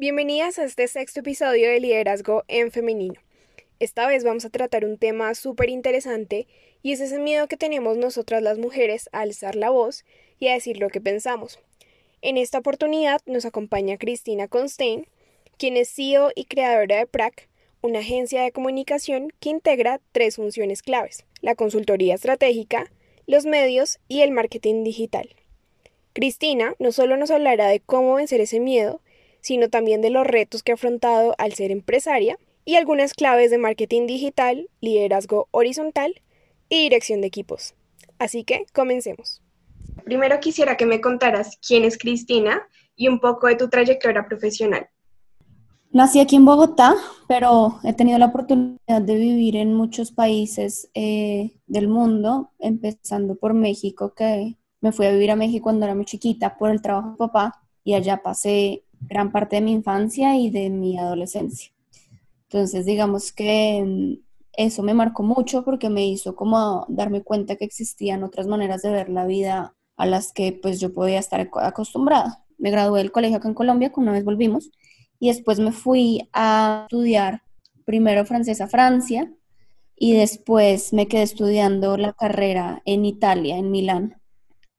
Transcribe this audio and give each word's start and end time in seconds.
Bienvenidas 0.00 0.60
a 0.60 0.64
este 0.64 0.86
sexto 0.86 1.18
episodio 1.18 1.68
de 1.70 1.80
Liderazgo 1.80 2.44
en 2.46 2.70
Femenino. 2.70 3.20
Esta 3.80 4.06
vez 4.06 4.22
vamos 4.22 4.44
a 4.44 4.48
tratar 4.48 4.84
un 4.84 4.96
tema 4.96 5.34
súper 5.34 5.70
interesante 5.70 6.46
y 6.84 6.92
es 6.92 7.00
ese 7.00 7.18
miedo 7.18 7.48
que 7.48 7.56
tenemos 7.56 7.96
nosotras 7.96 8.40
las 8.40 8.58
mujeres 8.58 9.08
a 9.10 9.22
alzar 9.22 9.56
la 9.56 9.70
voz 9.70 10.04
y 10.38 10.46
a 10.46 10.52
decir 10.52 10.78
lo 10.78 10.88
que 10.88 11.00
pensamos. 11.00 11.58
En 12.22 12.36
esta 12.36 12.58
oportunidad 12.58 13.20
nos 13.26 13.44
acompaña 13.44 13.98
Cristina 13.98 14.46
Constein, 14.46 15.08
quien 15.56 15.76
es 15.76 15.92
CEO 15.92 16.30
y 16.36 16.44
creadora 16.44 16.98
de 16.98 17.06
PRAC, 17.06 17.48
una 17.80 17.98
agencia 17.98 18.42
de 18.42 18.52
comunicación 18.52 19.32
que 19.40 19.50
integra 19.50 20.00
tres 20.12 20.36
funciones 20.36 20.82
claves, 20.82 21.24
la 21.40 21.56
consultoría 21.56 22.14
estratégica, 22.14 22.88
los 23.26 23.46
medios 23.46 23.98
y 24.06 24.20
el 24.20 24.30
marketing 24.30 24.84
digital. 24.84 25.34
Cristina 26.12 26.76
no 26.78 26.92
solo 26.92 27.16
nos 27.16 27.32
hablará 27.32 27.66
de 27.66 27.80
cómo 27.80 28.14
vencer 28.14 28.40
ese 28.40 28.60
miedo, 28.60 29.00
sino 29.48 29.70
también 29.70 30.02
de 30.02 30.10
los 30.10 30.26
retos 30.26 30.62
que 30.62 30.72
ha 30.72 30.74
afrontado 30.74 31.34
al 31.38 31.54
ser 31.54 31.70
empresaria 31.70 32.38
y 32.66 32.74
algunas 32.74 33.14
claves 33.14 33.50
de 33.50 33.56
marketing 33.56 34.06
digital, 34.06 34.68
liderazgo 34.82 35.48
horizontal 35.52 36.20
y 36.68 36.82
dirección 36.82 37.22
de 37.22 37.28
equipos. 37.28 37.74
Así 38.18 38.44
que 38.44 38.66
comencemos. 38.74 39.40
Primero 40.04 40.38
quisiera 40.38 40.76
que 40.76 40.84
me 40.84 41.00
contaras 41.00 41.58
quién 41.66 41.84
es 41.84 41.96
Cristina 41.96 42.60
y 42.94 43.08
un 43.08 43.20
poco 43.20 43.46
de 43.46 43.56
tu 43.56 43.70
trayectoria 43.70 44.26
profesional. 44.28 44.86
Nací 45.92 46.20
aquí 46.20 46.36
en 46.36 46.44
Bogotá, 46.44 46.94
pero 47.26 47.80
he 47.84 47.94
tenido 47.94 48.18
la 48.18 48.26
oportunidad 48.26 49.00
de 49.00 49.14
vivir 49.14 49.56
en 49.56 49.72
muchos 49.72 50.12
países 50.12 50.90
eh, 50.92 51.56
del 51.66 51.88
mundo, 51.88 52.50
empezando 52.58 53.34
por 53.34 53.54
México, 53.54 54.12
que 54.14 54.58
me 54.82 54.92
fui 54.92 55.06
a 55.06 55.10
vivir 55.10 55.30
a 55.30 55.36
México 55.36 55.62
cuando 55.62 55.86
era 55.86 55.94
muy 55.94 56.04
chiquita 56.04 56.58
por 56.58 56.70
el 56.70 56.82
trabajo 56.82 57.12
de 57.12 57.16
papá 57.16 57.62
y 57.82 57.94
allá 57.94 58.22
pasé 58.22 58.84
gran 59.00 59.32
parte 59.32 59.56
de 59.56 59.62
mi 59.62 59.72
infancia 59.72 60.36
y 60.36 60.50
de 60.50 60.70
mi 60.70 60.98
adolescencia. 60.98 61.72
Entonces, 62.44 62.86
digamos 62.86 63.32
que 63.32 63.84
mm, 63.84 64.28
eso 64.56 64.82
me 64.82 64.94
marcó 64.94 65.22
mucho 65.22 65.64
porque 65.64 65.90
me 65.90 66.06
hizo 66.06 66.34
como 66.34 66.86
darme 66.88 67.22
cuenta 67.22 67.56
que 67.56 67.64
existían 67.64 68.24
otras 68.24 68.46
maneras 68.46 68.82
de 68.82 68.90
ver 68.90 69.08
la 69.08 69.26
vida 69.26 69.74
a 69.96 70.06
las 70.06 70.32
que 70.32 70.52
pues 70.52 70.80
yo 70.80 70.92
podía 70.92 71.18
estar 71.18 71.48
acostumbrada. 71.60 72.44
Me 72.58 72.70
gradué 72.70 73.00
del 73.00 73.12
colegio 73.12 73.36
acá 73.36 73.48
en 73.48 73.54
Colombia, 73.54 73.90
que 73.90 74.00
una 74.00 74.12
vez 74.12 74.24
volvimos, 74.24 74.70
y 75.20 75.28
después 75.28 75.60
me 75.60 75.72
fui 75.72 76.28
a 76.32 76.86
estudiar 76.86 77.42
primero 77.84 78.24
francés 78.24 78.60
a 78.60 78.68
Francia 78.68 79.32
y 79.96 80.12
después 80.12 80.92
me 80.92 81.08
quedé 81.08 81.22
estudiando 81.22 81.96
la 81.96 82.12
carrera 82.12 82.82
en 82.84 83.04
Italia, 83.04 83.58
en 83.58 83.70
Milán. 83.70 84.20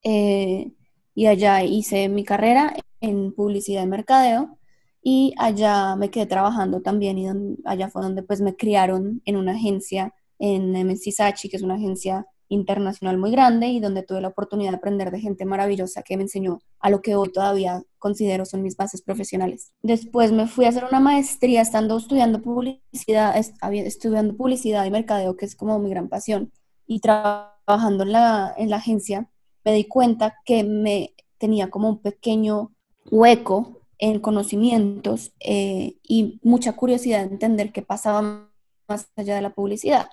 Eh, 0.04 0.74
y 1.14 1.26
allá 1.26 1.64
hice 1.64 2.08
mi 2.08 2.24
carrera 2.24 2.74
en 3.02 3.34
publicidad 3.34 3.84
y 3.84 3.88
mercadeo 3.88 4.58
y 5.02 5.34
allá 5.38 5.96
me 5.96 6.10
quedé 6.12 6.26
trabajando 6.26 6.82
también 6.82 7.18
y 7.18 7.28
allá 7.66 7.90
fue 7.90 8.02
donde 8.02 8.24
pues 8.24 8.42
me 8.42 8.56
criaron 8.56 9.22
en 9.26 9.38
una 9.38 9.54
agencia 9.54 10.14
en 10.38 10.72
MSC 10.72 11.12
Sachi, 11.12 11.50
que 11.50 11.58
es 11.58 11.64
una 11.64 11.76
agencia 11.76 12.26
internacional 12.50 13.18
muy 13.18 13.32
grande 13.32 13.68
y 13.68 13.80
donde 13.80 14.04
tuve 14.04 14.22
la 14.22 14.30
oportunidad 14.30 14.72
de 14.72 14.78
aprender 14.78 15.12
de 15.12 15.20
gente 15.20 15.46
maravillosa 15.46 16.02
que 16.02 16.18
me 16.18 16.24
enseñó 16.24 16.60
a 16.80 16.90
lo 16.90 17.02
que 17.02 17.16
hoy 17.16 17.32
todavía 17.32 17.84
considero 18.00 18.46
son 18.46 18.64
mis 18.64 18.76
bases 18.76 19.02
profesionales. 19.04 19.72
Después 19.84 20.32
me 20.32 20.48
fui 20.48 20.66
a 20.66 20.70
hacer 20.70 20.84
una 20.84 21.00
maestría 21.00 21.62
estando 21.62 21.96
estudiando 21.98 22.42
publicidad, 22.42 23.36
estudiando 23.38 24.36
publicidad 24.36 24.86
y 24.86 24.92
mercadeo, 24.92 25.38
que 25.38 25.46
es 25.46 25.56
como 25.56 25.78
mi 25.80 25.92
gran 25.92 26.10
pasión, 26.10 26.52
y 26.88 27.02
trabajando 27.02 28.04
en 28.04 28.12
la, 28.12 28.54
en 28.58 28.72
la 28.72 28.78
agencia, 28.78 29.30
me 29.64 29.74
di 29.74 29.86
cuenta 29.86 30.36
que 30.44 30.64
me 30.64 31.14
tenía 31.38 31.70
como 31.70 31.88
un 31.88 32.02
pequeño 32.02 32.72
hueco 33.12 33.82
en 33.98 34.20
conocimientos 34.20 35.34
eh, 35.40 35.98
y 36.04 36.40
mucha 36.44 36.74
curiosidad 36.74 37.20
de 37.26 37.34
entender 37.34 37.72
qué 37.72 37.82
pasaba 37.82 38.50
más 38.88 39.10
allá 39.16 39.36
de 39.36 39.42
la 39.42 39.54
publicidad. 39.54 40.10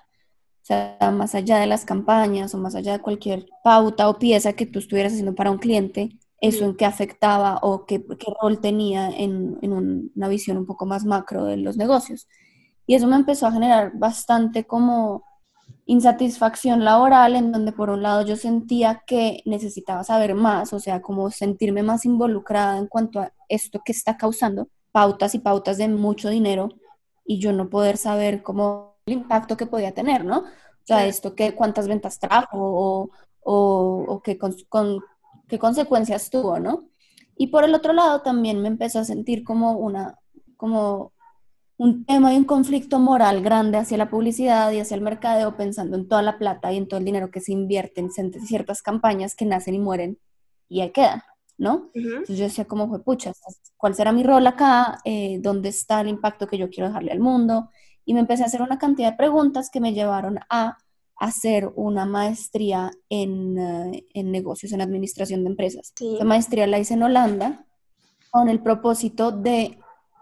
O 0.61 0.65
sea, 0.67 0.97
más 1.13 1.33
allá 1.35 1.59
de 1.59 1.67
las 1.67 1.85
campañas 1.85 2.53
o 2.53 2.57
más 2.57 2.75
allá 2.75 2.93
de 2.93 3.01
cualquier 3.01 3.45
pauta 3.63 4.09
o 4.09 4.19
pieza 4.19 4.53
que 4.53 4.65
tú 4.65 4.79
estuvieras 4.79 5.13
haciendo 5.13 5.35
para 5.35 5.51
un 5.51 5.59
cliente, 5.59 6.17
eso 6.41 6.65
en 6.65 6.75
qué 6.75 6.85
afectaba 6.85 7.59
o 7.61 7.85
qué, 7.85 8.03
rol 8.41 8.59
tenía 8.59 9.09
en, 9.09 9.57
en, 9.61 10.11
una 10.15 10.27
visión 10.27 10.57
un 10.57 10.65
poco 10.65 10.85
más 10.85 11.05
macro 11.05 11.45
de 11.45 11.57
los 11.57 11.77
negocios. 11.77 12.27
Y 12.85 12.95
eso 12.95 13.07
me 13.07 13.15
empezó 13.15 13.47
a 13.47 13.51
generar 13.51 13.93
bastante 13.95 14.65
como 14.65 15.23
insatisfacción 15.87 16.83
laboral 16.83 17.35
en 17.35 17.51
donde 17.51 17.71
por 17.71 17.89
un 17.89 18.03
lado 18.03 18.21
yo 18.21 18.35
sentía 18.35 19.03
que 19.07 19.41
necesitaba 19.45 20.03
saber 20.03 20.35
más, 20.35 20.73
o 20.73 20.79
sea, 20.79 21.01
como 21.01 21.31
sentirme 21.31 21.81
más 21.81 22.05
involucrada 22.05 22.77
en 22.77 22.87
cuanto 22.87 23.21
a 23.21 23.31
esto 23.47 23.81
que 23.83 23.93
está 23.93 24.17
causando 24.17 24.67
pautas 24.91 25.33
y 25.33 25.39
pautas 25.39 25.77
de 25.77 25.87
mucho 25.87 26.29
dinero 26.29 26.69
y 27.25 27.39
yo 27.39 27.53
no 27.53 27.69
poder 27.69 27.97
saber 27.97 28.43
cómo 28.43 28.97
el 29.05 29.13
impacto 29.13 29.55
que 29.55 29.65
podía 29.65 29.93
tener, 29.93 30.25
¿no? 30.25 30.39
O 30.39 30.85
sea, 30.85 31.05
esto 31.05 31.35
que 31.35 31.55
cuántas 31.55 31.87
ventas 31.87 32.19
trajo 32.19 32.57
o, 32.57 33.09
o, 33.43 34.21
qué, 34.21 34.37
con, 34.37 34.55
qué 35.47 35.57
consecuencias 35.57 36.29
tuvo, 36.29 36.59
¿no? 36.59 36.89
Y 37.37 37.47
por 37.47 37.63
el 37.63 37.73
otro 37.73 37.93
lado 37.93 38.21
también 38.21 38.61
me 38.61 38.67
empezó 38.67 38.99
a 38.99 39.05
sentir 39.05 39.43
como 39.45 39.73
una, 39.73 40.19
como 40.57 41.13
un 41.77 42.05
tema 42.05 42.33
y 42.33 42.37
un 42.37 42.43
conflicto 42.43 42.99
moral 42.99 43.41
grande 43.41 43.77
hacia 43.77 43.97
la 43.97 44.09
publicidad 44.09 44.71
y 44.71 44.79
hacia 44.79 44.95
el 44.95 45.01
mercadeo, 45.01 45.55
pensando 45.55 45.95
en 45.95 46.07
toda 46.07 46.23
la 46.23 46.37
plata 46.39 46.73
y 46.73 46.77
en 46.77 46.87
todo 46.87 46.99
el 46.99 47.05
dinero 47.05 47.29
que 47.29 47.39
se 47.39 47.51
invierte 47.51 48.01
en 48.01 48.11
ciertas 48.11 48.81
campañas 48.81 49.35
que 49.35 49.45
nacen 49.45 49.75
y 49.75 49.79
mueren 49.79 50.17
y 50.69 50.81
ahí 50.81 50.91
quedan, 50.91 51.21
¿no? 51.57 51.91
Entonces 51.93 52.37
yo 52.37 52.45
decía, 52.45 52.65
¿cómo 52.65 52.89
fue 52.89 53.03
pucha? 53.03 53.31
¿Cuál 53.77 53.93
será 53.93 54.11
mi 54.11 54.23
rol 54.23 54.45
acá? 54.47 54.99
Eh, 55.05 55.37
¿Dónde 55.39 55.69
está 55.69 56.01
el 56.01 56.07
impacto 56.07 56.47
que 56.47 56.57
yo 56.57 56.69
quiero 56.69 56.87
dejarle 56.87 57.11
al 57.11 57.19
mundo? 57.19 57.69
Y 58.05 58.13
me 58.13 58.21
empecé 58.21 58.43
a 58.43 58.47
hacer 58.47 58.61
una 58.61 58.79
cantidad 58.79 59.11
de 59.11 59.17
preguntas 59.17 59.69
que 59.69 59.79
me 59.79 59.93
llevaron 59.93 60.39
a 60.49 60.77
hacer 61.19 61.71
una 61.75 62.05
maestría 62.05 62.91
en, 63.09 63.57
eh, 63.57 64.05
en 64.13 64.31
negocios, 64.31 64.71
en 64.71 64.81
administración 64.81 65.43
de 65.43 65.51
empresas. 65.51 65.93
La 65.99 66.25
maestría 66.25 66.67
la 66.67 66.79
hice 66.79 66.95
en 66.95 67.03
Holanda 67.03 67.65
con 68.31 68.49
el 68.49 68.61
propósito 68.61 69.31
de 69.31 69.79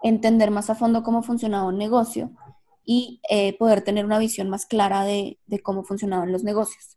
entender 0.08 0.50
más 0.50 0.70
a 0.70 0.74
fondo 0.74 1.02
cómo 1.02 1.22
funcionaba 1.22 1.66
un 1.66 1.78
negocio 1.78 2.30
y 2.84 3.20
eh, 3.28 3.58
poder 3.58 3.82
tener 3.82 4.04
una 4.04 4.18
visión 4.18 4.48
más 4.48 4.64
clara 4.64 5.04
de, 5.04 5.38
cómo 5.62 5.82
funcionaban 5.82 6.30
los 6.30 6.44
negocios. 6.44 6.96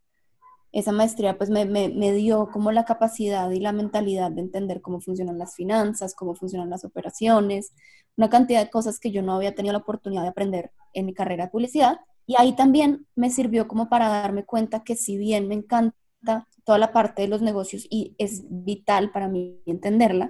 Esa 0.72 0.92
maestría 0.92 1.36
pues 1.36 1.50
me, 1.50 1.66
dio 2.14 2.50
como 2.52 2.72
la 2.72 2.86
capacidad 2.86 3.50
y 3.50 3.60
la 3.60 3.72
mentalidad 3.72 4.30
de 4.32 4.42
entender 4.42 4.82
cómo 4.82 5.02
funcionan 5.02 5.40
las 5.40 5.56
finanzas, 5.56 6.14
cómo 6.14 6.36
funcionan 6.36 6.70
las 6.70 6.86
operaciones, 6.86 7.74
una 8.16 8.30
cantidad 8.30 8.64
de 8.64 8.70
cosas 8.70 9.00
que 9.00 9.10
yo 9.10 9.24
no 9.24 9.34
había 9.34 9.56
tenido 9.56 9.74
la 9.74 9.80
oportunidad 9.80 10.22
de 10.22 10.28
aprender 10.28 10.72
en 10.94 11.08
mi 11.08 11.16
carrera 11.16 11.46
de 11.46 11.52
publicidad. 11.52 11.98
Y 12.28 12.36
ahí 12.38 12.56
también 12.56 13.08
me 13.16 13.32
sirvió 13.32 13.68
como 13.68 13.90
para 13.90 14.10
darme 14.10 14.46
cuenta 14.46 14.84
que 14.84 14.96
si 14.96 15.18
bien 15.18 15.48
me 15.48 15.56
encanta 15.56 16.48
toda 16.64 16.78
la 16.78 16.92
parte 16.92 17.24
de 17.24 17.28
los 17.28 17.42
negocios 17.42 17.88
y 17.90 18.14
es 18.20 18.44
vital 18.48 19.12
para 19.12 19.28
mí 19.28 19.64
entenderla, 19.66 20.30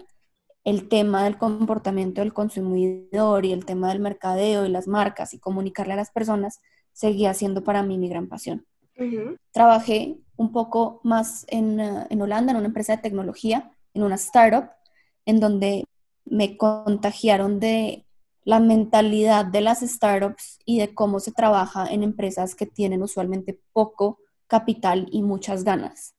el 0.70 0.88
tema 0.88 1.24
del 1.24 1.38
comportamiento 1.38 2.22
del 2.22 2.34
consumidor 2.34 3.44
y 3.44 3.54
el 3.54 3.66
tema 3.66 3.90
del 3.90 4.00
mercadeo 4.00 4.66
y 4.66 4.70
las 4.70 4.88
marcas 4.88 5.34
y 5.34 5.40
comunicarle 5.40 5.94
a 5.94 5.96
las 5.96 6.12
personas 6.12 6.60
seguía 6.94 7.34
siendo 7.34 7.64
para 7.64 7.82
mí 7.82 7.98
mi 7.98 8.08
gran 8.08 8.28
pasión. 8.28 8.66
Trabajé 9.52 10.18
un 10.36 10.52
poco 10.52 11.00
más 11.04 11.46
en, 11.48 11.80
eh, 11.80 12.06
en, 12.10 12.22
Holanda, 12.22 12.52
en 12.52 12.58
una 12.58 12.68
empresa 12.68 12.96
de 12.96 13.02
tecnología, 13.02 13.72
en 13.94 14.04
una 14.04 14.16
startup, 14.16 14.70
en 15.26 15.40
donde 15.40 15.86
me 16.26 16.58
contagiaron 16.58 17.60
de 17.60 18.06
la 18.44 18.60
mentalidad 18.60 19.46
de 19.46 19.62
las 19.62 19.80
startups 19.80 20.60
y 20.66 20.80
de 20.80 20.94
cómo 20.94 21.20
se 21.20 21.32
trabaja 21.32 21.88
en 21.88 22.04
empresas 22.04 22.56
que 22.56 22.66
tienen 22.66 23.02
usualmente 23.02 23.60
poco 23.74 24.20
capital 24.48 25.08
y 25.12 25.22
muchas 25.22 25.64
ganas. 25.64 26.14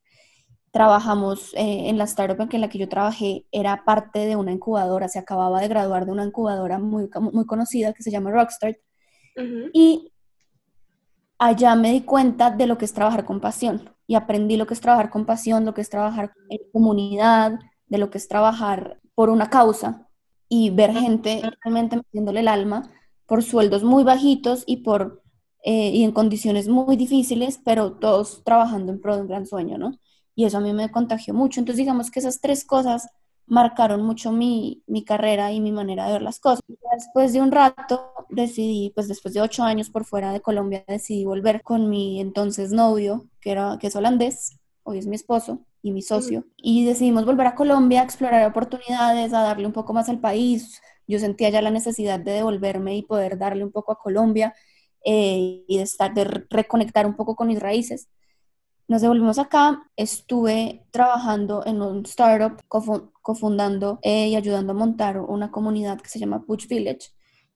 Trabajamos 0.70 1.52
eh, 1.54 1.88
en 1.88 1.98
la 1.98 2.04
startup 2.04 2.48
en 2.52 2.60
la 2.60 2.68
que 2.68 2.78
yo 2.78 2.88
trabajé, 2.88 3.46
era 3.50 3.84
parte 3.84 4.20
de 4.20 4.36
una 4.36 4.52
incubadora, 4.52 5.08
se 5.08 5.18
acababa 5.18 5.60
de 5.60 5.68
graduar 5.68 6.06
de 6.06 6.12
una 6.12 6.24
incubadora 6.24 6.78
muy, 6.78 7.10
muy 7.32 7.46
conocida 7.46 7.92
que 7.92 8.02
se 8.02 8.10
llama 8.10 8.30
Rockstart. 8.30 8.78
Y 9.72 10.12
allá 11.38 11.74
me 11.74 11.92
di 11.92 12.02
cuenta 12.02 12.50
de 12.50 12.66
lo 12.66 12.76
que 12.76 12.84
es 12.84 12.92
trabajar 12.92 13.24
con 13.24 13.40
pasión 13.40 13.90
y 14.06 14.14
aprendí 14.14 14.56
lo 14.56 14.66
que 14.66 14.74
es 14.74 14.80
trabajar 14.80 15.08
con 15.08 15.24
pasión, 15.24 15.64
lo 15.64 15.72
que 15.72 15.80
es 15.80 15.88
trabajar 15.88 16.32
en 16.50 16.58
comunidad, 16.72 17.58
de 17.86 17.98
lo 17.98 18.10
que 18.10 18.18
es 18.18 18.28
trabajar 18.28 19.00
por 19.14 19.30
una 19.30 19.50
causa 19.50 20.08
y 20.48 20.70
ver 20.70 20.92
gente 20.92 21.42
realmente 21.62 21.96
metiéndole 21.96 22.40
el 22.40 22.48
alma 22.48 22.90
por 23.26 23.42
sueldos 23.42 23.82
muy 23.84 24.04
bajitos 24.04 24.64
y 24.66 24.78
por 24.78 25.22
eh, 25.62 25.90
y 25.90 26.04
en 26.04 26.12
condiciones 26.12 26.68
muy 26.68 26.96
difíciles, 26.96 27.60
pero 27.62 27.92
todos 27.92 28.42
trabajando 28.44 28.92
en 28.92 29.00
pro 29.00 29.16
de 29.16 29.22
un 29.22 29.28
gran 29.28 29.46
sueño, 29.46 29.76
¿no? 29.76 29.98
Y 30.40 30.46
eso 30.46 30.56
a 30.56 30.60
mí 30.62 30.72
me 30.72 30.90
contagió 30.90 31.34
mucho. 31.34 31.60
Entonces, 31.60 31.76
digamos 31.76 32.10
que 32.10 32.18
esas 32.18 32.40
tres 32.40 32.64
cosas 32.64 33.10
marcaron 33.46 34.00
mucho 34.00 34.32
mi, 34.32 34.82
mi 34.86 35.04
carrera 35.04 35.52
y 35.52 35.60
mi 35.60 35.70
manera 35.70 36.06
de 36.06 36.14
ver 36.14 36.22
las 36.22 36.40
cosas. 36.40 36.62
Después 36.94 37.34
de 37.34 37.42
un 37.42 37.52
rato 37.52 38.10
decidí, 38.30 38.90
pues 38.94 39.06
después 39.06 39.34
de 39.34 39.42
ocho 39.42 39.64
años 39.64 39.90
por 39.90 40.06
fuera 40.06 40.32
de 40.32 40.40
Colombia, 40.40 40.82
decidí 40.88 41.26
volver 41.26 41.62
con 41.62 41.90
mi 41.90 42.22
entonces 42.22 42.72
novio, 42.72 43.26
que, 43.42 43.50
era, 43.50 43.76
que 43.78 43.88
es 43.88 43.96
holandés, 43.96 44.58
hoy 44.82 44.96
es 44.96 45.06
mi 45.06 45.14
esposo 45.14 45.58
y 45.82 45.92
mi 45.92 46.00
socio, 46.00 46.46
y 46.56 46.86
decidimos 46.86 47.26
volver 47.26 47.48
a 47.48 47.54
Colombia 47.54 48.00
a 48.00 48.04
explorar 48.04 48.48
oportunidades, 48.48 49.34
a 49.34 49.42
darle 49.42 49.66
un 49.66 49.74
poco 49.74 49.92
más 49.92 50.08
al 50.08 50.20
país. 50.20 50.80
Yo 51.06 51.18
sentía 51.18 51.50
ya 51.50 51.60
la 51.60 51.70
necesidad 51.70 52.18
de 52.18 52.32
devolverme 52.32 52.96
y 52.96 53.02
poder 53.02 53.36
darle 53.36 53.62
un 53.62 53.72
poco 53.72 53.92
a 53.92 53.98
Colombia 53.98 54.54
eh, 55.04 55.64
y 55.68 55.76
de, 55.76 55.82
estar, 55.82 56.14
de 56.14 56.24
reconectar 56.48 57.04
un 57.04 57.14
poco 57.14 57.36
con 57.36 57.48
mis 57.48 57.60
raíces. 57.60 58.08
Nos 58.90 59.02
devolvimos 59.02 59.38
acá, 59.38 59.88
estuve 59.94 60.84
trabajando 60.90 61.64
en 61.64 61.80
un 61.80 62.04
startup, 62.06 62.60
cofundando 63.22 64.00
eh, 64.02 64.26
y 64.26 64.34
ayudando 64.34 64.72
a 64.72 64.74
montar 64.74 65.20
una 65.20 65.52
comunidad 65.52 66.00
que 66.00 66.08
se 66.08 66.18
llama 66.18 66.44
Puch 66.44 66.66
Village, 66.66 67.12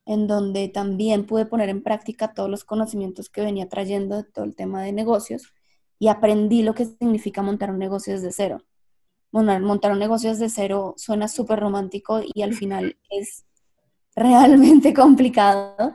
en 0.07 0.29
donde 0.29 0.69
también 0.69 1.27
pude 1.27 1.45
poner 1.45 1.71
en 1.71 1.83
práctica 1.83 2.35
todos 2.35 2.49
los 2.49 2.63
conocimientos 2.63 3.31
que 3.31 3.41
venía 3.41 3.69
trayendo 3.69 4.15
de 4.15 4.23
todo 4.23 4.45
el 4.45 4.55
tema 4.55 4.85
de 4.85 4.93
negocios 4.93 5.53
y 5.99 6.07
aprendí 6.07 6.63
lo 6.63 6.73
que 6.77 6.85
significa 6.85 7.43
montar 7.43 7.73
un 7.73 7.81
negocio 7.81 8.13
desde 8.13 8.31
cero. 8.31 8.63
Montar 9.33 9.91
un 9.91 9.99
negocio 9.99 10.31
desde 10.31 10.49
cero 10.49 10.95
suena 10.97 11.27
súper 11.27 11.59
romántico 11.59 12.21
y 12.33 12.43
al 12.43 12.55
final 12.55 12.97
es 13.11 13.45
realmente 14.15 14.95
complicado. 14.95 15.95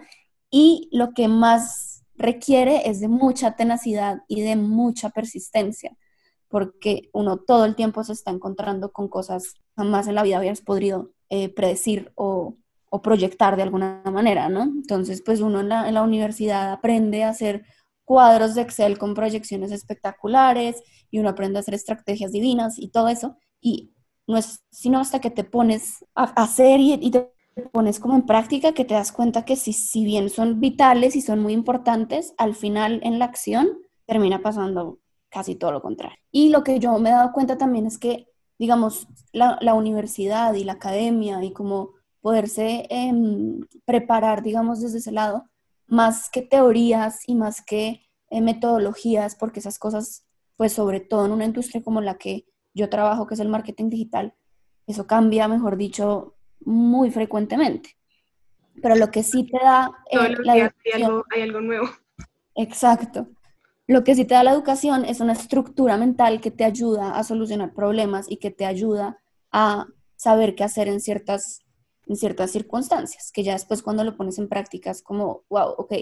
Y 0.52 0.90
lo 0.92 1.14
que 1.14 1.30
más 1.30 1.99
requiere 2.19 2.88
es 2.89 3.00
de 3.00 3.07
mucha 3.07 3.56
tenacidad 3.56 4.21
y 4.27 4.42
de 4.42 4.56
mucha 4.56 5.10
persistencia, 5.10 5.98
porque 6.50 7.10
uno 7.13 7.38
todo 7.38 7.66
el 7.66 7.75
tiempo 7.75 8.04
se 8.04 8.13
está 8.13 8.30
encontrando 8.31 8.92
con 8.92 9.07
cosas 9.07 9.56
jamás 9.75 10.07
en 10.07 10.16
la 10.16 10.24
vida 10.24 10.38
habías 10.38 10.62
podido 10.62 11.12
eh, 11.30 11.50
predecir 11.50 12.12
o, 12.16 12.57
proyectar 13.04 13.56
de 13.56 13.62
alguna 13.62 14.01
manera, 14.06 14.50
¿no? 14.50 14.63
Entonces, 14.63 15.21
pues 15.24 15.42
uno 15.42 15.60
en 15.60 15.69
la, 15.69 16.01
universidad 16.01 16.71
aprende 16.71 17.24
a 17.24 17.30
hacer 17.30 17.63
cuadros 18.04 18.56
de 18.56 18.63
Excel 18.63 18.98
con 18.98 19.13
proyecciones 19.13 19.71
espectaculares 19.71 20.81
y 21.12 21.19
uno 21.19 21.30
aprende 21.30 21.60
a 21.60 21.62
hacer 21.62 21.75
estrategias 21.75 22.31
divinas 22.31 22.80
y 22.80 22.89
todo 22.89 23.07
eso. 23.07 23.38
Y 23.62 23.94
no 24.25 24.38
es 24.38 24.63
sino 24.71 25.00
hasta 25.00 25.21
que 25.21 25.30
te 25.30 25.44
pones 25.44 26.04
a 26.16 26.24
hacer 26.24 26.80
y, 26.80 26.94
y 26.94 27.12
te 27.12 27.31
pones 27.60 28.00
como 28.00 28.16
en 28.16 28.26
práctica 28.26 28.74
que 28.74 28.86
te 28.86 28.94
das 28.94 29.12
cuenta 29.12 29.46
que 29.46 29.56
si, 29.56 29.74
si 29.74 30.06
bien 30.06 30.30
son 30.30 30.60
vitales 30.60 31.16
y 31.16 31.22
son 31.22 31.40
muy 31.40 31.54
importantes, 31.54 32.34
al 32.38 32.56
final 32.56 33.00
en 33.04 33.20
la 33.20 33.26
acción 33.26 33.70
termina 34.06 34.42
pasando 34.42 35.00
casi 35.30 35.56
todo 35.56 35.72
lo 35.72 35.82
contrario. 35.82 36.18
Y 36.32 36.50
lo 36.50 36.64
que 36.64 36.80
yo 36.80 36.98
me 37.00 37.10
he 37.10 37.14
dado 37.14 37.32
cuenta 37.32 37.58
también 37.58 37.86
es 37.86 37.98
que, 37.98 38.28
digamos, 38.58 39.08
la, 39.32 39.58
la 39.62 39.74
universidad 39.74 40.54
y 40.56 40.64
la 40.64 40.74
academia 40.74 41.44
y 41.44 41.54
como 41.54 41.92
poderse 42.22 42.88
em, 42.90 43.62
preparar, 43.86 44.44
digamos, 44.44 44.82
desde 44.82 44.98
ese 44.98 45.12
lado, 45.12 45.46
más 45.88 46.30
que 46.30 46.42
teorías 46.42 47.28
y 47.28 47.36
más 47.36 47.62
que 47.62 48.02
eh, 48.30 48.42
metodologías, 48.42 49.36
porque 49.36 49.60
esas 49.60 49.80
cosas, 49.80 50.26
pues 50.58 50.74
sobre 50.74 51.00
todo 51.00 51.26
en 51.26 51.32
una 51.32 51.46
industria 51.46 51.84
como 51.84 52.02
la 52.02 52.18
que 52.18 52.46
yo 52.74 52.90
trabajo, 52.90 53.26
que 53.28 53.34
es 53.34 53.40
el 53.40 53.50
marketing 53.50 53.90
digital, 53.90 54.36
eso 54.88 55.08
cambia, 55.08 55.48
mejor 55.48 55.78
dicho, 55.78 56.36
muy 56.69 57.12
frecuentemente. 57.12 57.98
Pero 58.81 58.95
lo 58.95 59.12
que 59.12 59.24
sí 59.24 59.45
te 59.45 59.57
da... 59.57 59.92
Eh, 60.12 60.36
la 60.44 60.54
hay, 60.54 60.62
algo, 60.94 61.25
hay 61.31 61.42
algo 61.42 61.62
nuevo. 61.62 61.89
Exacto. 62.56 63.27
Lo 63.88 64.04
que 64.04 64.13
sí 64.13 64.24
te 64.24 64.36
da 64.36 64.44
la 64.44 64.51
educación 64.51 65.04
es 65.04 65.19
una 65.19 65.33
estructura 65.33 65.98
mental 65.98 66.42
que 66.42 66.51
te 66.51 66.63
ayuda 66.63 67.18
a 67.18 67.24
solucionar 67.24 67.74
problemas 67.74 68.30
y 68.30 68.38
que 68.38 68.51
te 68.51 68.66
ayuda 68.66 69.18
a 69.51 69.88
saber 70.16 70.54
qué 70.54 70.63
hacer 70.63 70.88
en 70.88 71.01
ciertas, 71.01 71.62
en 72.06 72.16
ciertas 72.16 72.51
circunstancias, 72.51 73.31
que 73.33 73.44
ya 73.44 73.54
después 73.54 73.81
cuando 73.81 74.04
lo 74.04 74.16
pones 74.16 74.38
en 74.38 74.48
práctica 74.48 74.92
es 74.92 75.01
como, 75.01 75.44
wow, 75.50 75.74
ok, 75.77 75.94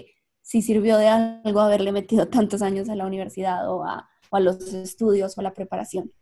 sí 0.42 0.60
sirvió 0.60 0.98
de 0.98 1.08
algo 1.08 1.60
haberle 1.60 1.92
metido 1.92 2.28
tantos 2.28 2.60
años 2.60 2.90
a 2.90 2.94
la 2.94 3.06
universidad 3.06 3.70
o 3.72 3.84
a, 3.84 4.08
o 4.30 4.36
a 4.36 4.40
los 4.40 4.74
estudios 4.74 5.38
o 5.38 5.40
a 5.40 5.44
la 5.44 5.54
preparación. 5.54 6.12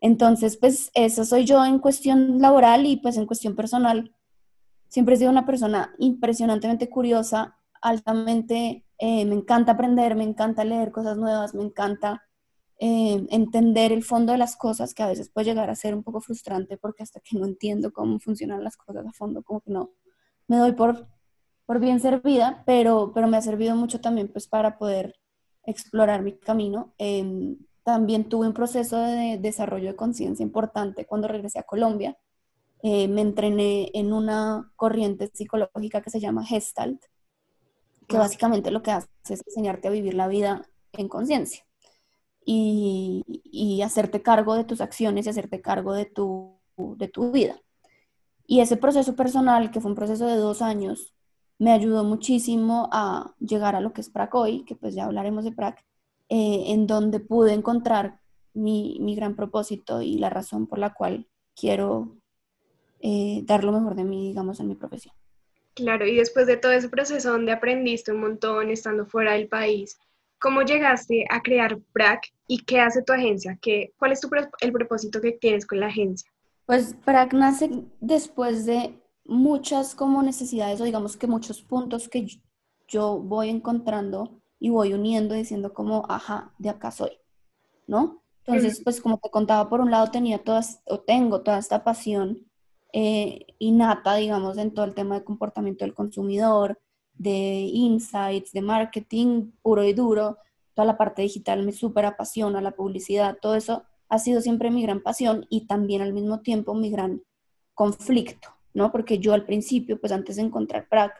Entonces, 0.00 0.56
pues 0.56 0.90
eso 0.94 1.24
soy 1.24 1.44
yo 1.44 1.64
en 1.64 1.78
cuestión 1.78 2.40
laboral 2.40 2.86
y 2.86 2.96
pues 2.96 3.16
en 3.16 3.26
cuestión 3.26 3.54
personal. 3.54 4.14
Siempre 4.88 5.14
he 5.14 5.18
sido 5.18 5.30
una 5.30 5.46
persona 5.46 5.94
impresionantemente 5.98 6.88
curiosa, 6.88 7.56
altamente, 7.82 8.84
eh, 8.98 9.24
me 9.24 9.34
encanta 9.34 9.72
aprender, 9.72 10.16
me 10.16 10.24
encanta 10.24 10.64
leer 10.64 10.90
cosas 10.90 11.16
nuevas, 11.16 11.54
me 11.54 11.62
encanta 11.62 12.22
eh, 12.78 13.26
entender 13.30 13.92
el 13.92 14.02
fondo 14.02 14.32
de 14.32 14.38
las 14.38 14.56
cosas, 14.56 14.94
que 14.94 15.02
a 15.02 15.08
veces 15.08 15.30
puede 15.30 15.46
llegar 15.46 15.68
a 15.68 15.74
ser 15.74 15.94
un 15.94 16.02
poco 16.02 16.20
frustrante 16.20 16.78
porque 16.78 17.02
hasta 17.02 17.20
que 17.20 17.38
no 17.38 17.46
entiendo 17.46 17.92
cómo 17.92 18.18
funcionan 18.20 18.64
las 18.64 18.76
cosas 18.76 19.06
a 19.06 19.12
fondo, 19.12 19.42
como 19.42 19.60
que 19.60 19.70
no 19.70 19.90
me 20.48 20.56
doy 20.56 20.72
por, 20.72 21.06
por 21.66 21.78
bien 21.78 22.00
servida, 22.00 22.62
pero, 22.66 23.12
pero 23.14 23.28
me 23.28 23.36
ha 23.36 23.42
servido 23.42 23.76
mucho 23.76 24.00
también 24.00 24.28
pues 24.28 24.48
para 24.48 24.78
poder 24.78 25.14
explorar 25.62 26.22
mi 26.22 26.38
camino. 26.38 26.94
Em, 26.98 27.58
también 27.82 28.28
tuve 28.28 28.46
un 28.46 28.54
proceso 28.54 28.98
de 28.98 29.38
desarrollo 29.38 29.88
de 29.88 29.96
conciencia 29.96 30.42
importante 30.42 31.06
cuando 31.06 31.28
regresé 31.28 31.58
a 31.58 31.64
Colombia. 31.64 32.16
Eh, 32.82 33.08
me 33.08 33.20
entrené 33.20 33.90
en 33.94 34.12
una 34.12 34.72
corriente 34.76 35.30
psicológica 35.32 36.00
que 36.00 36.10
se 36.10 36.20
llama 36.20 36.44
Gestalt, 36.44 37.02
que 38.08 38.16
básicamente 38.16 38.70
lo 38.70 38.82
que 38.82 38.90
hace 38.90 39.08
es 39.28 39.42
enseñarte 39.46 39.88
a 39.88 39.90
vivir 39.90 40.14
la 40.14 40.28
vida 40.28 40.66
en 40.92 41.08
conciencia 41.08 41.64
y, 42.44 43.22
y, 43.44 43.82
hacerte 43.82 44.22
cargo 44.22 44.54
de 44.54 44.64
tus 44.64 44.80
acciones 44.80 45.26
y 45.26 45.30
hacerte 45.30 45.60
cargo 45.60 45.92
de 45.92 46.06
tu, 46.06 46.58
de 46.76 47.08
tu 47.08 47.30
vida. 47.30 47.60
Y 48.46 48.60
ese 48.60 48.76
proceso 48.76 49.14
personal, 49.14 49.70
que 49.70 49.80
fue 49.80 49.90
un 49.90 49.96
proceso 49.96 50.26
de 50.26 50.36
dos 50.36 50.62
años, 50.62 51.14
me 51.58 51.72
ayudó 51.72 52.04
muchísimo 52.04 52.88
a 52.92 53.34
llegar 53.38 53.76
a 53.76 53.80
lo 53.80 53.92
que 53.92 54.00
es 54.00 54.10
PRAC 54.10 54.34
hoy, 54.34 54.64
que 54.64 54.74
pues 54.74 54.94
ya 54.94 55.04
hablaremos 55.04 55.44
de 55.44 55.52
PRAC, 55.52 55.84
eh, 56.32 56.64
en 56.68 56.86
donde 56.86 57.18
pude 57.18 57.52
encontrar 57.52 58.20
mi, 58.54 58.98
mi, 59.00 59.16
gran 59.16 59.34
propósito 59.34 60.00
y 60.00 60.16
la 60.18 60.30
razón 60.30 60.68
por 60.68 60.78
la 60.78 60.94
cual 60.94 61.26
quiero 61.56 62.16
eh, 63.00 63.42
dar 63.44 63.64
lo 63.64 63.72
mejor 63.72 63.96
de 63.96 64.04
mí, 64.04 64.28
digamos, 64.28 64.60
en 64.60 64.68
mi 64.68 64.76
profesión. 64.76 65.12
Claro, 65.74 66.06
y 66.06 66.14
después 66.14 66.46
de 66.46 66.56
todo 66.56 66.70
ese 66.70 66.88
proceso 66.88 67.32
donde 67.32 67.50
aprendiste 67.50 68.12
un 68.12 68.20
montón 68.20 68.70
estando 68.70 69.06
fuera 69.06 69.32
del 69.32 69.48
país, 69.48 69.98
¿cómo 70.38 70.62
llegaste 70.62 71.24
a 71.30 71.42
crear 71.42 71.80
BRAC 71.92 72.28
y 72.46 72.64
qué 72.64 72.78
hace 72.78 73.02
tu 73.02 73.12
agencia? 73.12 73.58
¿Qué, 73.60 73.92
¿Cuál 73.98 74.12
es 74.12 74.20
tu, 74.20 74.30
el 74.60 74.72
propósito 74.72 75.20
que 75.20 75.32
tienes 75.32 75.66
con 75.66 75.80
la 75.80 75.86
agencia? 75.86 76.30
Pues 76.64 76.94
BRAC 77.04 77.32
nace 77.32 77.70
después 78.00 78.66
de 78.66 78.94
muchas 79.24 79.96
como 79.96 80.22
necesidades 80.22 80.80
o 80.80 80.84
digamos 80.84 81.16
que 81.16 81.26
muchos 81.26 81.62
puntos 81.62 82.08
que 82.08 82.26
yo 82.86 83.18
voy 83.18 83.48
encontrando 83.48 84.39
y 84.60 84.70
voy 84.70 84.92
uniendo 84.92 85.34
diciendo 85.34 85.72
como, 85.72 86.04
ajá, 86.08 86.52
de 86.58 86.68
acá 86.68 86.92
soy, 86.92 87.12
¿no? 87.86 88.22
Entonces, 88.44 88.80
pues 88.84 89.00
como 89.00 89.18
te 89.18 89.30
contaba, 89.30 89.68
por 89.68 89.80
un 89.80 89.90
lado 89.90 90.10
tenía 90.10 90.38
todas, 90.38 90.82
o 90.84 91.00
tengo 91.00 91.42
toda 91.42 91.58
esta 91.58 91.82
pasión 91.82 92.46
eh, 92.92 93.46
innata, 93.58 94.16
digamos, 94.16 94.58
en 94.58 94.72
todo 94.72 94.84
el 94.84 94.94
tema 94.94 95.16
de 95.16 95.24
comportamiento 95.24 95.84
del 95.84 95.94
consumidor, 95.94 96.78
de 97.14 97.68
insights, 97.72 98.52
de 98.52 98.62
marketing 98.62 99.52
puro 99.62 99.84
y 99.84 99.92
duro, 99.92 100.38
toda 100.74 100.86
la 100.86 100.98
parte 100.98 101.22
digital 101.22 101.64
me 101.64 101.72
súper 101.72 102.06
apasiona, 102.06 102.60
la 102.60 102.72
publicidad, 102.72 103.38
todo 103.40 103.54
eso 103.54 103.84
ha 104.08 104.18
sido 104.18 104.40
siempre 104.40 104.70
mi 104.70 104.82
gran 104.82 105.00
pasión 105.02 105.46
y 105.48 105.66
también 105.66 106.02
al 106.02 106.12
mismo 106.12 106.40
tiempo 106.40 106.74
mi 106.74 106.90
gran 106.90 107.22
conflicto, 107.74 108.48
¿no? 108.74 108.90
Porque 108.90 109.18
yo 109.18 109.32
al 109.32 109.46
principio, 109.46 110.00
pues 110.00 110.12
antes 110.12 110.36
de 110.36 110.42
encontrar 110.42 110.88
PRAC, 110.88 111.14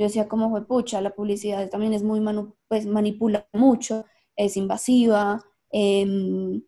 yo 0.00 0.06
decía 0.06 0.28
como 0.28 0.48
fue 0.48 0.66
pucha, 0.66 1.02
la 1.02 1.14
publicidad 1.14 1.68
también 1.68 1.92
es 1.92 2.02
muy, 2.02 2.22
pues 2.68 2.86
manipula 2.86 3.46
mucho, 3.52 4.06
es 4.34 4.56
invasiva, 4.56 5.44
em, 5.70 6.62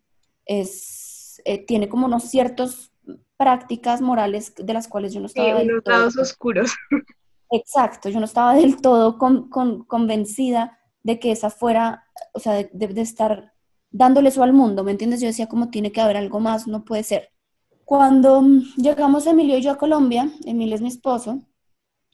es, 0.45 1.41
eh, 1.43 1.65
tiene 1.65 1.89
como 1.89 2.05
unos 2.05 2.25
ciertos 2.25 2.91
prácticas 3.35 4.01
morales 4.01 4.53
de 4.55 4.71
las 4.71 4.87
cuales 4.87 5.15
yo 5.15 5.19
no 5.19 5.25
estaba... 5.25 5.61
Sí, 5.61 5.67
unos 5.67 5.81
lados 5.83 6.15
oscuros. 6.15 6.73
Exacto, 7.49 8.09
yo 8.09 8.19
no 8.19 8.25
estaba 8.25 8.53
del 8.53 8.79
todo 8.79 9.17
convencida 9.17 10.77
de 11.01 11.19
que 11.19 11.31
esa 11.31 11.49
fuera, 11.49 12.05
o 12.33 12.39
sea, 12.39 12.53
de, 12.53 12.69
de, 12.71 13.01
estar 13.01 13.51
dándole 13.89 14.29
eso 14.29 14.43
al 14.43 14.53
mundo, 14.53 14.83
¿me 14.83 14.91
entiendes? 14.91 15.21
Yo 15.21 15.27
decía 15.27 15.47
como 15.47 15.71
tiene 15.71 15.91
que 15.91 16.01
haber 16.01 16.17
algo 16.17 16.39
más, 16.39 16.67
no 16.67 16.85
puede 16.85 17.01
ser. 17.01 17.29
Cuando 17.83 18.43
llegamos 18.77 19.25
Emilio 19.25 19.57
y 19.57 19.63
yo 19.63 19.71
a 19.71 19.77
Colombia, 19.79 20.31
Emilio 20.45 20.75
es 20.75 20.81
mi 20.81 20.89
esposo, 20.89 21.41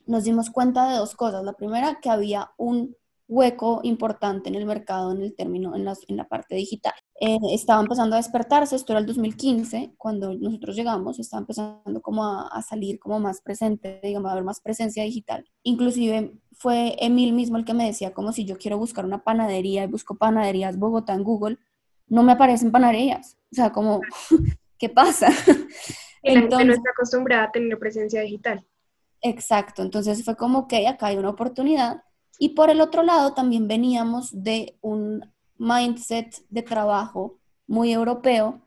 nos 0.10 0.24
dimos 0.24 0.50
cuenta 0.50 0.90
de 0.90 0.98
dos 0.98 1.16
cosas. 1.16 1.44
La 1.44 1.54
primera, 1.54 2.00
que 2.02 2.10
había 2.10 2.52
un 2.58 2.96
hueco 3.28 3.82
importante 3.84 4.50
en 4.50 4.56
el 4.56 4.66
mercado 4.66 5.12
en 5.12 5.22
el 5.22 5.36
término, 5.36 5.76
en, 5.76 5.88
en 5.88 6.18
la 6.18 6.28
parte 6.28 6.56
digital. 6.56 6.94
Eh, 7.22 7.38
estaba 7.54 7.80
empezando 7.80 8.16
a 8.16 8.18
despertarse, 8.18 8.76
esto 8.76 8.92
era 8.92 9.02
el 9.02 9.06
2015, 9.06 9.94
cuando 9.98 10.34
nosotros 10.34 10.76
llegamos, 10.76 11.20
estaba 11.20 11.42
empezando 11.42 12.02
como 12.02 12.26
a, 12.26 12.60
salir 12.64 12.98
como 12.98 13.20
más 13.20 13.42
presente, 13.42 14.00
digamos, 14.02 14.30
a 14.30 14.32
haber 14.32 14.44
más 14.44 14.62
presencia 14.62 15.04
digital. 15.04 15.46
Inclusive 15.62 16.40
fue 16.54 16.96
Emil 17.00 17.34
mismo 17.34 17.58
el 17.58 17.66
que 17.66 17.76
me 17.76 17.86
decía 17.86 18.12
como 18.12 18.32
si 18.32 18.46
yo 18.46 18.58
quiero 18.58 18.80
buscar 18.80 19.06
una 19.06 19.24
panadería 19.24 19.84
y 19.84 19.88
busco 19.88 20.16
panaderías 20.16 20.80
Bogotá 20.80 21.14
en 21.14 21.24
Google, 21.24 21.60
no 22.08 22.24
me 22.24 22.32
aparecen 22.32 22.72
panaderías. 22.72 23.38
O 23.52 23.56
sea, 23.56 23.72
como, 23.72 24.02
¿qué 24.80 24.90
pasa? 24.90 25.30
Y 26.24 26.34
la 26.34 26.42
gente 26.42 26.66
no 26.66 26.74
está 26.74 26.90
acostumbrada 26.90 27.44
a 27.44 27.52
tener 27.52 27.78
presencia 27.78 28.22
digital. 28.22 28.66
Exacto, 29.22 29.82
entonces 29.82 30.24
fue 30.24 30.36
como 30.38 30.68
que 30.68 30.88
acá 30.88 31.08
hay 31.08 31.18
una 31.18 31.30
oportunidad 31.30 32.04
y 32.38 32.50
por 32.50 32.70
el 32.70 32.80
otro 32.80 33.04
lado 33.04 33.34
también 33.34 33.68
veníamos 33.68 34.30
de 34.44 34.78
un 34.82 35.26
mindset 35.58 36.46
de 36.50 36.64
trabajo 36.64 37.38
muy 37.68 37.92
europeo 37.92 38.62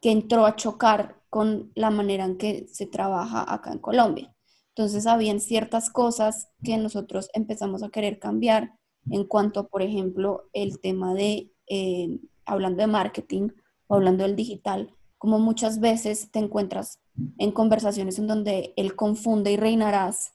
que 0.00 0.10
entró 0.10 0.44
a 0.44 0.56
chocar 0.56 1.22
con 1.30 1.70
la 1.76 1.90
manera 1.90 2.24
en 2.24 2.36
que 2.36 2.66
se 2.72 2.86
trabaja 2.86 3.44
acá 3.52 3.72
en 3.72 3.78
Colombia. 3.78 4.34
Entonces 4.74 5.06
habían 5.06 5.38
ciertas 5.40 5.88
cosas 5.88 6.48
que 6.64 6.76
nosotros 6.78 7.28
empezamos 7.32 7.82
a 7.84 7.90
querer 7.90 8.18
cambiar 8.18 8.72
en 9.10 9.24
cuanto 9.24 9.68
por 9.68 9.82
ejemplo, 9.82 10.48
el 10.52 10.80
tema 10.80 11.14
de, 11.14 11.52
eh, 11.68 12.18
hablando 12.44 12.80
de 12.82 12.86
marketing 12.88 13.50
o 13.86 13.94
hablando 13.96 14.24
del 14.24 14.36
digital, 14.36 14.94
como 15.18 15.38
muchas 15.38 15.78
veces 15.80 16.30
te 16.32 16.40
encuentras 16.40 16.98
en 17.38 17.52
conversaciones 17.52 18.18
en 18.18 18.26
donde 18.26 18.72
él 18.76 18.96
confunde 18.96 19.52
y 19.52 19.56
reinarás 19.56 20.34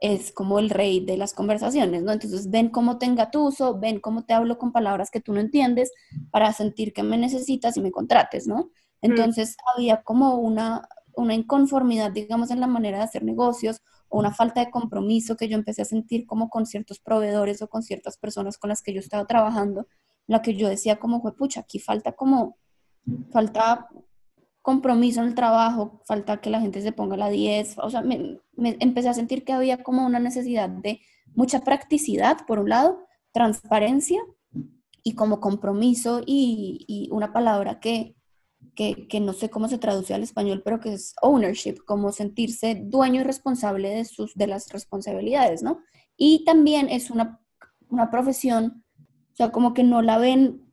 es 0.00 0.32
como 0.32 0.58
el 0.58 0.70
rey 0.70 1.04
de 1.04 1.16
las 1.16 1.32
conversaciones, 1.32 2.02
¿no? 2.02 2.12
Entonces 2.12 2.50
ven 2.50 2.68
cómo 2.68 2.98
te 2.98 3.06
engatuso, 3.06 3.78
ven 3.78 4.00
cómo 4.00 4.24
te 4.24 4.34
hablo 4.34 4.58
con 4.58 4.72
palabras 4.72 5.10
que 5.10 5.20
tú 5.20 5.32
no 5.32 5.40
entiendes 5.40 5.92
para 6.30 6.52
sentir 6.52 6.92
que 6.92 7.02
me 7.02 7.16
necesitas 7.16 7.76
y 7.76 7.80
me 7.80 7.90
contrates, 7.90 8.46
¿no? 8.46 8.70
Entonces 9.00 9.56
había 9.74 10.02
como 10.02 10.36
una, 10.36 10.88
una 11.14 11.34
inconformidad, 11.34 12.10
digamos, 12.10 12.50
en 12.50 12.60
la 12.60 12.66
manera 12.66 12.98
de 12.98 13.04
hacer 13.04 13.24
negocios 13.24 13.80
o 14.08 14.18
una 14.18 14.32
falta 14.32 14.60
de 14.60 14.70
compromiso 14.70 15.36
que 15.36 15.48
yo 15.48 15.56
empecé 15.56 15.82
a 15.82 15.86
sentir 15.86 16.26
como 16.26 16.48
con 16.50 16.66
ciertos 16.66 17.00
proveedores 17.00 17.62
o 17.62 17.68
con 17.68 17.82
ciertas 17.82 18.18
personas 18.18 18.58
con 18.58 18.68
las 18.68 18.82
que 18.82 18.92
yo 18.92 19.00
estaba 19.00 19.26
trabajando, 19.26 19.86
la 20.26 20.42
que 20.42 20.54
yo 20.54 20.68
decía 20.68 20.96
como, 20.96 21.22
pucha, 21.34 21.60
aquí 21.60 21.78
falta 21.78 22.12
como, 22.12 22.56
falta 23.30 23.88
compromiso 24.64 25.20
en 25.20 25.26
el 25.26 25.34
trabajo, 25.34 26.00
falta 26.06 26.40
que 26.40 26.48
la 26.48 26.58
gente 26.58 26.80
se 26.80 26.90
ponga 26.90 27.18
la 27.18 27.28
10, 27.28 27.76
o 27.80 27.90
sea, 27.90 28.00
me, 28.00 28.40
empecé 28.56 29.10
a 29.10 29.14
sentir 29.14 29.44
que 29.44 29.52
había 29.52 29.82
como 29.82 30.06
una 30.06 30.18
necesidad 30.18 30.70
de 30.70 31.02
mucha 31.34 31.60
practicidad, 31.60 32.46
por 32.46 32.60
un 32.60 32.70
lado, 32.70 33.06
transparencia 33.30 34.22
y 35.02 35.16
como 35.16 35.38
compromiso 35.38 36.22
y, 36.24 37.10
una 37.12 37.30
palabra 37.30 37.78
que, 37.78 38.16
que, 38.74 39.06
que, 39.06 39.20
no 39.20 39.34
sé 39.34 39.50
cómo 39.50 39.68
se 39.68 39.76
traduce 39.76 40.14
al 40.14 40.22
español, 40.22 40.62
pero 40.64 40.80
que 40.80 40.94
es 40.94 41.14
ownership, 41.20 41.84
como 41.84 42.10
sentirse 42.10 42.74
dueño 42.74 43.20
y 43.20 43.24
responsable 43.24 43.90
de, 43.90 44.06
sus, 44.06 44.34
de 44.34 44.46
las 44.46 44.72
responsabilidades, 44.72 45.62
¿no? 45.62 45.80
Y 46.16 46.42
también 46.46 46.88
es 46.88 47.10
una, 47.10 47.38
una 47.90 48.10
profesión, 48.10 48.82
o 49.34 49.36
sea, 49.36 49.52
como 49.52 49.74
que 49.74 49.84
no 49.84 50.00
la 50.00 50.16
ven 50.16 50.63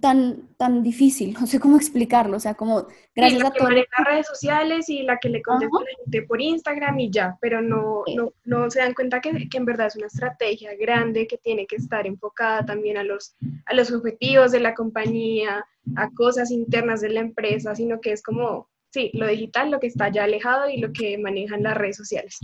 tan, 0.00 0.48
tan 0.56 0.82
difícil, 0.82 1.34
no 1.40 1.46
sé 1.46 1.58
cómo 1.58 1.76
explicarlo, 1.76 2.36
o 2.36 2.40
sea, 2.40 2.54
como 2.54 2.86
gracias 3.14 3.44
a 3.44 3.50
todo. 3.50 3.68
las 3.70 4.06
redes 4.06 4.26
sociales 4.26 4.88
y 4.88 5.02
la 5.02 5.18
que 5.18 5.28
le 5.28 5.42
contesta 5.42 5.76
a 5.76 5.80
la 5.80 6.04
gente 6.04 6.22
por 6.22 6.40
Instagram 6.40 7.00
y 7.00 7.10
ya, 7.10 7.36
pero 7.40 7.60
no, 7.60 8.04
no, 8.14 8.32
no 8.44 8.70
se 8.70 8.80
dan 8.80 8.94
cuenta 8.94 9.20
que, 9.20 9.48
que, 9.48 9.58
en 9.58 9.64
verdad 9.64 9.88
es 9.88 9.96
una 9.96 10.06
estrategia 10.06 10.74
grande 10.76 11.26
que 11.26 11.38
tiene 11.38 11.66
que 11.66 11.76
estar 11.76 12.06
enfocada 12.06 12.64
también 12.64 12.96
a 12.96 13.02
los, 13.02 13.34
a 13.66 13.74
los 13.74 13.90
objetivos 13.92 14.52
de 14.52 14.60
la 14.60 14.74
compañía, 14.74 15.64
a 15.96 16.10
cosas 16.10 16.50
internas 16.50 17.00
de 17.00 17.10
la 17.10 17.20
empresa, 17.20 17.74
sino 17.74 18.00
que 18.00 18.12
es 18.12 18.22
como, 18.22 18.68
sí, 18.90 19.10
lo 19.14 19.26
digital, 19.26 19.70
lo 19.70 19.80
que 19.80 19.88
está 19.88 20.10
ya 20.10 20.24
alejado 20.24 20.68
y 20.70 20.78
lo 20.78 20.92
que 20.92 21.18
manejan 21.18 21.64
las 21.64 21.76
redes 21.76 21.96
sociales. 21.96 22.38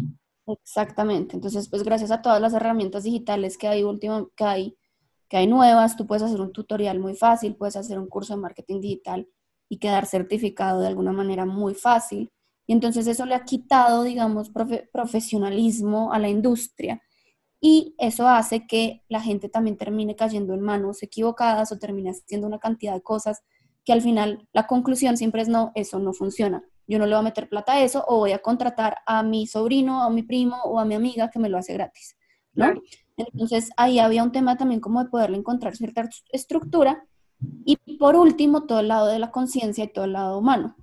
Exactamente, 0.47 1.37
entonces 1.37 1.69
pues 1.69 1.85
gracias 1.85 2.11
a 2.11 2.23
todas 2.23 2.41
las 2.41 2.55
herramientas 2.55 3.05
digitales 3.05 3.59
que 3.59 3.69
hay 3.69 3.85
último, 3.85 4.31
que 4.35 4.45
hay 4.45 4.77
que 5.29 5.37
hay 5.37 5.47
nuevas, 5.47 5.97
tú 5.97 6.07
puedes 6.07 6.23
hacer 6.23 6.41
un 6.41 6.53
tutorial 6.53 6.99
muy 6.99 7.15
fácil, 7.15 7.55
puedes 7.57 7.77
hacer 7.77 7.99
un 7.99 8.09
curso 8.09 8.35
de 8.35 8.41
marketing 8.41 8.81
digital 8.81 9.29
y 9.69 9.79
quedar 9.79 10.07
certificado 10.07 10.81
de 10.81 10.89
alguna 10.89 11.13
manera 11.13 11.45
muy 11.45 11.75
fácil. 11.75 12.31
Y 12.67 12.73
entonces 12.73 13.07
eso 13.07 13.27
le 13.27 13.35
ha 13.35 13.45
quitado, 13.45 14.03
digamos, 14.03 14.51
profesionalismo 14.93 16.13
a 16.13 16.19
la 16.19 16.29
industria. 16.29 17.03
Y 17.61 17.95
eso 17.99 18.29
hace 18.29 18.67
que 18.67 19.03
la 19.09 19.21
gente 19.21 19.49
también 19.49 19.77
termine 19.77 20.17
cayendo 20.17 20.55
en 20.55 20.61
manos 20.61 21.03
equivocadas 21.03 21.73
o 21.73 21.79
termine 21.79 22.11
haciendo 22.11 22.47
una 22.47 22.59
cantidad 22.59 22.95
de 22.95 23.03
cosas 23.03 23.43
que 23.85 23.93
al 23.93 24.03
final 24.03 24.47
la 24.53 24.67
conclusión 24.67 25.17
siempre 25.17 25.43
es 25.43 25.49
no, 25.49 25.73
eso 25.75 25.99
no 25.99 26.13
funciona. 26.13 26.63
Yo 26.87 26.99
no 26.99 27.07
le 27.07 27.13
voy 27.13 27.21
a 27.21 27.23
meter 27.23 27.49
plata 27.49 27.73
a 27.73 27.83
eso 27.83 28.05
o 28.07 28.19
voy 28.19 28.33
a 28.33 28.39
contratar 28.39 28.99
a 29.07 29.23
mi 29.23 29.47
sobrino, 29.47 30.03
a 30.03 30.11
mi 30.11 30.23
primo 30.23 30.57
o 30.65 30.79
a 30.79 30.85
mi 30.85 30.95
amiga 30.95 31.31
que 31.31 31.39
me 31.39 31.49
lo 31.49 31.59
hace 31.59 31.73
gratis, 31.73 32.17
¿no? 32.53 32.75
Entonces 33.19 33.71
ahí 33.77 33.99
había 33.99 34.23
un 34.23 34.33
tema 34.33 34.57
también 34.57 34.81
como 34.81 35.03
de 35.03 35.11
poderle 35.11 35.37
encontrar 35.37 35.77
cierta 35.77 36.09
estructura. 36.33 37.05
Y 37.65 37.77
por 37.99 38.17
último, 38.17 38.65
todo 38.65 38.81
el 38.81 38.89
lado 38.89 39.07
de 39.07 39.19
la 39.19 39.31
conciencia 39.31 39.85
y 39.85 39.93
todo 39.93 40.07
el 40.07 40.13
lado 40.13 40.39
humano. 40.39 40.77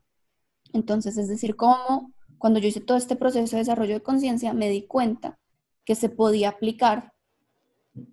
Entonces, 0.74 1.18
es 1.18 1.28
decir, 1.28 1.56
como 1.56 2.14
cuando 2.38 2.60
yo 2.60 2.68
hice 2.68 2.82
todo 2.82 2.98
este 2.98 3.16
proceso 3.16 3.56
de 3.56 3.62
desarrollo 3.62 3.96
de 3.96 4.04
conciencia, 4.04 4.54
me 4.54 4.70
di 4.70 4.86
cuenta 4.86 5.40
que 5.86 5.96
se 5.96 6.10
podía 6.10 6.50
aplicar 6.50 7.14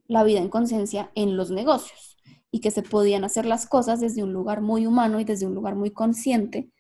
la 0.06 0.22
vida 0.22 0.38
en 0.38 0.48
conciencia 0.48 1.10
en 1.14 1.36
los 1.36 1.50
negocios 1.50 2.16
y 2.50 2.60
que 2.60 2.70
se 2.70 2.82
podían 2.82 3.24
hacer 3.24 3.46
las 3.46 3.66
cosas 3.66 4.00
desde 4.00 4.22
un 4.22 4.32
lugar 4.32 4.60
muy 4.60 4.86
humano 4.86 5.18
y 5.18 5.24
desde 5.24 5.46
un 5.46 5.54
lugar 5.54 5.74
muy 5.74 5.90
consciente 5.90 6.70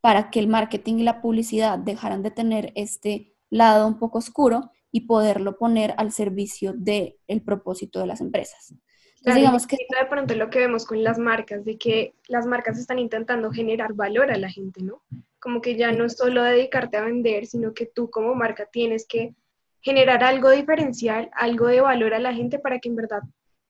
para 0.00 0.30
que 0.30 0.40
el 0.40 0.48
marketing 0.48 0.96
y 0.96 1.02
la 1.02 1.20
publicidad 1.20 1.78
dejaran 1.78 2.22
de 2.22 2.30
tener 2.30 2.72
este 2.74 3.34
lado 3.50 3.86
un 3.86 3.98
poco 3.98 4.18
oscuro 4.18 4.70
y 4.92 5.02
poderlo 5.02 5.56
poner 5.56 5.94
al 5.96 6.12
servicio 6.12 6.72
del 6.72 7.16
el 7.26 7.42
propósito 7.42 8.00
de 8.00 8.06
las 8.06 8.20
empresas. 8.20 8.74
Entonces, 9.18 9.36
digamos 9.36 9.66
que... 9.66 9.76
De 9.76 10.06
pronto 10.08 10.34
lo 10.34 10.48
que 10.48 10.60
vemos 10.60 10.86
con 10.86 11.02
las 11.04 11.18
marcas, 11.18 11.64
de 11.64 11.76
que 11.76 12.14
las 12.28 12.46
marcas 12.46 12.78
están 12.78 12.98
intentando 12.98 13.50
generar 13.50 13.92
valor 13.92 14.30
a 14.30 14.38
la 14.38 14.48
gente, 14.48 14.82
¿no? 14.82 15.02
Como 15.38 15.60
que 15.60 15.76
ya 15.76 15.92
no 15.92 16.06
es 16.06 16.16
solo 16.16 16.42
dedicarte 16.42 16.96
a 16.96 17.02
vender, 17.02 17.46
sino 17.46 17.74
que 17.74 17.86
tú 17.86 18.10
como 18.10 18.34
marca 18.34 18.66
tienes 18.66 19.06
que 19.06 19.34
generar 19.82 20.24
algo 20.24 20.50
diferencial, 20.50 21.30
algo 21.34 21.66
de 21.66 21.80
valor 21.80 22.14
a 22.14 22.18
la 22.18 22.34
gente 22.34 22.58
para 22.58 22.78
que 22.78 22.88
en 22.88 22.96
verdad 22.96 23.22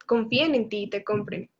confíen 0.07 0.55
en 0.55 0.69
ti 0.69 0.85
y 0.85 0.91
te 0.91 1.05
compren. 1.05 1.51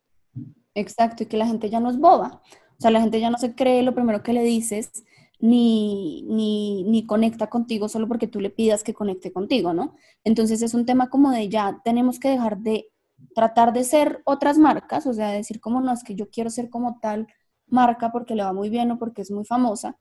Exacto, 0.73 1.23
y 1.23 1.25
que 1.25 1.37
la 1.37 1.47
gente 1.47 1.69
ya 1.69 1.79
no 1.79 1.89
es 1.89 1.97
boba. 1.97 2.41
O 2.77 2.81
sea, 2.81 2.91
la 2.91 3.01
gente 3.01 3.19
ya 3.19 3.29
no 3.29 3.37
se 3.37 3.55
cree 3.55 3.83
lo 3.83 3.93
primero 3.93 4.23
que 4.23 4.33
le 4.33 4.43
dices, 4.43 5.03
ni, 5.41 6.23
ni, 6.23 6.83
ni, 6.83 7.05
conecta 7.05 7.47
contigo 7.47 7.89
solo 7.89 8.07
porque 8.07 8.27
tú 8.27 8.39
le 8.39 8.51
pidas 8.51 8.83
que 8.83 8.93
conecte 8.93 9.31
contigo, 9.33 9.73
¿no? 9.73 9.95
Entonces 10.23 10.61
es 10.61 10.73
un 10.73 10.85
tema 10.85 11.09
como 11.09 11.31
de 11.31 11.49
ya 11.49 11.81
tenemos 11.83 12.19
que 12.19 12.29
dejar 12.29 12.59
de 12.59 12.89
tratar 13.35 13.73
de 13.73 13.83
ser 13.83 14.21
otras 14.25 14.57
marcas, 14.57 15.07
o 15.07 15.13
sea, 15.13 15.31
decir 15.31 15.59
como 15.59 15.81
no, 15.81 15.93
es 15.93 16.03
que 16.03 16.15
yo 16.15 16.29
quiero 16.29 16.49
ser 16.49 16.69
como 16.69 16.99
tal 17.01 17.27
marca 17.67 18.11
porque 18.11 18.35
le 18.35 18.43
va 18.43 18.53
muy 18.53 18.69
bien 18.69 18.91
o 18.91 18.99
porque 18.99 19.23
es 19.23 19.31
muy 19.31 19.45
famosa, 19.45 19.97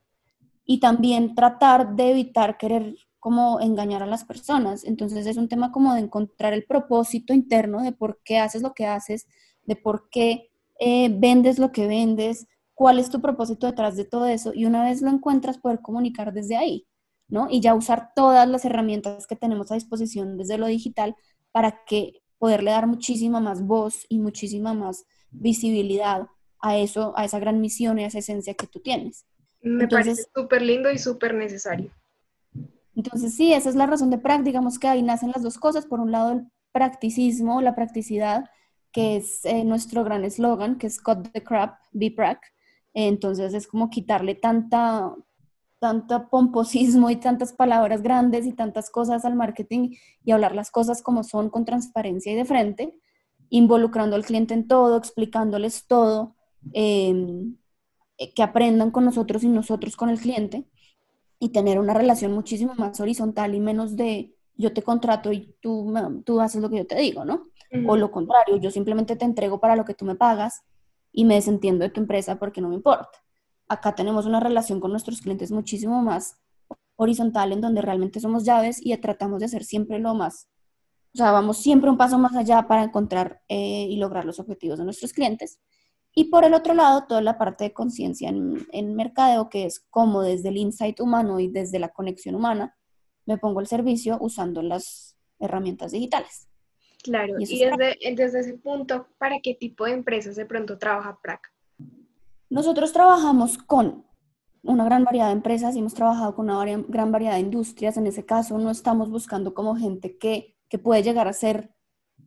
y 0.64 0.80
también 0.80 1.34
tratar 1.34 1.96
de 1.96 2.10
evitar 2.10 2.58
querer 2.58 2.94
como 3.18 3.60
engañar 3.60 4.02
a 4.02 4.06
las 4.06 4.24
personas. 4.24 4.84
Entonces 4.84 5.26
es 5.26 5.36
un 5.36 5.48
tema 5.48 5.72
como 5.72 5.94
de 5.94 6.00
encontrar 6.00 6.52
el 6.52 6.64
propósito 6.64 7.34
interno 7.34 7.82
de 7.82 7.92
por 7.92 8.20
qué 8.24 8.38
haces 8.38 8.62
lo 8.62 8.72
que 8.72 8.86
haces, 8.86 9.26
de 9.64 9.76
por 9.76 10.08
qué 10.10 10.50
eh, 10.78 11.10
vendes 11.18 11.58
lo 11.58 11.72
que 11.72 11.86
vendes, 11.86 12.46
cuál 12.80 12.98
es 12.98 13.10
tu 13.10 13.20
propósito 13.20 13.66
detrás 13.66 13.94
de 13.94 14.06
todo 14.06 14.26
eso 14.26 14.52
y 14.54 14.64
una 14.64 14.82
vez 14.82 15.02
lo 15.02 15.10
encuentras 15.10 15.58
poder 15.58 15.80
comunicar 15.80 16.32
desde 16.32 16.56
ahí, 16.56 16.86
¿no? 17.28 17.46
Y 17.50 17.60
ya 17.60 17.74
usar 17.74 18.12
todas 18.16 18.48
las 18.48 18.64
herramientas 18.64 19.26
que 19.26 19.36
tenemos 19.36 19.70
a 19.70 19.74
disposición 19.74 20.38
desde 20.38 20.56
lo 20.56 20.66
digital 20.66 21.14
para 21.52 21.84
que 21.84 22.22
poderle 22.38 22.70
dar 22.70 22.86
muchísima 22.86 23.38
más 23.38 23.60
voz 23.60 24.06
y 24.08 24.18
muchísima 24.18 24.72
más 24.72 25.04
visibilidad 25.30 26.28
a 26.58 26.78
eso, 26.78 27.12
a 27.18 27.26
esa 27.26 27.38
gran 27.38 27.60
misión 27.60 27.98
y 27.98 28.04
a 28.04 28.06
esa 28.06 28.20
esencia 28.20 28.54
que 28.54 28.66
tú 28.66 28.80
tienes. 28.80 29.26
Me 29.60 29.86
parece 29.86 30.24
súper 30.34 30.62
lindo 30.62 30.90
y 30.90 30.96
súper 30.96 31.34
necesario. 31.34 31.90
Entonces, 32.96 33.34
sí, 33.34 33.52
esa 33.52 33.68
es 33.68 33.74
la 33.74 33.84
razón 33.84 34.08
de 34.08 34.16
práctica, 34.16 34.52
digamos 34.52 34.78
que 34.78 34.88
ahí 34.88 35.02
nacen 35.02 35.32
las 35.32 35.42
dos 35.42 35.58
cosas. 35.58 35.84
Por 35.84 36.00
un 36.00 36.12
lado, 36.12 36.32
el 36.32 36.46
practicismo, 36.72 37.60
la 37.60 37.74
practicidad, 37.74 38.48
que 38.90 39.18
es 39.18 39.44
eh, 39.44 39.64
nuestro 39.64 40.02
gran 40.02 40.24
eslogan, 40.24 40.78
que 40.78 40.86
es 40.86 40.98
Cut 40.98 41.30
the 41.30 41.44
Crap, 41.44 41.78
Be 41.92 42.10
Prac, 42.10 42.40
entonces 42.94 43.54
es 43.54 43.66
como 43.66 43.90
quitarle 43.90 44.34
tanta, 44.34 45.14
tanto 45.78 46.28
pomposismo 46.28 47.10
y 47.10 47.16
tantas 47.16 47.52
palabras 47.52 48.02
grandes 48.02 48.46
y 48.46 48.52
tantas 48.52 48.90
cosas 48.90 49.24
al 49.24 49.34
marketing 49.34 49.94
y 50.24 50.30
hablar 50.30 50.54
las 50.54 50.70
cosas 50.70 51.02
como 51.02 51.24
son 51.24 51.50
con 51.50 51.64
transparencia 51.64 52.32
y 52.32 52.36
de 52.36 52.44
frente, 52.44 52.98
involucrando 53.48 54.16
al 54.16 54.24
cliente 54.24 54.54
en 54.54 54.68
todo, 54.68 54.96
explicándoles 54.96 55.86
todo, 55.86 56.36
em, 56.72 57.56
eh, 58.18 58.32
que 58.34 58.42
aprendan 58.42 58.90
con 58.90 59.04
nosotros 59.04 59.42
y 59.42 59.48
nosotros 59.48 59.96
con 59.96 60.10
el 60.10 60.20
cliente 60.20 60.66
y 61.38 61.48
tener 61.48 61.78
una 61.78 61.94
relación 61.94 62.32
muchísimo 62.32 62.74
más 62.76 63.00
horizontal 63.00 63.54
y 63.54 63.60
menos 63.60 63.96
de 63.96 64.34
yo 64.56 64.74
te 64.74 64.82
contrato 64.82 65.32
y 65.32 65.54
tú, 65.62 65.94
tú 66.24 66.40
haces 66.40 66.60
lo 66.60 66.68
que 66.68 66.76
yo 66.76 66.86
te 66.86 66.98
digo, 66.98 67.24
¿no? 67.24 67.48
O 67.86 67.96
lo 67.96 68.10
contrario, 68.10 68.56
yo 68.56 68.70
simplemente 68.70 69.16
te 69.16 69.24
entrego 69.24 69.58
para 69.60 69.76
lo 69.76 69.84
que 69.84 69.94
tú 69.94 70.04
me 70.04 70.16
pagas 70.16 70.64
y 71.12 71.24
me 71.24 71.34
desentiendo 71.34 71.84
de 71.84 71.90
tu 71.90 72.00
empresa 72.00 72.38
porque 72.38 72.60
no 72.60 72.68
me 72.68 72.76
importa. 72.76 73.10
Acá 73.68 73.94
tenemos 73.94 74.26
una 74.26 74.40
relación 74.40 74.80
con 74.80 74.90
nuestros 74.90 75.20
clientes 75.20 75.50
muchísimo 75.50 76.02
más 76.02 76.38
horizontal 76.96 77.52
en 77.52 77.60
donde 77.60 77.82
realmente 77.82 78.20
somos 78.20 78.44
llaves 78.44 78.84
y 78.84 78.96
tratamos 78.98 79.40
de 79.40 79.46
hacer 79.46 79.64
siempre 79.64 79.98
lo 79.98 80.14
más, 80.14 80.48
o 81.12 81.18
sea, 81.18 81.32
vamos 81.32 81.58
siempre 81.58 81.90
un 81.90 81.96
paso 81.96 82.18
más 82.18 82.36
allá 82.36 82.68
para 82.68 82.84
encontrar 82.84 83.42
eh, 83.48 83.86
y 83.90 83.96
lograr 83.96 84.24
los 84.24 84.38
objetivos 84.38 84.78
de 84.78 84.84
nuestros 84.84 85.12
clientes. 85.12 85.58
Y 86.14 86.24
por 86.24 86.44
el 86.44 86.54
otro 86.54 86.74
lado, 86.74 87.06
toda 87.08 87.20
la 87.20 87.38
parte 87.38 87.64
de 87.64 87.72
conciencia 87.72 88.28
en, 88.28 88.66
en 88.72 88.94
mercadeo, 88.94 89.48
que 89.48 89.64
es 89.66 89.80
como 89.90 90.22
desde 90.22 90.50
el 90.50 90.56
insight 90.56 91.00
humano 91.00 91.40
y 91.40 91.48
desde 91.48 91.78
la 91.78 91.88
conexión 91.88 92.34
humana, 92.36 92.76
me 93.26 93.38
pongo 93.38 93.60
el 93.60 93.66
servicio 93.66 94.18
usando 94.20 94.62
las 94.62 95.16
herramientas 95.38 95.92
digitales. 95.92 96.49
Claro, 97.02 97.34
y, 97.38 97.58
desde, 97.58 97.98
desde, 98.14 98.40
ese 98.40 98.54
punto, 98.54 99.06
¿para 99.18 99.40
qué 99.40 99.54
tipo 99.54 99.86
de 99.86 99.92
empresas 99.92 100.36
de 100.36 100.44
pronto 100.44 100.78
trabaja 100.78 101.18
PRAC? 101.22 101.52
Nosotros 102.50 102.92
trabajamos 102.92 103.56
con 103.58 104.04
una 104.62 104.84
gran 104.84 105.04
variedad 105.04 105.26
de 105.26 105.32
empresas 105.32 105.74
y 105.74 105.78
hemos 105.78 105.94
trabajado 105.94 106.34
con 106.34 106.50
una 106.50 106.64
gran 106.88 107.12
variedad 107.12 107.34
de 107.34 107.40
industrias. 107.40 107.96
En 107.96 108.06
ese 108.06 108.26
caso, 108.26 108.58
no 108.58 108.70
estamos 108.70 109.10
buscando 109.10 109.54
como 109.54 109.76
gente 109.76 110.18
que, 110.18 110.56
que 110.68 110.78
puede 110.78 111.02
llegar 111.02 111.26
a 111.28 111.32
ser 111.32 111.74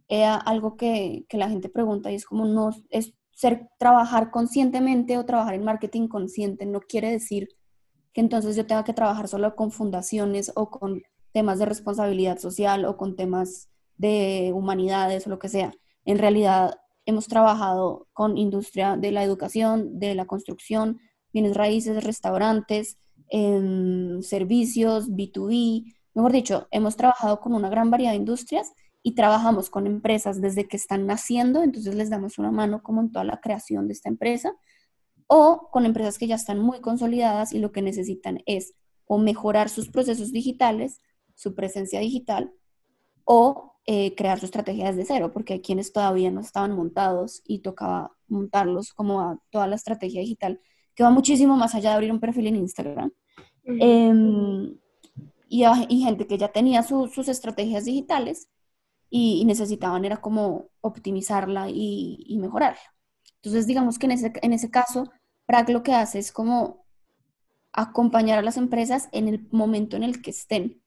eh, 0.10 0.26
algo 0.26 0.76
que, 0.76 1.26
que, 1.30 1.38
la 1.38 1.50
gente 1.50 1.70
pregunta 1.70 2.12
y 2.12 2.16
es 2.16 2.26
como 2.26 2.46
no, 2.46 2.72
es 2.90 3.14
ser, 3.32 3.70
trabajar 3.78 4.32
conscientemente 4.32 5.18
o 5.18 5.26
trabajar 5.26 5.56
en 5.56 5.64
marketing 5.64 6.08
consciente 6.08 6.66
no 6.66 6.82
quiere 6.82 7.10
decir 7.10 7.50
que 8.12 8.22
entonces 8.22 8.56
yo 8.56 8.66
tenga 8.66 8.84
que 8.84 8.94
trabajar 8.94 9.28
solo 9.28 9.56
con 9.56 9.72
fundaciones 9.72 10.52
o 10.56 10.70
con 10.70 11.02
temas 11.32 11.58
de 11.60 11.66
responsabilidad 11.66 12.38
social 12.38 12.86
o 12.86 12.98
con 12.98 13.16
temas 13.16 13.70
de 13.98 14.52
humanidades 14.54 15.28
o 15.28 15.30
lo 15.30 15.40
que 15.40 15.50
sea. 15.50 15.74
En 16.06 16.18
realidad 16.18 16.76
hemos 17.06 17.28
trabajado 17.28 18.08
con 18.14 18.38
industria 18.38 18.98
de 18.98 19.12
la 19.12 19.24
educación, 19.24 20.00
de 20.00 20.16
la 20.16 20.26
construcción, 20.26 21.00
bienes 21.32 21.56
raíces, 21.56 22.04
restaurantes, 22.04 22.98
em, 23.30 24.22
servicios, 24.22 25.10
B2B. 25.10 25.94
Mejor 26.14 26.32
dicho, 26.32 26.68
hemos 26.72 26.96
trabajado 26.96 27.40
con 27.40 27.54
una 27.54 27.70
gran 27.70 27.90
variedad 27.90 28.12
de 28.12 28.18
industrias 28.18 28.72
y 29.02 29.16
trabajamos 29.16 29.70
con 29.70 29.86
empresas 29.88 30.40
desde 30.40 30.68
que 30.68 30.78
están 30.78 31.06
naciendo, 31.06 31.62
entonces 31.62 31.96
les 31.96 32.10
damos 32.10 32.38
una 32.38 32.52
mano 32.52 32.82
como 32.82 33.02
en 33.02 33.12
toda 33.12 33.26
la 33.26 33.42
creación 33.42 33.88
de 33.88 33.94
esta 33.94 34.10
empresa, 34.10 34.56
o 35.28 35.70
con 35.72 35.86
empresas 35.86 36.18
que 36.18 36.28
ya 36.28 36.36
están 36.36 36.60
muy 36.60 36.80
consolidadas 36.80 37.54
y 37.54 37.60
lo 37.60 37.72
que 37.72 37.82
necesitan 37.82 38.40
es 38.46 38.74
o 39.06 39.18
mejorar 39.18 39.70
sus 39.70 39.90
procesos 39.90 40.32
digitales, 40.32 41.00
su 41.36 41.56
presencia 41.56 42.00
digital, 42.00 42.54
o 43.26 43.73
eh, 43.86 44.16
crear 44.16 44.40
su 44.40 44.46
estrategia 44.46 44.88
desde 44.88 45.06
cero, 45.06 45.32
porque 45.34 45.54
hay 45.54 45.62
quienes 45.62 45.92
todavía 45.92 46.32
no 46.32 46.40
estaban 46.40 46.74
montados 46.74 47.42
y 47.46 47.60
tocaba 47.60 48.16
montarlos 48.28 48.94
como 48.94 49.20
a 49.20 49.40
toda 49.50 49.68
la 49.68 49.76
estrategia 49.76 50.22
digital, 50.22 50.62
que 50.96 51.04
va 51.04 51.10
muchísimo 51.10 51.58
más 51.58 51.76
allá 51.76 51.90
de 51.90 51.96
abrir 51.96 52.12
un 52.12 52.22
perfil 52.22 52.48
en 52.48 52.56
Instagram. 52.56 53.12
Em, 53.66 54.78
y, 55.50 55.66
y, 55.90 56.04
gente 56.04 56.28
que 56.28 56.38
ya 56.38 56.50
tenía 56.50 56.84
sus 56.84 57.28
estrategias 57.28 57.86
digitales 57.86 58.50
y, 59.10 59.44
necesitaban 59.46 60.06
era 60.06 60.18
como 60.22 60.70
optimizarla 60.82 61.70
y, 61.70 62.24
y, 62.26 62.38
mejorarla. 62.40 62.80
Entonces, 63.42 63.68
digamos 63.68 64.00
que 64.00 64.06
en 64.08 64.12
ese, 64.14 64.34
en 64.42 64.54
ese 64.54 64.72
caso, 64.72 65.12
PRAC 65.46 65.70
lo 65.70 65.84
que 65.84 65.94
hace 65.94 66.20
es 66.20 66.32
como 66.32 66.86
acompañar 67.74 68.40
a 68.40 68.44
las 68.44 68.58
empresas 68.58 69.10
en 69.12 69.28
el 69.28 69.48
momento 69.52 69.98
en 69.98 70.04
el 70.04 70.22
que 70.22 70.32
estén 70.32 70.83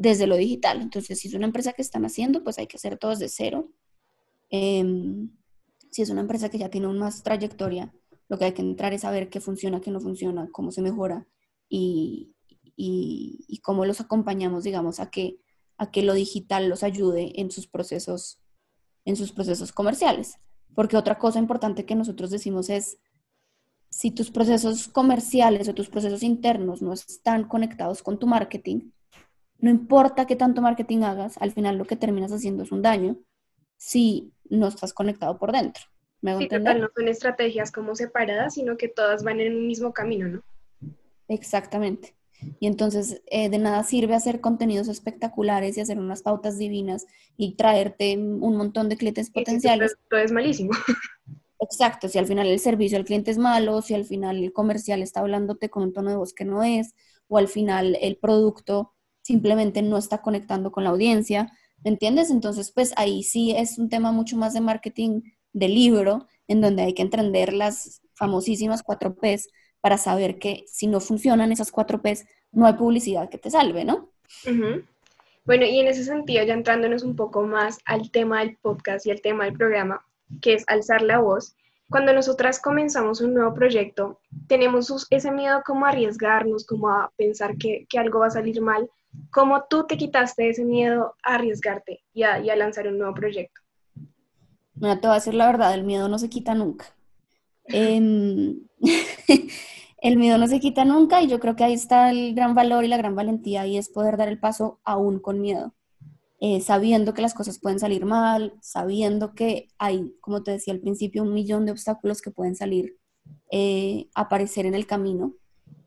desde 0.00 0.26
lo 0.26 0.36
digital. 0.36 0.80
Entonces, 0.80 1.18
si 1.20 1.28
es 1.28 1.34
una 1.34 1.46
empresa 1.46 1.74
que 1.74 1.82
están 1.82 2.04
haciendo, 2.06 2.42
pues 2.42 2.58
hay 2.58 2.66
que 2.66 2.78
hacer 2.78 2.96
todo 2.96 3.10
desde 3.10 3.28
cero. 3.28 3.70
Em, 4.48 5.30
si 5.90 6.02
es 6.02 6.10
una 6.10 6.22
empresa 6.22 6.48
que 6.48 6.58
ya 6.58 6.70
tiene 6.70 6.88
más 6.88 7.22
trayectoria, 7.22 7.94
lo 8.28 8.38
que 8.38 8.46
hay 8.46 8.52
que 8.52 8.62
entrar 8.62 8.94
es 8.94 9.02
saber 9.02 9.28
qué 9.28 9.40
funciona, 9.40 9.80
qué 9.80 9.90
no 9.90 10.00
funciona, 10.00 10.48
cómo 10.52 10.70
se 10.70 10.80
mejora 10.80 11.26
y, 11.68 12.34
y, 12.76 13.44
y 13.46 13.58
cómo 13.58 13.84
los 13.84 14.00
acompañamos, 14.00 14.64
digamos, 14.64 15.00
a 15.00 15.10
que 15.10 15.38
a 15.80 15.90
que 15.90 16.02
lo 16.02 16.12
digital 16.12 16.68
los 16.68 16.82
ayude 16.82 17.40
en 17.40 17.50
sus 17.50 17.66
procesos, 17.66 18.38
en 19.06 19.16
sus 19.16 19.32
procesos 19.32 19.72
comerciales. 19.72 20.36
Porque 20.74 20.98
otra 20.98 21.18
cosa 21.18 21.38
importante 21.38 21.86
que 21.86 21.94
nosotros 21.94 22.30
decimos 22.30 22.68
es, 22.68 22.98
si 23.88 24.10
tus 24.10 24.30
procesos 24.30 24.88
comerciales 24.88 25.68
o 25.68 25.74
tus 25.74 25.88
procesos 25.88 26.22
internos 26.22 26.82
no 26.82 26.92
están 26.92 27.48
conectados 27.48 28.02
con 28.02 28.18
tu 28.18 28.26
marketing, 28.26 28.90
no 29.60 29.70
importa 29.70 30.26
qué 30.26 30.36
tanto 30.36 30.62
marketing 30.62 31.02
hagas, 31.02 31.36
al 31.38 31.52
final 31.52 31.76
lo 31.76 31.84
que 31.84 31.96
terminas 31.96 32.32
haciendo 32.32 32.62
es 32.62 32.72
un 32.72 32.82
daño 32.82 33.18
si 33.76 34.32
no 34.48 34.68
estás 34.68 34.92
conectado 34.92 35.38
por 35.38 35.52
dentro. 35.52 35.84
¿Me 36.20 36.36
sí, 36.36 36.48
total, 36.48 36.82
no 36.82 36.88
son 36.94 37.08
estrategias 37.08 37.72
como 37.72 37.94
separadas, 37.94 38.54
sino 38.54 38.76
que 38.76 38.88
todas 38.88 39.24
van 39.24 39.40
en 39.40 39.56
un 39.56 39.66
mismo 39.66 39.92
camino, 39.92 40.28
¿no? 40.28 40.42
Exactamente. 41.28 42.14
Y 42.58 42.66
entonces 42.66 43.22
eh, 43.26 43.48
de 43.48 43.58
nada 43.58 43.82
sirve 43.84 44.14
hacer 44.14 44.40
contenidos 44.40 44.88
espectaculares 44.88 45.76
y 45.76 45.80
hacer 45.80 45.98
unas 45.98 46.22
pautas 46.22 46.58
divinas 46.58 47.06
y 47.36 47.54
traerte 47.54 48.16
un 48.16 48.56
montón 48.56 48.88
de 48.88 48.96
clientes 48.96 49.30
potenciales. 49.30 49.96
todo 50.08 50.20
es 50.20 50.32
malísimo. 50.32 50.70
Exacto, 51.60 52.08
si 52.08 52.18
al 52.18 52.26
final 52.26 52.46
el 52.46 52.58
servicio 52.58 52.96
al 52.96 53.04
cliente 53.04 53.30
es 53.30 53.36
malo, 53.36 53.82
si 53.82 53.92
al 53.92 54.06
final 54.06 54.42
el 54.42 54.52
comercial 54.52 55.02
está 55.02 55.20
hablándote 55.20 55.68
con 55.68 55.82
un 55.82 55.92
tono 55.92 56.10
de 56.10 56.16
voz 56.16 56.32
que 56.32 56.46
no 56.46 56.62
es, 56.62 56.94
o 57.28 57.36
al 57.36 57.48
final 57.48 57.98
el 58.00 58.16
producto 58.16 58.94
simplemente 59.22 59.82
no 59.82 59.96
está 59.96 60.22
conectando 60.22 60.72
con 60.72 60.84
la 60.84 60.90
audiencia, 60.90 61.52
¿me 61.84 61.90
entiendes? 61.90 62.30
Entonces, 62.30 62.72
pues 62.72 62.92
ahí 62.96 63.22
sí 63.22 63.52
es 63.56 63.78
un 63.78 63.88
tema 63.88 64.12
mucho 64.12 64.36
más 64.36 64.54
de 64.54 64.60
marketing 64.60 65.22
de 65.52 65.68
libro, 65.68 66.26
en 66.48 66.60
donde 66.60 66.82
hay 66.82 66.94
que 66.94 67.02
entender 67.02 67.52
las 67.52 68.02
famosísimas 68.14 68.82
cuatro 68.82 69.14
P's 69.14 69.48
para 69.80 69.98
saber 69.98 70.38
que 70.38 70.64
si 70.66 70.86
no 70.86 71.00
funcionan 71.00 71.52
esas 71.52 71.72
cuatro 71.72 72.02
P's, 72.02 72.26
no 72.52 72.66
hay 72.66 72.74
publicidad 72.74 73.28
que 73.30 73.38
te 73.38 73.50
salve, 73.50 73.84
¿no? 73.84 74.10
Bueno, 75.44 75.64
y 75.64 75.80
en 75.80 75.88
ese 75.88 76.04
sentido, 76.04 76.44
ya 76.44 76.54
entrándonos 76.54 77.02
un 77.02 77.16
poco 77.16 77.42
más 77.42 77.78
al 77.84 78.10
tema 78.10 78.40
del 78.40 78.56
podcast 78.58 79.06
y 79.06 79.10
al 79.10 79.22
tema 79.22 79.44
del 79.44 79.54
programa, 79.54 80.04
que 80.42 80.54
es 80.54 80.64
alzar 80.68 81.02
la 81.02 81.18
voz, 81.18 81.56
cuando 81.90 82.12
nosotras 82.12 82.60
comenzamos 82.60 83.20
un 83.20 83.34
nuevo 83.34 83.52
proyecto, 83.52 84.20
tenemos 84.46 85.08
ese 85.10 85.32
miedo 85.32 85.62
como 85.66 85.86
a 85.86 85.88
arriesgarnos, 85.88 86.64
como 86.64 86.88
a 86.88 87.10
pensar 87.16 87.56
que, 87.56 87.86
algo 87.98 88.20
va 88.20 88.28
a 88.28 88.30
salir 88.30 88.60
mal. 88.60 88.88
¿Cómo 89.30 89.64
tú 89.68 89.86
te 89.86 89.96
quitaste 89.96 90.48
ese 90.48 90.64
miedo 90.64 91.14
a 91.22 91.34
arriesgarte 91.34 92.02
y 92.12 92.22
a, 92.22 92.38
lanzar 92.56 92.88
un 92.88 92.98
nuevo 92.98 93.14
proyecto? 93.14 93.60
Mira, 94.74 95.00
te 95.00 95.06
voy 95.06 95.12
a 95.12 95.18
decir 95.18 95.34
la 95.34 95.46
verdad, 95.46 95.74
el 95.74 95.84
miedo 95.84 96.08
no 96.08 96.18
se 96.18 96.28
quita 96.28 96.54
nunca. 96.54 96.86
Eh, 97.64 98.56
el 100.00 100.16
miedo 100.16 100.38
no 100.38 100.46
se 100.46 100.60
quita 100.60 100.84
nunca 100.84 101.22
y 101.22 101.28
yo 101.28 101.40
creo 101.40 101.56
que 101.56 101.64
ahí 101.64 101.74
está 101.74 102.10
el 102.10 102.34
gran 102.34 102.54
valor 102.54 102.84
y 102.84 102.88
la 102.88 102.96
gran 102.96 103.14
valentía 103.14 103.66
y 103.66 103.76
es 103.76 103.88
poder 103.88 104.16
dar 104.16 104.28
el 104.28 104.40
paso 104.40 104.80
aún 104.84 105.20
con 105.20 105.40
miedo, 105.40 105.74
eh, 106.40 106.60
sabiendo 106.60 107.14
que 107.14 107.22
las 107.22 107.34
cosas 107.34 107.58
pueden 107.58 107.78
salir 107.78 108.06
mal, 108.06 108.54
sabiendo 108.60 109.34
que 109.34 109.68
hay, 109.78 110.14
como 110.20 110.42
te 110.42 110.52
decía 110.52 110.72
al 110.72 110.80
principio, 110.80 111.22
un 111.22 111.34
millón 111.34 111.66
de 111.66 111.72
obstáculos 111.72 112.22
que 112.22 112.30
pueden 112.30 112.56
salir, 112.56 112.96
eh, 113.50 114.08
aparecer 114.14 114.66
en 114.66 114.74
el 114.74 114.86
camino 114.86 115.34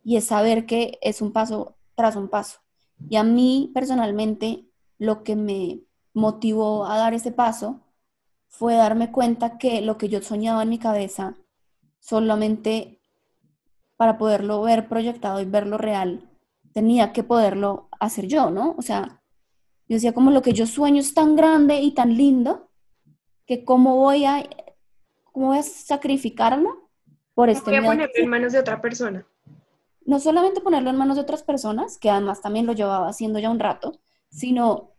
y 0.03 0.17
es 0.17 0.25
saber 0.25 0.65
que 0.65 0.99
es 1.01 1.21
un 1.21 1.31
paso 1.33 1.77
tras 1.95 2.15
un 2.15 2.29
paso. 2.29 2.62
Y 3.09 3.15
a 3.15 3.23
mí 3.23 3.71
personalmente 3.73 4.65
lo 4.97 5.23
que 5.23 5.35
me 5.35 5.81
motivó 6.13 6.85
a 6.85 6.97
dar 6.97 7.13
ese 7.13 7.31
paso 7.31 7.81
fue 8.47 8.75
darme 8.75 9.11
cuenta 9.11 9.57
que 9.57 9.81
lo 9.81 9.97
que 9.97 10.09
yo 10.09 10.21
soñaba 10.21 10.63
en 10.63 10.69
mi 10.69 10.79
cabeza 10.79 11.35
solamente 11.99 13.01
para 13.97 14.17
poderlo 14.17 14.61
ver 14.61 14.87
proyectado 14.87 15.39
y 15.41 15.45
verlo 15.45 15.77
real, 15.77 16.29
tenía 16.73 17.13
que 17.13 17.23
poderlo 17.23 17.87
hacer 17.99 18.27
yo, 18.27 18.49
¿no? 18.49 18.75
O 18.77 18.81
sea, 18.81 19.21
yo 19.87 19.95
decía 19.95 20.13
como 20.13 20.31
lo 20.31 20.41
que 20.41 20.53
yo 20.53 20.67
sueño 20.67 20.99
es 20.99 21.13
tan 21.13 21.35
grande 21.35 21.79
y 21.79 21.93
tan 21.93 22.17
lindo 22.17 22.69
que 23.45 23.63
cómo 23.63 23.97
voy 23.97 24.25
a, 24.25 24.43
cómo 25.31 25.47
voy 25.47 25.57
a 25.57 25.63
sacrificarlo 25.63 26.89
por 27.33 27.49
este 27.49 27.71
voy 27.71 27.79
a 27.79 27.83
ponerlo 27.83 28.13
en 28.15 28.29
manos 28.29 28.53
de 28.53 28.59
otra 28.59 28.81
persona. 28.81 29.25
No 30.05 30.19
solamente 30.19 30.61
ponerlo 30.61 30.89
en 30.89 30.97
manos 30.97 31.15
de 31.15 31.23
otras 31.23 31.43
personas, 31.43 31.97
que 31.97 32.09
además 32.09 32.41
también 32.41 32.65
lo 32.65 32.73
llevaba 32.73 33.07
haciendo 33.07 33.39
ya 33.39 33.49
un 33.49 33.59
rato, 33.59 33.99
sino 34.29 34.91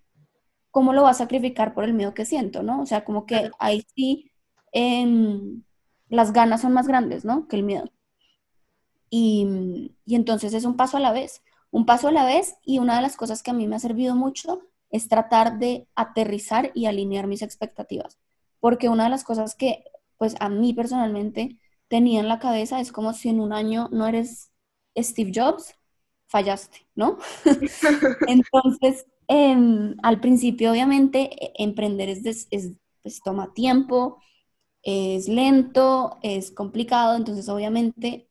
cómo 0.71 0.93
lo 0.93 1.03
va 1.05 1.11
a 1.11 1.15
sacrificar 1.15 1.75
por 1.75 1.85
el 1.85 1.95
miedo 1.95 2.15
que 2.15 2.27
siento, 2.27 2.63
¿no? 2.63 2.83
O 2.83 2.87
sea, 2.87 3.05
como 3.05 3.27
que 3.27 3.51
ahí 3.59 3.87
sí 3.95 4.31
em, 4.73 5.63
las 6.09 6.33
ganas 6.33 6.63
son 6.63 6.73
más 6.73 6.89
grandes, 6.89 7.25
¿no? 7.25 7.49
Que 7.49 7.57
el 7.57 7.63
miedo. 7.65 7.91
Y, 9.11 9.93
y 10.05 10.15
entonces 10.17 10.55
es 10.55 10.65
un 10.65 10.77
paso 10.77 10.97
a 10.97 11.01
la 11.01 11.13
vez, 11.13 11.43
un 11.71 11.87
paso 11.87 12.09
a 12.09 12.13
la 12.13 12.25
vez 12.25 12.57
y 12.65 12.79
una 12.79 12.97
de 12.97 13.03
las 13.03 13.17
cosas 13.17 13.43
que 13.43 13.51
a 13.51 13.55
mí 13.55 13.67
me 13.67 13.77
ha 13.77 13.79
servido 13.79 14.17
mucho 14.17 14.63
es 14.91 15.09
tratar 15.09 15.59
de 15.59 15.89
aterrizar 15.95 16.71
y 16.75 16.87
alinear 16.87 17.27
mis 17.27 17.43
expectativas, 17.43 18.19
porque 18.61 18.89
una 18.89 19.05
de 19.05 19.11
las 19.11 19.25
cosas 19.25 19.55
que 19.55 19.85
pues 20.19 20.37
a 20.41 20.49
mí 20.49 20.73
personalmente 20.75 21.59
tenía 21.89 22.21
en 22.21 22.29
la 22.29 22.39
cabeza 22.39 22.81
es 22.81 22.93
como 22.93 23.13
si 23.13 23.29
en 23.29 23.41
un 23.41 23.53
año 23.53 23.89
no 23.93 24.07
eres 24.07 24.51
Steve 24.97 25.33
Jobs, 25.35 25.75
fallaste, 26.29 26.87
¿no? 26.95 27.19
Entonces, 28.29 29.07
em, 29.29 29.97
al 30.03 30.21
principio 30.21 30.73
obviamente 30.73 31.31
e, 31.43 31.53
emprender 31.63 32.09
es, 32.09 32.49
pues, 33.03 33.21
toma 33.23 33.55
tiempo, 33.55 34.19
es 34.83 35.29
lento, 35.29 36.19
es 36.23 36.51
complicado, 36.51 37.17
entonces 37.17 37.49
obviamente 37.49 38.29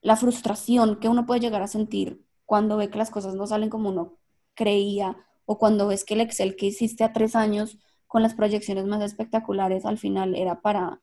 la 0.00 0.16
frustración 0.16 0.98
que 1.00 1.08
uno 1.08 1.26
puede 1.26 1.40
llegar 1.40 1.62
a 1.62 1.68
sentir 1.68 2.24
cuando 2.46 2.76
ve 2.76 2.90
que 2.90 2.98
las 2.98 3.10
cosas 3.10 3.34
no 3.34 3.46
salen 3.46 3.70
como 3.70 3.90
uno 3.90 4.18
creía 4.54 5.16
o 5.46 5.58
cuando 5.58 5.86
ves 5.88 6.04
que 6.04 6.14
el 6.14 6.20
Excel 6.22 6.56
que 6.56 6.66
hiciste 6.66 7.04
a 7.04 7.12
tres 7.12 7.36
años 7.36 7.78
con 8.06 8.22
las 8.22 8.34
proyecciones 8.34 8.86
más 8.86 9.02
espectaculares 9.02 9.86
al 9.86 9.98
final 9.98 10.34
era 10.34 10.60
para, 10.60 11.01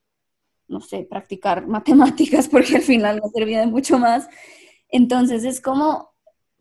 no 0.70 0.80
sé, 0.80 1.06
practicar 1.08 1.66
matemáticas 1.66 2.48
porque 2.48 2.76
al 2.76 2.82
final 2.82 3.18
no 3.18 3.28
servía 3.34 3.60
de 3.60 3.66
mucho 3.66 3.98
más. 3.98 4.28
Entonces 4.88 5.44
es 5.44 5.60
como 5.60 6.10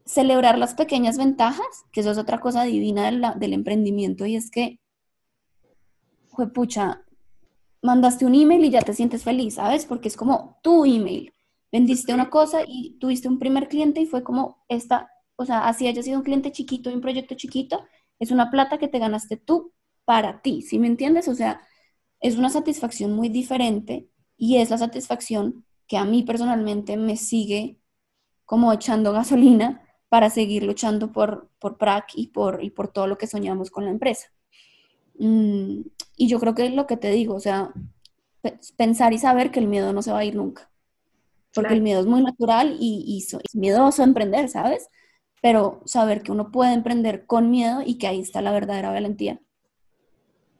celebrar 0.05 0.57
las 0.57 0.73
pequeñas 0.73 1.17
ventajas, 1.17 1.85
que 1.91 2.01
eso 2.01 2.11
es 2.11 2.17
otra 2.17 2.39
cosa 2.39 2.63
divina 2.63 3.35
del 3.35 3.53
emprendimiento 3.53 4.25
y 4.25 4.35
es 4.35 4.49
que, 4.49 4.79
pucha, 6.53 7.05
mandaste 7.81 8.25
un 8.25 8.35
email 8.35 8.65
y 8.65 8.71
ya 8.71 8.81
te 8.81 8.93
sientes 8.93 9.23
feliz, 9.23 9.55
¿sabes? 9.55 9.85
Porque 9.85 10.07
es 10.07 10.17
como 10.17 10.59
tu 10.63 10.85
email. 10.85 11.33
Vendiste 11.71 12.13
una 12.13 12.29
cosa 12.29 12.61
y 12.65 12.97
tuviste 12.99 13.27
un 13.27 13.37
primer 13.37 13.67
cliente 13.67 14.01
y 14.01 14.07
fue 14.07 14.23
como 14.23 14.63
esta, 14.67 15.09
o 15.35 15.45
sea, 15.45 15.67
así 15.67 15.87
haya 15.87 16.01
sido 16.01 16.17
un 16.17 16.23
cliente 16.23 16.51
chiquito 16.51 16.89
un 16.89 17.01
proyecto 17.01 17.35
chiquito, 17.35 17.85
es 18.17 18.31
una 18.31 18.49
plata 18.49 18.79
que 18.79 18.87
te 18.87 18.99
ganaste 18.99 19.37
tú 19.37 19.73
para 20.05 20.41
ti, 20.41 20.63
¿sí 20.63 20.79
me 20.79 20.87
entiendes? 20.87 21.27
O 21.27 21.35
sea, 21.35 21.61
es 22.19 22.37
una 22.37 22.49
satisfacción 22.49 23.13
muy 23.13 23.29
diferente 23.29 24.07
y 24.37 24.57
es 24.57 24.69
la 24.69 24.77
satisfacción 24.77 25.65
que 25.87 25.97
a 25.97 26.05
mí 26.05 26.23
personalmente 26.23 26.97
me 26.97 27.17
sigue 27.17 27.79
como 28.45 28.71
echando 28.73 29.11
gasolina 29.13 29.81
para 30.09 30.29
seguir 30.29 30.63
luchando 30.63 31.11
por, 31.11 31.49
por 31.59 31.77
PRAC 31.77 32.11
y 32.15 32.27
por, 32.27 32.63
y 32.63 32.71
por 32.71 32.91
todo 32.91 33.07
lo 33.07 33.17
que 33.17 33.27
soñamos 33.27 33.69
con 33.69 33.85
la 33.85 33.91
empresa. 33.91 34.27
Mm, 35.19 35.81
y 36.17 36.27
yo 36.27 36.39
creo 36.39 36.55
que 36.55 36.65
es 36.65 36.73
lo 36.73 36.87
que 36.87 36.97
te 36.97 37.11
digo, 37.11 37.35
o 37.35 37.39
sea, 37.39 37.71
pensar 38.77 39.13
y 39.13 39.19
saber 39.19 39.51
que 39.51 39.59
el 39.59 39.67
miedo 39.67 39.93
no 39.93 40.01
se 40.01 40.11
va 40.11 40.19
a 40.19 40.25
ir 40.25 40.35
nunca. 40.35 40.69
Porque 41.53 41.73
el 41.73 41.81
miedo 41.81 41.99
es 41.99 42.05
muy 42.05 42.21
natural 42.23 42.77
y, 42.79 43.03
y 43.07 43.17
es 43.17 43.55
miedoso 43.55 44.03
emprender, 44.03 44.49
¿sabes? 44.49 44.89
Pero 45.41 45.81
saber 45.85 46.21
que 46.21 46.31
uno 46.31 46.51
puede 46.51 46.73
emprender 46.73 47.25
con 47.25 47.49
miedo 47.49 47.81
y 47.85 47.97
que 47.97 48.07
ahí 48.07 48.19
está 48.19 48.41
la 48.41 48.51
verdadera 48.51 48.91
valentía. 48.91 49.41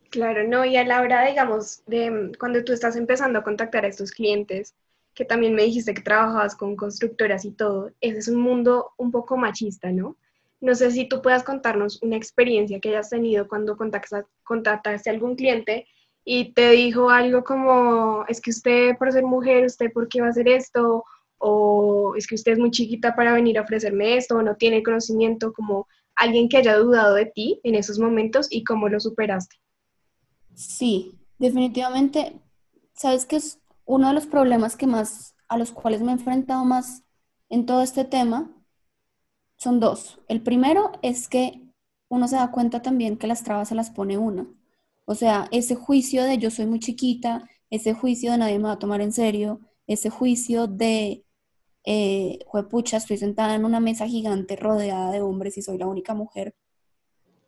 Claro, 0.10 0.44
no, 0.48 0.66
y 0.66 0.76
a 0.76 0.84
la 0.86 1.02
hora, 1.02 1.26
digamos, 1.26 1.84
de 1.86 2.32
cuando 2.40 2.64
tú 2.64 2.74
estás 2.74 2.96
empezando 2.96 3.38
a 3.40 3.44
contactar 3.44 3.86
a 3.86 3.90
estos 3.90 4.12
clientes, 4.12 4.74
que 5.14 5.24
también 5.24 5.54
me 5.54 5.64
dijiste 5.64 5.94
que 5.94 6.02
trabajabas 6.02 6.56
con 6.56 6.76
constructoras 6.76 7.46
y 7.46 7.52
todo, 7.52 7.92
ese 8.02 8.18
es 8.18 8.28
un 8.28 8.42
mundo 8.42 8.92
un 8.98 9.12
poco 9.12 9.38
machista, 9.38 9.92
¿no? 9.92 10.16
No 10.62 10.74
sé 10.76 10.92
si 10.92 11.08
tú 11.08 11.22
puedas 11.22 11.44
contarnos 11.44 12.02
una 12.02 12.16
experiencia 12.18 12.80
que 12.80 12.90
hayas 12.90 13.10
tenido 13.10 13.48
cuando 13.48 13.78
contactaste 13.78 15.10
a 15.10 15.14
algún 15.14 15.36
cliente 15.36 15.86
y 16.26 16.54
te 16.54 16.72
dijo 16.72 17.10
algo 17.12 17.44
como, 17.44 18.26
es 18.28 18.42
que 18.42 18.50
usted 18.50 18.98
por 18.98 19.12
ser 19.12 19.24
mujer, 19.24 19.66
usted 19.66 19.92
por 19.94 20.08
qué 20.10 20.22
va 20.22 20.28
a 20.28 20.30
hacer 20.32 20.48
esto, 20.48 21.06
o 21.38 22.16
es 22.16 22.28
que 22.28 22.36
usted 22.36 22.54
es 22.54 22.60
muy 22.60 22.72
chiquita 22.72 23.16
para 23.16 23.34
venir 23.34 23.60
a 23.60 23.62
ofrecerme 23.62 24.18
esto, 24.18 24.38
o 24.38 24.42
no 24.42 24.56
tiene 24.56 24.84
conocimiento, 24.84 25.54
como 25.54 25.88
alguien 26.16 26.50
que 26.50 26.58
haya 26.58 26.78
dudado 26.78 27.14
de 27.16 27.28
ti 27.28 27.60
en 27.64 27.76
esos 27.76 28.00
momentos 28.00 28.48
y 28.50 28.64
cómo 28.64 28.90
lo 28.90 29.00
superaste. 29.00 29.56
Sí, 30.60 31.18
definitivamente, 31.38 32.42
sabes 32.94 33.26
que 33.26 33.38
es 33.38 33.60
uno 33.86 34.10
de 34.10 34.14
los 34.14 34.26
problemas 34.28 34.76
que 34.76 34.88
más, 34.88 35.34
a 35.48 35.58
los 35.58 35.72
cuales 35.72 36.02
me 36.02 36.10
he 36.12 36.16
enfrentado 36.16 36.66
más 36.66 37.04
en 37.50 37.66
todo 37.66 37.82
este 37.82 38.04
tema, 38.04 38.52
son 39.58 39.80
dos. 39.80 40.20
El 40.28 40.42
primero 40.42 40.92
es 41.02 41.28
que 41.30 41.62
uno 42.10 42.28
se 42.28 42.36
da 42.38 42.52
cuenta 42.52 42.82
también 42.82 43.18
que 43.18 43.28
las 43.28 43.44
trabas 43.44 43.70
se 43.70 43.76
las 43.76 43.92
pone 43.92 44.18
uno. 44.18 44.48
O 45.06 45.16
sea, 45.16 45.48
ese 45.52 45.76
juicio 45.76 46.24
de 46.24 46.38
yo 46.38 46.52
soy 46.52 46.66
muy 46.66 46.80
chiquita, 46.80 47.48
ese 47.70 47.94
juicio 47.94 48.32
de 48.32 48.40
nadie 48.40 48.58
me 48.60 48.66
va 48.66 48.74
a 48.74 48.80
tomar 48.80 49.02
en 49.02 49.12
serio, 49.14 49.62
ese 49.88 50.10
juicio 50.10 50.68
de, 50.68 51.26
eh, 51.86 52.40
pucha, 52.70 52.98
estoy 52.98 53.18
sentada 53.18 53.56
en 53.56 53.66
una 53.66 53.80
mesa 53.80 54.08
gigante 54.08 54.56
rodeada 54.58 55.12
de 55.12 55.22
hombres 55.22 55.58
y 55.58 55.62
soy 55.64 55.78
la 55.78 55.88
única 55.88 56.14
mujer. 56.14 56.56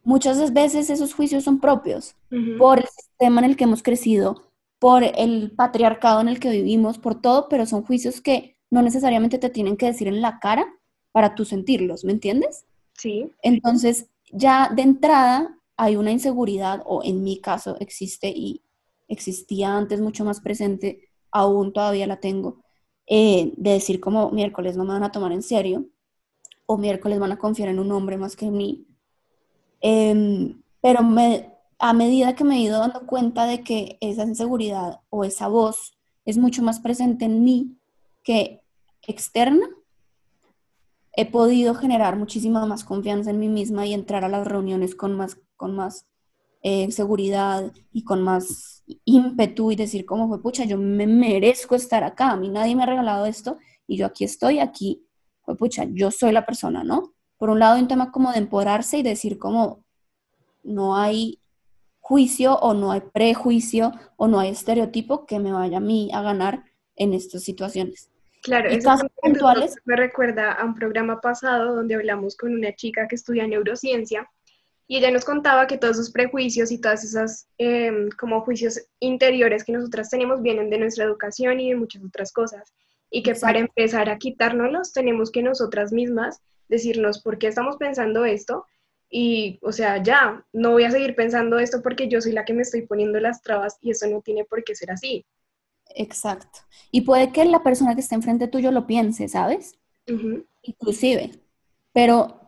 Muchas 0.03 0.51
veces 0.53 0.89
esos 0.89 1.13
juicios 1.13 1.43
son 1.43 1.59
propios 1.59 2.15
por 2.57 2.79
el 2.79 2.87
sistema 2.87 3.41
en 3.41 3.51
el 3.51 3.55
que 3.55 3.65
hemos 3.65 3.83
crecido, 3.83 4.51
por 4.79 5.03
el 5.03 5.51
patriarcado 5.51 6.21
en 6.21 6.27
el 6.27 6.39
que 6.39 6.49
vivimos, 6.49 6.97
por 6.97 7.21
todo, 7.21 7.47
pero 7.49 7.65
son 7.65 7.83
juicios 7.83 8.19
que 8.19 8.57
no 8.71 8.81
necesariamente 8.81 9.37
te 9.37 9.49
tienen 9.49 9.77
que 9.77 9.85
decir 9.85 10.07
en 10.07 10.21
la 10.21 10.39
cara 10.39 10.65
para 11.11 11.35
tú 11.35 11.45
sentirlos, 11.45 12.03
¿me 12.03 12.13
entiendes? 12.13 12.65
Sí. 12.97 13.29
Entonces, 13.43 14.07
ya 14.31 14.71
de 14.73 14.81
entrada 14.81 15.57
hay 15.77 15.95
una 15.97 16.11
inseguridad, 16.11 16.81
o 16.85 17.03
en 17.03 17.23
mi 17.23 17.39
caso 17.39 17.77
existe 17.79 18.29
y 18.29 18.61
existía 19.07 19.75
antes 19.75 19.99
mucho 20.01 20.23
más 20.25 20.39
presente, 20.39 21.09
aún 21.31 21.73
todavía 21.73 22.07
la 22.07 22.19
tengo, 22.19 22.63
eh, 23.07 23.53
de 23.57 23.71
decir 23.71 23.99
como 23.99 24.31
miércoles 24.31 24.77
no 24.77 24.85
me 24.85 24.93
van 24.93 25.03
a 25.03 25.11
tomar 25.11 25.31
en 25.31 25.43
serio, 25.43 25.85
o 26.65 26.77
miércoles 26.77 27.19
van 27.19 27.33
a 27.33 27.37
confiar 27.37 27.69
en 27.69 27.79
un 27.79 27.91
hombre 27.91 28.17
más 28.17 28.35
que 28.35 28.45
en 28.45 28.57
mí. 28.57 28.87
Em, 29.81 30.61
pero 30.81 30.99
a 31.79 31.93
medida 31.93 32.35
que 32.35 32.43
me 32.43 32.57
he 32.57 32.61
ido 32.61 32.79
dando 32.79 33.05
cuenta 33.05 33.45
de 33.45 33.63
que 33.63 33.97
esa 34.01 34.23
inseguridad 34.23 35.01
o 35.09 35.23
esa 35.23 35.47
voz 35.47 35.93
es 36.25 36.37
mucho 36.37 36.61
más 36.61 36.79
presente 36.79 37.25
en 37.25 37.43
mí 37.43 37.77
que 38.23 38.61
externa, 39.07 39.67
he 41.13 41.25
podido 41.25 41.73
generar 41.75 42.15
muchísima 42.15 42.65
más 42.65 42.83
confianza 42.83 43.31
en 43.31 43.39
mí 43.39 43.49
misma 43.49 43.85
y 43.85 43.93
entrar 43.93 44.23
a 44.23 44.29
las 44.29 44.47
reuniones 44.47 44.95
con 44.95 45.15
más, 45.17 45.37
con 45.57 45.75
más 45.75 46.05
eh, 46.63 46.91
seguridad 46.91 47.71
y 47.91 48.03
con 48.03 48.21
más 48.21 48.83
ímpetu 49.05 49.71
y 49.71 49.75
decir 49.75 50.05
como 50.05 50.27
fue, 50.27 50.41
pucha, 50.41 50.63
yo 50.63 50.77
me 50.77 51.07
merezco 51.07 51.75
estar 51.75 52.03
acá, 52.03 52.31
a 52.31 52.37
mí 52.37 52.49
nadie 52.49 52.75
me 52.75 52.83
ha 52.83 52.85
regalado 52.85 53.25
esto 53.25 53.57
y 53.87 53.97
yo 53.97 54.05
aquí 54.05 54.23
estoy, 54.23 54.59
aquí, 54.59 55.03
fue, 55.41 55.57
pucha, 55.57 55.85
yo 55.85 56.11
soy 56.11 56.31
la 56.31 56.45
persona, 56.45 56.83
¿no? 56.83 57.13
Por 57.41 57.49
un 57.49 57.57
lado, 57.57 57.73
hay 57.73 57.81
un 57.81 57.87
tema 57.87 58.11
como 58.11 58.31
de 58.31 58.37
empoderarse 58.37 58.99
y 58.99 59.01
decir 59.01 59.39
como 59.39 59.83
no 60.61 60.95
hay 60.95 61.39
juicio 61.99 62.53
o 62.59 62.75
no 62.75 62.91
hay 62.91 63.01
prejuicio 63.01 63.93
o 64.15 64.27
no 64.27 64.39
hay 64.39 64.49
estereotipo 64.49 65.25
que 65.25 65.39
me 65.39 65.51
vaya 65.51 65.77
a 65.77 65.79
mí 65.79 66.11
a 66.13 66.21
ganar 66.21 66.65
en 66.95 67.15
estas 67.15 67.41
situaciones. 67.41 68.11
Claro, 68.43 68.69
eso 68.69 68.91
puntuales 69.23 69.75
me 69.85 69.95
recuerda 69.95 70.51
a 70.51 70.63
un 70.63 70.75
programa 70.75 71.19
pasado 71.19 71.75
donde 71.75 71.95
hablamos 71.95 72.37
con 72.37 72.53
una 72.53 72.75
chica 72.75 73.07
que 73.07 73.15
estudia 73.15 73.47
neurociencia 73.47 74.29
y 74.87 74.97
ella 74.97 75.09
nos 75.09 75.25
contaba 75.25 75.65
que 75.65 75.79
todos 75.79 75.97
esos 75.97 76.11
prejuicios 76.11 76.71
y 76.71 76.79
todas 76.79 77.03
esas 77.03 77.47
em, 77.57 78.09
como 78.19 78.41
juicios 78.41 78.79
interiores 78.99 79.63
que 79.63 79.71
nosotras 79.71 80.11
tenemos 80.11 80.43
vienen 80.43 80.69
de 80.69 80.77
nuestra 80.77 81.05
educación 81.05 81.59
y 81.59 81.71
de 81.71 81.75
muchas 81.75 82.03
otras 82.03 82.31
cosas 82.31 82.71
y 83.09 83.23
que 83.23 83.33
para 83.33 83.57
empezar 83.57 84.11
a 84.11 84.19
quitárnoslos 84.19 84.93
tenemos 84.93 85.31
que 85.31 85.41
nosotras 85.41 85.91
mismas 85.91 86.39
decirnos 86.71 87.21
por 87.21 87.37
qué 87.37 87.47
estamos 87.47 87.75
pensando 87.75 88.25
esto 88.25 88.65
y, 89.09 89.59
o 89.61 89.73
sea, 89.73 90.01
ya, 90.01 90.43
no 90.53 90.71
voy 90.71 90.85
a 90.85 90.91
seguir 90.91 91.15
pensando 91.15 91.59
esto 91.59 91.81
porque 91.83 92.07
yo 92.07 92.21
soy 92.21 92.31
la 92.31 92.45
que 92.45 92.53
me 92.53 92.61
estoy 92.61 92.87
poniendo 92.87 93.19
las 93.19 93.41
trabas 93.41 93.77
y 93.81 93.91
eso 93.91 94.07
no 94.07 94.21
tiene 94.21 94.45
por 94.45 94.63
qué 94.63 94.73
ser 94.73 94.89
así. 94.89 95.25
Exacto. 95.93 96.59
Y 96.91 97.01
puede 97.01 97.33
que 97.33 97.43
la 97.43 97.61
persona 97.61 97.93
que 97.93 97.99
está 97.99 98.15
enfrente 98.15 98.47
tuyo 98.47 98.71
lo 98.71 98.87
piense, 98.87 99.27
¿sabes? 99.27 99.77
Inclusive. 100.61 101.31
Pero 101.91 102.39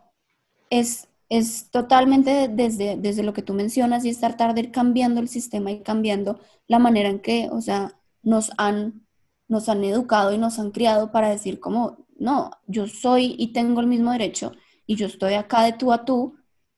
es, 0.70 1.06
es 1.28 1.70
totalmente 1.70 2.48
desde, 2.48 2.96
desde 2.96 3.22
lo 3.22 3.34
que 3.34 3.42
tú 3.42 3.52
mencionas 3.52 4.06
y 4.06 4.08
es 4.08 4.18
tratar 4.18 4.54
de 4.54 4.62
ir 4.62 4.72
cambiando 4.72 5.20
el 5.20 5.28
sistema 5.28 5.70
y 5.70 5.82
cambiando 5.82 6.40
la 6.66 6.78
manera 6.78 7.10
en 7.10 7.20
que, 7.20 7.50
o 7.52 7.60
sea, 7.60 8.00
nos 8.22 8.50
han, 8.56 9.06
nos 9.48 9.68
han 9.68 9.84
educado 9.84 10.32
y 10.32 10.38
nos 10.38 10.58
han 10.58 10.70
criado 10.70 11.12
para 11.12 11.28
decir 11.28 11.60
como, 11.60 12.03
no, 12.18 12.50
yo 12.66 12.86
soy 12.86 13.34
y 13.38 13.52
tengo 13.52 13.80
el 13.80 13.86
mismo 13.86 14.12
derecho 14.12 14.52
y 14.86 14.96
yo 14.96 15.06
estoy 15.06 15.34
acá 15.34 15.62
de 15.62 15.72
tú 15.72 15.92
a 15.92 16.04
tú 16.04 16.36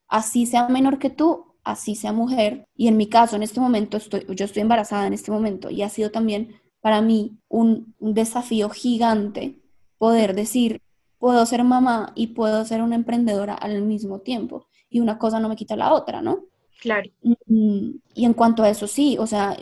así 0.08 0.46
sea 0.46 0.68
menor 0.68 0.98
que 0.98 1.10
tú, 1.10 1.56
así 1.64 1.94
sea 1.94 2.12
mujer. 2.12 2.66
Y 2.74 2.88
en 2.88 2.96
mi 2.96 3.08
caso, 3.08 3.36
en 3.36 3.42
este 3.42 3.60
momento, 3.60 3.96
estoy, 3.96 4.26
yo 4.28 4.44
estoy 4.44 4.62
embarazada 4.62 5.06
en 5.06 5.12
este 5.12 5.30
momento 5.30 5.70
y 5.70 5.82
ha 5.82 5.88
sido 5.88 6.10
también 6.10 6.60
para 6.80 7.02
mí 7.02 7.38
un, 7.48 7.94
desafío 7.98 8.70
gigante 8.70 9.60
poder 9.98 10.34
decir, 10.34 10.80
puedo 11.18 11.44
ser 11.46 11.64
mamá 11.64 12.12
y 12.14 12.28
puedo 12.28 12.64
ser 12.64 12.82
una 12.82 12.94
emprendedora 12.94 13.54
al 13.54 13.82
mismo 13.82 14.20
tiempo. 14.20 14.68
Y 14.88 15.00
una 15.00 15.18
cosa 15.18 15.40
no 15.40 15.48
me 15.48 15.56
quita 15.56 15.76
la 15.76 15.92
otra, 15.92 16.22
¿no? 16.22 16.44
Claro. 16.80 17.10
Mm, 17.46 17.90
y 18.14 18.24
en 18.24 18.34
cuanto 18.34 18.62
a 18.62 18.68
eso, 18.68 18.86
sí, 18.86 19.16
o 19.18 19.26
sea, 19.26 19.56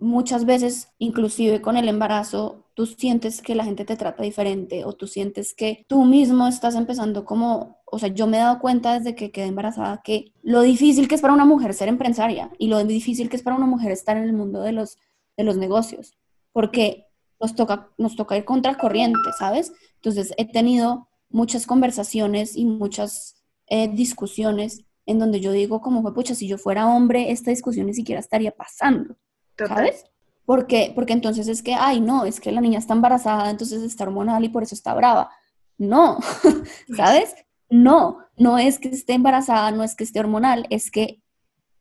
muchas 0.00 0.44
veces, 0.46 0.88
inclusive 0.98 1.60
con 1.60 1.76
el 1.76 1.88
embarazo, 1.88 2.64
tú 2.74 2.86
sientes 2.86 3.42
que 3.42 3.54
la 3.54 3.64
gente 3.64 3.84
te 3.84 3.96
trata 3.96 4.22
diferente 4.22 4.84
o 4.84 4.94
tú 4.94 5.06
sientes 5.06 5.54
que 5.54 5.84
tú 5.88 6.04
mismo 6.04 6.48
estás 6.48 6.74
empezando 6.74 7.24
como, 7.24 7.78
o 7.84 7.98
sea, 7.98 8.08
yo 8.08 8.26
me 8.26 8.38
he 8.38 8.40
dado 8.40 8.58
cuenta 8.60 8.98
desde 8.98 9.14
que 9.14 9.30
quedé 9.30 9.46
embarazada 9.46 10.00
que 10.02 10.32
lo 10.42 10.62
difícil 10.62 11.06
que 11.06 11.14
es 11.14 11.20
para 11.20 11.34
una 11.34 11.44
mujer 11.44 11.74
ser 11.74 11.88
empresaria 11.88 12.50
y 12.58 12.68
lo 12.68 12.82
difícil 12.84 13.28
que 13.28 13.36
es 13.36 13.42
para 13.42 13.56
una 13.56 13.66
mujer 13.66 13.92
estar 13.92 14.16
en 14.16 14.24
el 14.24 14.32
mundo 14.32 14.62
de 14.62 14.72
los, 14.72 14.98
de 15.36 15.44
los 15.44 15.56
negocios, 15.56 16.16
porque 16.52 17.06
nos 17.40 17.54
toca, 17.54 17.90
nos 17.98 18.16
toca 18.16 18.36
ir 18.36 18.44
contra 18.44 18.76
corriente, 18.78 19.18
¿sabes? 19.38 19.72
Entonces 19.96 20.32
he 20.38 20.50
tenido 20.50 21.08
muchas 21.28 21.66
conversaciones 21.66 22.56
y 22.56 22.64
muchas 22.64 23.36
eh, 23.66 23.88
discusiones 23.88 24.84
en 25.06 25.18
donde 25.18 25.40
yo 25.40 25.52
digo 25.52 25.80
como 25.80 26.02
fue, 26.02 26.14
pucha, 26.14 26.34
si 26.34 26.48
yo 26.48 26.58
fuera 26.58 26.88
hombre, 26.88 27.30
esta 27.30 27.50
discusión 27.50 27.86
ni 27.86 27.94
siquiera 27.94 28.20
estaría 28.20 28.52
pasando, 28.52 29.16
¿sabes? 29.56 30.04
Porque, 30.46 30.92
porque 30.94 31.12
entonces 31.12 31.48
es 31.48 31.62
que, 31.62 31.74
ay, 31.74 32.00
no, 32.00 32.24
es 32.24 32.40
que 32.40 32.52
la 32.52 32.60
niña 32.60 32.78
está 32.78 32.94
embarazada, 32.94 33.50
entonces 33.50 33.82
está 33.82 34.04
hormonal 34.04 34.44
y 34.44 34.48
por 34.48 34.62
eso 34.62 34.74
está 34.74 34.94
brava. 34.94 35.30
No, 35.78 36.18
¿sabes? 36.96 37.34
No, 37.70 38.18
no 38.36 38.58
es 38.58 38.78
que 38.78 38.88
esté 38.88 39.14
embarazada, 39.14 39.70
no 39.70 39.82
es 39.82 39.96
que 39.96 40.04
esté 40.04 40.20
hormonal, 40.20 40.66
es 40.70 40.90
que 40.90 41.22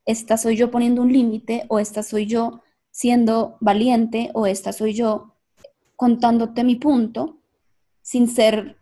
esta 0.06 0.38
soy 0.38 0.56
yo 0.56 0.72
poniendo 0.72 1.02
un 1.02 1.12
límite 1.12 1.66
o 1.68 1.80
esta 1.80 2.04
soy 2.04 2.26
yo 2.26 2.62
siendo 2.92 3.58
valiente 3.60 4.30
o 4.34 4.46
esta 4.46 4.74
soy 4.74 4.94
yo 4.94 5.36
contándote 5.96 6.64
mi 6.64 6.76
punto 6.76 7.38
sin 8.02 8.28
ser 8.28 8.78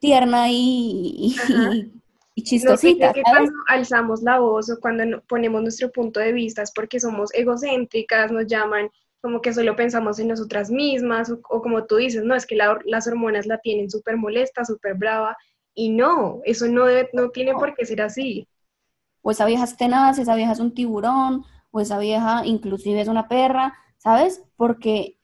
tierna 0.00 0.50
y, 0.50 1.34
y, 1.48 1.99
chistosita. 2.42 3.12
que 3.12 3.22
cuando 3.22 3.52
alzamos 3.68 4.22
la 4.22 4.38
voz 4.38 4.70
o 4.70 4.78
cuando 4.80 5.22
ponemos 5.22 5.62
nuestro 5.62 5.90
punto 5.90 6.20
de 6.20 6.32
vista 6.32 6.62
es 6.62 6.72
porque 6.72 7.00
somos 7.00 7.32
egocéntricas, 7.34 8.30
nos 8.30 8.46
llaman 8.46 8.90
como 9.20 9.40
que 9.40 9.52
solo 9.52 9.76
pensamos 9.76 10.18
en 10.18 10.28
nosotras 10.28 10.70
mismas 10.70 11.30
o, 11.30 11.40
como 11.42 11.84
tú 11.84 11.96
dices, 11.96 12.24
no, 12.24 12.34
es 12.34 12.46
que 12.46 12.56
las 12.56 13.06
hormonas 13.06 13.46
la 13.46 13.58
tienen 13.58 13.90
súper 13.90 14.16
molesta, 14.16 14.64
súper 14.64 14.94
brava 14.94 15.36
y 15.74 15.90
no, 15.90 16.40
eso 16.44 16.66
no, 16.66 16.86
no 17.12 17.30
tiene 17.30 17.52
por 17.52 17.74
qué 17.74 17.84
ser 17.84 18.02
así. 18.02 18.48
O 19.22 19.30
esa 19.30 19.44
vieja 19.46 19.64
es 19.64 19.76
tenaz, 19.76 20.18
esa 20.18 20.34
vieja 20.34 20.52
es 20.52 20.60
un 20.60 20.74
tiburón, 20.74 21.44
o 21.70 21.80
esa 21.80 21.98
vieja 21.98 22.42
inclusive 22.44 23.00
es 23.00 23.08
una 23.08 23.28
perra, 23.28 23.74
¿sabes? 23.98 24.42
Porque, 24.56 25.18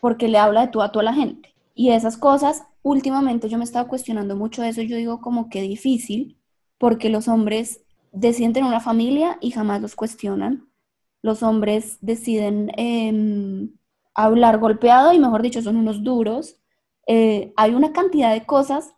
porque 0.00 0.28
le 0.28 0.38
habla 0.38 0.66
de 0.66 0.68
tú 0.68 0.82
a 0.82 0.92
toda 0.92 1.04
la 1.04 1.14
gente. 1.14 1.54
Y 1.74 1.90
esas 1.90 2.16
cosas 2.16 2.64
últimamente 2.82 3.48
yo 3.48 3.58
me 3.58 3.64
estaba 3.64 3.88
cuestionando 3.88 4.36
mucho 4.36 4.62
eso, 4.62 4.82
yo 4.82 4.96
digo 4.96 5.20
como 5.20 5.48
que 5.48 5.62
difícil, 5.62 6.37
porque 6.78 7.10
los 7.10 7.28
hombres 7.28 7.82
deciden 8.12 8.52
tener 8.52 8.68
una 8.68 8.80
familia 8.80 9.38
y 9.40 9.50
jamás 9.50 9.82
los 9.82 9.94
cuestionan. 9.94 10.68
Los 11.22 11.42
hombres 11.42 11.98
deciden 12.00 12.72
em, 12.76 13.70
hablar 14.14 14.58
golpeado 14.58 15.12
y 15.12 15.18
mejor 15.18 15.42
dicho, 15.42 15.62
son 15.62 15.76
unos 15.76 16.02
duros. 16.02 16.56
Eh, 17.06 17.52
hay 17.56 17.74
una 17.74 17.92
cantidad 17.92 18.32
de 18.32 18.46
cosas 18.46 18.94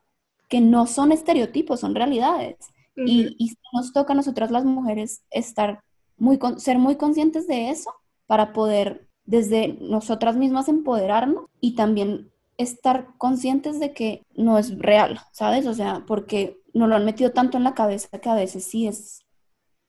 que 0.48 0.60
no 0.60 0.86
son 0.86 1.12
estereotipos, 1.12 1.80
son 1.80 1.94
realidades. 1.94 2.56
y, 2.96 3.34
y, 3.38 3.54
nos 3.72 3.92
toca 3.92 4.12
a 4.12 4.16
nosotras 4.16 4.50
las 4.50 4.64
mujeres 4.64 5.22
estar 5.30 5.80
muy, 6.18 6.38
ser 6.58 6.78
muy 6.78 6.96
conscientes 6.96 7.46
de 7.46 7.70
eso 7.70 7.94
para 8.26 8.52
poder 8.52 9.06
desde 9.24 9.78
nosotras 9.80 10.36
mismas 10.36 10.68
empoderarnos 10.68 11.44
y 11.60 11.76
también 11.76 12.30
estar 12.58 13.08
conscientes 13.16 13.80
de 13.80 13.94
que 13.94 14.22
no 14.34 14.58
es 14.58 14.76
real, 14.78 15.20
¿sabes? 15.32 15.66
O 15.66 15.72
sea, 15.72 16.04
porque 16.06 16.59
nos 16.74 16.88
lo 16.88 16.96
han 16.96 17.04
metido 17.04 17.32
tanto 17.32 17.56
en 17.56 17.64
la 17.64 17.74
cabeza 17.74 18.18
que 18.18 18.28
a 18.28 18.34
veces 18.34 18.64
sí 18.64 18.86
es, 18.86 19.24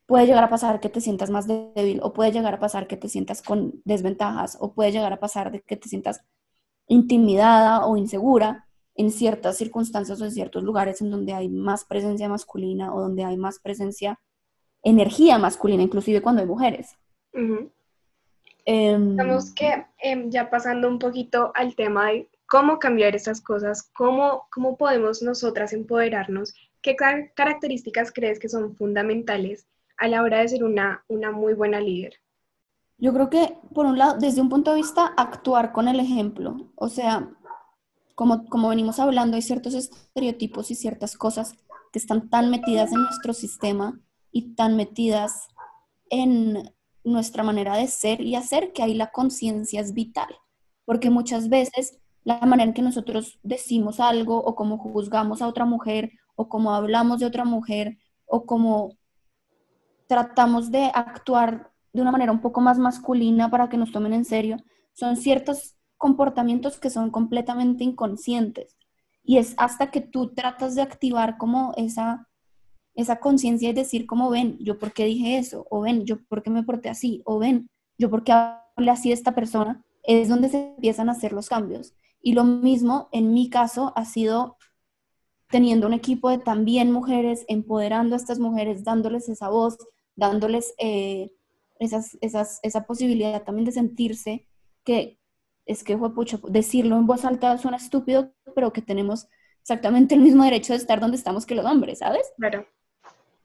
puede 0.06 0.26
llegar 0.26 0.44
a 0.44 0.50
pasar 0.50 0.80
que 0.80 0.90
te 0.90 1.02
sientas 1.02 1.30
más 1.30 1.48
débil 1.48 2.00
o 2.04 2.14
puede 2.14 2.32
llegar 2.32 2.54
a 2.54 2.60
pasar 2.60 2.88
que 2.88 2.98
te 2.98 3.08
sientas 3.08 3.42
con 3.42 3.82
desventajas 3.86 4.58
o 4.60 4.74
puede 4.74 4.92
llegar 4.92 5.14
a 5.14 5.20
pasar 5.20 5.52
de 5.52 5.62
que 5.62 5.78
te 5.78 5.88
sientas 5.88 6.22
intimidada 6.88 7.86
o 7.86 7.96
insegura 7.96 8.68
en 8.96 9.12
ciertas 9.12 9.58
circunstancias 9.58 10.20
o 10.20 10.26
en 10.26 10.32
ciertos 10.32 10.64
lugares 10.64 11.02
en 11.02 11.12
donde 11.12 11.34
hay 11.34 11.50
más 11.50 11.86
presencia 11.86 12.28
masculina 12.28 12.94
o 12.94 13.00
donde 13.00 13.24
hay 13.24 13.38
más 13.38 13.60
presencia, 13.60 14.20
energía 14.84 15.38
masculina, 15.38 15.82
inclusive 15.82 16.22
cuando 16.22 16.42
hay 16.42 16.48
mujeres. 16.48 16.98
Estamos 18.66 19.54
que 19.54 19.86
em, 20.00 20.30
ya 20.30 20.50
pasando 20.50 20.88
un 20.88 21.00
poquito 21.00 21.52
al 21.56 21.76
tema 21.76 22.12
de 22.12 22.30
cómo 22.48 22.80
cambiar 22.80 23.16
esas 23.16 23.40
cosas, 23.40 23.90
cómo, 23.94 24.48
cómo 24.52 24.76
podemos 24.76 25.22
nosotras 25.22 25.72
empoderarnos, 25.72 26.54
qué 26.82 26.96
características 26.96 28.12
crees 28.12 28.40
que 28.40 28.50
son 28.50 28.76
fundamentales 28.76 29.68
a 29.98 30.08
la 30.08 30.24
hora 30.24 30.40
de 30.40 30.48
ser 30.48 30.64
una, 30.64 31.04
una 31.08 31.32
muy 31.32 31.54
buena 31.54 31.80
líder. 31.80 32.16
Yo 32.98 33.14
creo 33.14 33.30
que, 33.30 33.58
por 33.74 33.86
un 33.86 33.98
lado, 33.98 34.18
desde 34.20 34.42
un 34.42 34.50
punto 34.50 34.72
de 34.72 34.78
vista, 34.78 35.14
actuar 35.18 35.72
con 35.72 35.88
el 35.88 36.00
ejemplo. 36.00 36.72
O 36.76 36.88
sea, 36.88 37.30
como, 38.16 38.46
como 38.46 38.70
venimos 38.70 39.00
hablando, 39.00 39.36
hay 39.36 39.42
ciertos 39.42 39.74
estereotipos 39.74 40.70
y 40.72 40.76
ciertas 40.76 41.18
cosas 41.18 41.56
que 41.92 42.00
están 42.00 42.30
tan 42.30 42.50
metidas 42.50 42.92
en 42.92 43.04
nuestro 43.04 43.34
sistema 43.34 44.00
y 44.32 44.54
tan 44.56 44.76
metidas 44.76 45.48
en 46.10 46.72
nuestra 47.04 47.44
manera 47.44 47.76
de 47.76 47.88
ser 47.88 48.22
y 48.22 48.36
hacer 48.36 48.72
que 48.74 48.84
ahí 48.84 48.94
la 48.94 49.12
conciencia 49.12 49.82
es 49.82 49.94
vital. 49.94 50.30
Porque 50.86 51.10
muchas 51.10 51.50
veces 51.50 51.98
la 52.24 52.40
manera 52.42 52.70
en 52.70 52.74
que 52.74 52.82
nosotros 52.82 53.40
decimos 53.44 54.00
algo 54.00 54.38
o 54.38 54.56
cómo 54.56 54.78
juzgamos 54.78 55.42
a 55.42 55.48
otra 55.48 55.66
mujer 55.66 56.12
o 56.42 56.50
cómo 56.50 56.74
hablamos 56.74 57.20
de 57.20 57.28
otra 57.28 57.46
mujer 57.46 57.98
o 58.26 58.46
cómo 58.46 58.98
tratamos 60.08 60.72
de 60.72 60.92
actuar 60.94 61.72
de 61.94 62.02
una 62.02 62.12
manera 62.12 62.32
un 62.32 62.42
poco 62.42 62.62
más 62.62 62.80
masculina 62.80 63.50
para 63.50 63.70
que 63.70 63.78
nos 63.78 63.92
tomen 63.92 64.14
en 64.14 64.26
serio, 64.26 64.58
son 64.94 65.18
ciertos 65.18 65.76
comportamientos 65.98 66.80
que 66.80 66.90
son 66.90 67.12
completamente 67.12 67.84
inconscientes. 67.84 68.78
Y 69.24 69.38
es 69.38 69.54
hasta 69.58 69.92
que 69.92 70.02
tú 70.02 70.34
tratas 70.34 70.74
de 70.76 70.82
activar 70.82 71.38
como 71.38 71.74
esa, 71.78 72.28
esa 72.96 73.20
conciencia 73.20 73.70
y 73.70 73.74
decir 73.74 74.08
como 74.08 74.30
ven, 74.30 74.58
yo 74.60 74.80
por 74.80 74.94
qué 74.94 75.06
dije 75.06 75.38
eso, 75.38 75.68
o 75.70 75.82
ven, 75.82 76.06
yo 76.06 76.24
por 76.24 76.42
qué 76.42 76.50
me 76.50 76.64
porté 76.64 76.90
así, 76.90 77.22
o 77.26 77.38
ven, 77.38 77.70
yo 77.98 78.10
por 78.10 78.24
qué 78.24 78.32
hablé 78.32 78.92
así 78.92 79.10
de 79.10 79.16
esta 79.16 79.36
persona, 79.36 79.84
es 80.04 80.30
donde 80.30 80.50
se 80.50 80.74
empiezan 80.76 81.08
a 81.10 81.12
hacer 81.12 81.34
los 81.34 81.50
cambios. 81.50 81.94
Y 82.22 82.34
lo 82.34 82.44
mismo 82.46 83.10
en 83.12 83.34
mi 83.34 83.50
caso 83.50 83.94
ha 83.96 84.06
sido 84.06 84.58
teniendo 85.52 85.88
un 85.88 85.94
equipo 85.94 86.30
de 86.30 86.38
también 86.38 86.92
mujeres, 86.92 87.46
empoderando 87.48 88.16
a 88.16 88.18
estas 88.18 88.40
mujeres, 88.40 88.84
dándoles 88.84 89.30
esa 89.30 89.50
voz, 89.50 89.78
dándoles 90.16 90.74
eh, 90.78 91.32
esas, 91.80 92.18
esas, 92.22 92.60
esa 92.64 92.86
posibilidad 92.86 93.44
también 93.44 93.66
de 93.66 93.72
sentirse 93.72 94.48
que 94.84 95.20
es 95.66 95.84
que, 95.84 95.98
pucho, 95.98 96.40
decirlo 96.50 96.98
en 96.98 97.06
voz 97.06 97.24
alta 97.24 97.58
suena 97.58 97.78
estúpido, 97.78 98.34
pero 98.56 98.74
que 98.74 98.82
tenemos 98.82 99.28
exactamente 99.62 100.16
el 100.16 100.22
mismo 100.22 100.44
derecho 100.44 100.74
de 100.74 100.78
estar 100.78 101.00
donde 101.00 101.18
estamos 101.18 101.46
que 101.46 101.56
los 101.56 101.66
hombres, 101.66 102.00
¿sabes? 102.00 102.32
Claro. 102.38 102.66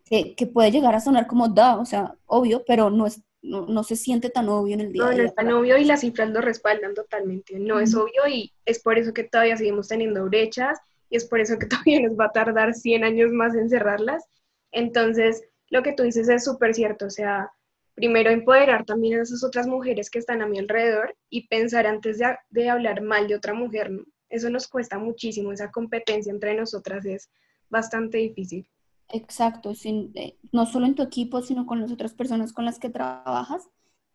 Que, 0.05 0.35
que 0.35 0.47
puede 0.47 0.71
llegar 0.71 0.95
a 0.95 1.01
sonar 1.01 1.27
como 1.27 1.49
da, 1.49 1.77
o 1.77 1.85
sea, 1.85 2.14
obvio, 2.27 2.64
pero 2.66 2.90
no 2.90 3.07
es, 3.07 3.21
no, 3.42 3.83
se 3.85 3.97
siente 3.97 4.31
tan 4.31 4.49
obvio 4.49 4.75
en 4.75 4.81
el 4.81 4.92
día. 4.92 5.05
No, 5.05 5.12
no 5.12 5.23
es 5.23 5.35
tan 5.35 5.53
obvio 5.53 5.77
y 5.77 5.85
las 5.85 6.01
cifras 6.01 6.31
lo 6.31 6.40
respaldan 6.40 6.95
totalmente. 6.95 7.59
No 7.59 7.81
es 7.81 7.95
obvio 7.95 8.27
y 8.29 8.53
es 8.64 8.81
por 8.81 8.99
eso 8.99 9.12
que 9.12 9.25
todavía 9.25 9.57
seguimos 9.57 9.88
teniendo 9.88 10.25
brechas 10.25 10.79
y 11.11 11.16
es 11.16 11.25
por 11.25 11.40
eso 11.40 11.59
que 11.59 11.66
todavía 11.66 12.01
nos 12.01 12.19
va 12.19 12.27
a 12.27 12.33
tardar 12.33 12.75
100 12.75 13.05
años 13.05 13.33
más 13.33 13.55
en 13.55 13.69
cerrarlas. 13.69 14.25
Entonces, 14.73 15.45
lo 15.71 15.83
que 15.83 15.92
tú 15.92 16.03
dices 16.03 16.29
es 16.29 16.45
súper 16.45 16.75
cierto. 16.75 17.07
O 17.07 17.11
sea, 17.11 17.51
primero 17.95 18.31
empoderar 18.31 18.85
también 18.85 19.19
a 19.19 19.23
esas 19.23 19.42
otras 19.45 19.66
mujeres 19.66 20.11
que 20.11 20.19
están 20.19 20.42
a 20.42 20.47
mi 20.47 20.59
alrededor 20.59 21.16
y 21.31 21.49
pensar 21.49 21.87
antes 21.87 22.19
de, 22.19 22.37
de 22.51 22.69
hablar 22.69 23.03
mal 23.03 23.29
de 23.29 23.37
otra 23.37 23.55
mujer. 23.55 23.90
Eso 24.29 24.51
nos 24.51 24.69
cuesta 24.69 24.99
muchísimo. 24.99 25.53
Esa 25.53 25.71
competencia 25.71 26.33
entre 26.33 26.55
nosotras 26.55 27.05
es 27.07 27.31
bastante 27.69 28.19
difícil. 28.19 28.69
Exacto, 29.09 29.75
sin, 29.75 30.11
eh, 30.14 30.37
no 30.53 30.66
solo 30.66 30.87
en 30.87 30.97
tu 30.97 31.03
equipo, 31.03 31.40
sino 31.40 31.64
con 31.66 31.81
las 31.81 31.92
otras 31.92 32.12
personas 32.12 32.53
con 32.53 32.64
las 32.64 32.81
que 32.81 32.90
trabajas 32.90 33.69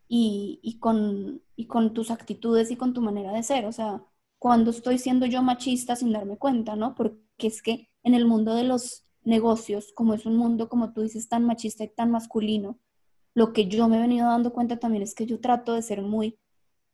y, 0.08 0.60
y, 0.62 0.80
con, 0.80 1.42
y 1.56 1.68
con 1.68 1.94
tus 1.94 2.12
actitudes 2.12 2.72
y 2.72 2.76
con 2.76 2.94
tu 2.94 3.02
manera 3.02 3.32
de 3.32 3.44
ser. 3.44 3.66
O 3.66 3.72
sea, 3.72 4.04
cuando 4.42 4.72
estoy 4.72 4.98
siendo 4.98 5.28
yo 5.28 5.44
machista 5.44 5.96
sin 5.96 6.12
darme 6.12 6.38
cuenta, 6.38 6.76
¿no? 6.76 6.96
Porque 6.96 7.22
es 7.48 7.62
que 7.62 7.90
en 8.02 8.16
el 8.16 8.26
mundo 8.26 8.56
de 8.56 8.64
los 8.64 9.06
negocios, 9.24 9.92
como 9.94 10.16
es 10.16 10.26
un 10.26 10.36
mundo, 10.36 10.68
como 10.68 10.94
tú 10.94 11.02
dices, 11.02 11.30
tan 11.30 11.46
machista 11.46 11.84
y 11.84 11.90
tan 11.90 12.10
masculino, 12.10 12.80
lo 13.36 13.54
que 13.54 13.68
yo 13.68 13.88
me 13.88 13.98
he 13.98 14.02
venido 14.02 14.28
dando 14.28 14.52
cuenta 14.52 14.78
también 14.80 15.04
es 15.04 15.14
que 15.14 15.28
yo 15.28 15.40
trato 15.40 15.74
de 15.74 15.84
ser 15.84 16.02
muy 16.02 16.40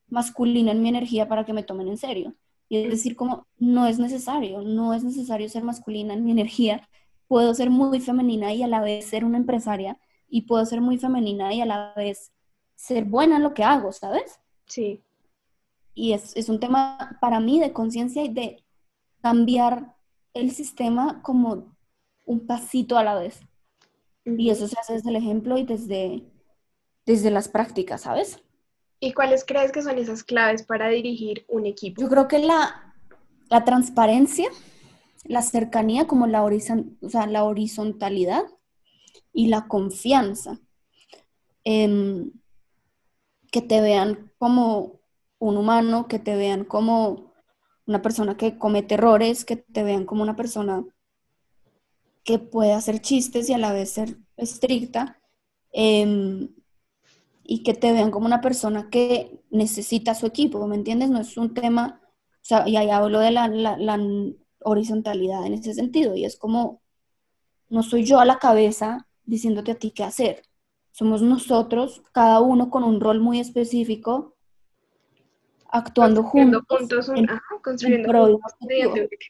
masculina 0.09 0.71
en 0.71 0.81
mi 0.81 0.89
energía 0.89 1.29
para 1.29 1.45
que 1.45 1.53
me 1.53 1.63
tomen 1.63 1.87
en 1.87 1.97
serio. 1.97 2.35
Y 2.67 2.79
es 2.79 2.89
decir, 2.89 3.15
como 3.15 3.47
no 3.57 3.87
es 3.87 3.97
necesario, 3.97 4.61
no 4.61 4.93
es 4.93 5.05
necesario 5.05 5.47
ser 5.47 5.63
masculina 5.63 6.13
en 6.13 6.25
mi 6.25 6.31
energía 6.31 6.87
puedo 7.27 7.53
ser 7.53 7.69
muy 7.69 7.99
femenina 7.99 8.53
y 8.53 8.63
a 8.63 8.67
la 8.67 8.81
vez 8.81 9.05
ser 9.05 9.25
una 9.25 9.37
empresaria 9.37 9.99
y 10.29 10.43
puedo 10.43 10.65
ser 10.65 10.81
muy 10.81 10.97
femenina 10.97 11.53
y 11.53 11.61
a 11.61 11.65
la 11.65 11.93
vez 11.95 12.31
ser 12.75 13.05
buena 13.05 13.37
en 13.37 13.43
lo 13.43 13.53
que 13.53 13.63
hago, 13.63 13.91
¿sabes? 13.91 14.39
Sí. 14.65 15.03
Y 15.97 16.13
es, 16.13 16.37
es 16.37 16.47
un 16.47 16.59
tema 16.59 17.17
para 17.19 17.39
mí 17.39 17.59
de 17.59 17.73
conciencia 17.73 18.23
y 18.23 18.31
de 18.31 18.63
cambiar 19.23 19.95
el 20.35 20.51
sistema 20.51 21.23
como 21.23 21.75
un 22.25 22.45
pasito 22.45 22.99
a 22.99 23.03
la 23.03 23.15
vez. 23.15 23.39
Y 24.23 24.51
eso 24.51 24.67
se 24.67 24.79
hace 24.79 24.93
desde 24.93 25.09
el 25.09 25.15
ejemplo 25.15 25.57
y 25.57 25.63
desde, 25.63 26.23
desde 27.03 27.31
las 27.31 27.47
prácticas, 27.47 28.01
¿sabes? 28.01 28.39
¿Y 28.99 29.13
cuáles 29.13 29.43
crees 29.43 29.71
que 29.71 29.81
son 29.81 29.97
esas 29.97 30.23
claves 30.23 30.63
para 30.63 30.89
dirigir 30.89 31.45
un 31.47 31.65
equipo? 31.65 31.99
Yo 31.99 32.09
creo 32.09 32.27
que 32.27 32.39
la, 32.39 32.93
la 33.49 33.65
transparencia, 33.65 34.49
la 35.23 35.41
cercanía, 35.41 36.05
como 36.05 36.27
la, 36.27 36.43
o 36.43 37.09
sea, 37.09 37.25
la 37.25 37.43
horizontalidad 37.43 38.43
y 39.33 39.47
la 39.47 39.67
confianza. 39.67 40.59
Em, 41.63 42.31
que 43.51 43.61
te 43.61 43.81
vean 43.81 44.31
como 44.37 44.96
un 45.39 45.57
humano, 45.57 46.07
que 46.07 46.19
te 46.19 46.35
vean 46.35 46.65
como 46.65 47.33
una 47.85 48.01
persona 48.01 48.37
que 48.37 48.57
comete 48.57 48.95
errores, 48.95 49.45
que 49.45 49.55
te 49.55 49.83
vean 49.83 50.05
como 50.05 50.23
una 50.23 50.35
persona 50.35 50.85
que 52.23 52.39
puede 52.39 52.73
hacer 52.73 52.99
chistes 53.01 53.49
y 53.49 53.53
a 53.53 53.57
la 53.57 53.71
vez 53.71 53.91
ser 53.91 54.17
estricta, 54.35 55.19
em, 55.71 56.49
y 57.43 57.63
que 57.63 57.73
te 57.73 57.93
vean 57.93 58.11
como 58.11 58.25
una 58.25 58.41
persona 58.41 58.89
que 58.89 59.41
necesita 59.49 60.13
su 60.15 60.25
equipo, 60.25 60.67
¿me 60.67 60.75
entiendes? 60.75 61.09
No 61.09 61.19
es 61.19 61.37
un 61.37 61.53
tema, 61.53 62.01
o 62.03 62.39
sea, 62.41 62.67
y 62.67 62.75
ahí 62.75 62.89
hablo 62.89 63.19
de 63.19 63.31
la, 63.31 63.47
la 63.47 63.99
horizontalidad 64.61 65.45
en 65.45 65.53
ese 65.53 65.73
sentido, 65.73 66.15
y 66.15 66.25
es 66.25 66.35
como, 66.37 66.81
no 67.69 67.83
soy 67.83 68.03
yo 68.03 68.19
a 68.19 68.25
la 68.25 68.39
cabeza 68.39 69.07
diciéndote 69.23 69.71
a 69.71 69.79
ti 69.79 69.91
qué 69.91 70.03
hacer, 70.03 70.43
somos 70.91 71.21
nosotros, 71.21 72.01
cada 72.11 72.41
uno 72.41 72.69
con 72.69 72.83
un 72.83 72.99
rol 72.99 73.19
muy 73.19 73.39
específico, 73.39 74.36
actuando 75.69 76.23
juntos. 76.23 76.63
construyendo 77.63 78.29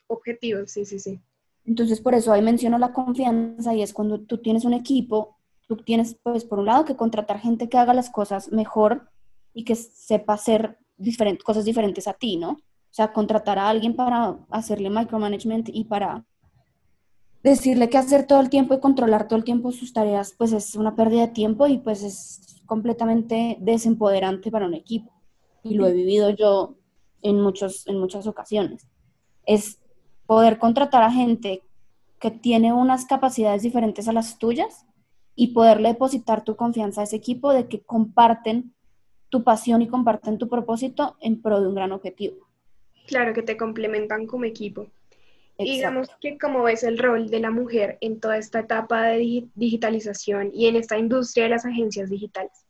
objetivos, 0.08 0.72
sí, 0.72 0.86
sí, 0.86 1.00
sí. 1.00 1.20
Entonces, 1.66 2.00
por 2.00 2.16
eso 2.16 2.32
ahí 2.32 2.42
menciono 2.42 2.78
la 2.78 2.94
confianza 2.94 3.74
y 3.74 3.82
es 3.82 3.94
cuando 3.94 4.22
tú 4.22 4.38
tienes 4.38 4.64
un 4.64 4.74
equipo, 4.74 5.38
tú 5.68 5.76
tienes, 5.78 6.18
pues, 6.24 6.46
por 6.46 6.60
un 6.60 6.66
lado, 6.68 6.86
que 6.86 6.96
contratar 6.96 7.40
gente 7.40 7.68
que 7.68 7.78
haga 7.78 7.94
las 7.94 8.10
cosas 8.10 8.52
mejor 8.52 9.10
y 9.54 9.66
que 9.66 9.76
sepa 9.76 10.34
hacer 10.34 10.78
diferentes, 10.96 11.44
cosas 11.44 11.66
diferentes 11.66 12.08
a 12.08 12.14
ti, 12.14 12.38
¿no? 12.38 12.52
O 12.52 12.94
sea, 12.98 13.12
contratar 13.12 13.60
a 13.60 13.70
alguien 13.70 13.96
para 13.96 14.38
hacerle 14.50 14.90
micromanagement 14.90 15.70
y 15.70 15.84
para 15.84 16.26
decirle 17.44 17.90
qué 17.90 17.98
hacer 17.98 18.26
todo 18.26 18.40
el 18.40 18.50
tiempo 18.50 18.74
y 18.74 18.80
controlar 18.80 19.28
todo 19.28 19.38
el 19.38 19.46
tiempo 19.46 19.72
sus 19.72 19.94
tareas, 19.94 20.34
pues 20.38 20.54
es 20.54 20.76
una 20.76 20.96
pérdida 20.96 21.28
de 21.28 21.34
tiempo 21.34 21.68
y 21.68 21.78
pues 21.78 22.04
es 22.04 22.62
completamente 22.66 23.58
desempoderante 23.60 24.52
para 24.52 24.68
un 24.68 24.74
equipo. 24.74 25.17
Y 25.70 25.76
lo 25.76 25.88
he 25.88 25.94
vivido 25.94 26.30
yo 26.30 26.76
en, 27.22 27.42
muchos, 27.42 27.88
en 27.88 28.00
muchas 28.00 28.28
ocasiones. 28.28 28.88
Es 29.46 29.80
poder 30.26 30.58
contratar 30.60 31.04
a 31.04 31.12
gente 31.12 31.64
que 32.20 32.32
tiene 32.32 32.74
unas 32.74 33.06
capacidades 33.06 33.62
diferentes 33.62 34.08
a 34.08 34.14
las 34.14 34.38
tuyas 34.38 34.86
y 35.36 35.48
poderle 35.48 35.90
depositar 35.90 36.44
tu 36.44 36.56
confianza 36.56 37.02
a 37.02 37.04
ese 37.04 37.16
equipo 37.16 37.54
de 37.54 37.68
que 37.68 37.82
comparten 37.82 38.74
tu 39.30 39.44
pasión 39.44 39.82
y 39.82 39.88
comparten 39.88 40.38
tu 40.38 40.48
propósito 40.48 41.16
en 41.22 41.42
pro 41.42 41.62
de 41.62 41.68
un 41.68 41.76
gran 41.76 41.92
objetivo. 41.92 42.48
Claro, 43.08 43.34
que 43.34 43.44
te 43.44 43.56
complementan 43.56 44.26
como 44.26 44.46
equipo. 44.46 44.88
Digamos 45.60 46.10
que 46.22 46.38
como 46.38 46.64
ves 46.64 46.84
el 46.84 47.00
rol 47.00 47.30
de 47.30 47.40
la 47.40 47.50
mujer 47.50 47.98
en 48.02 48.20
toda 48.20 48.38
esta 48.38 48.60
etapa 48.60 49.04
de 49.06 49.48
digitalización 49.56 50.52
y 50.54 50.68
en 50.68 50.76
esta 50.76 50.98
industria 51.00 51.46
de 51.46 51.50
las 51.52 51.66
agencias 51.66 52.10
digitales. 52.10 52.67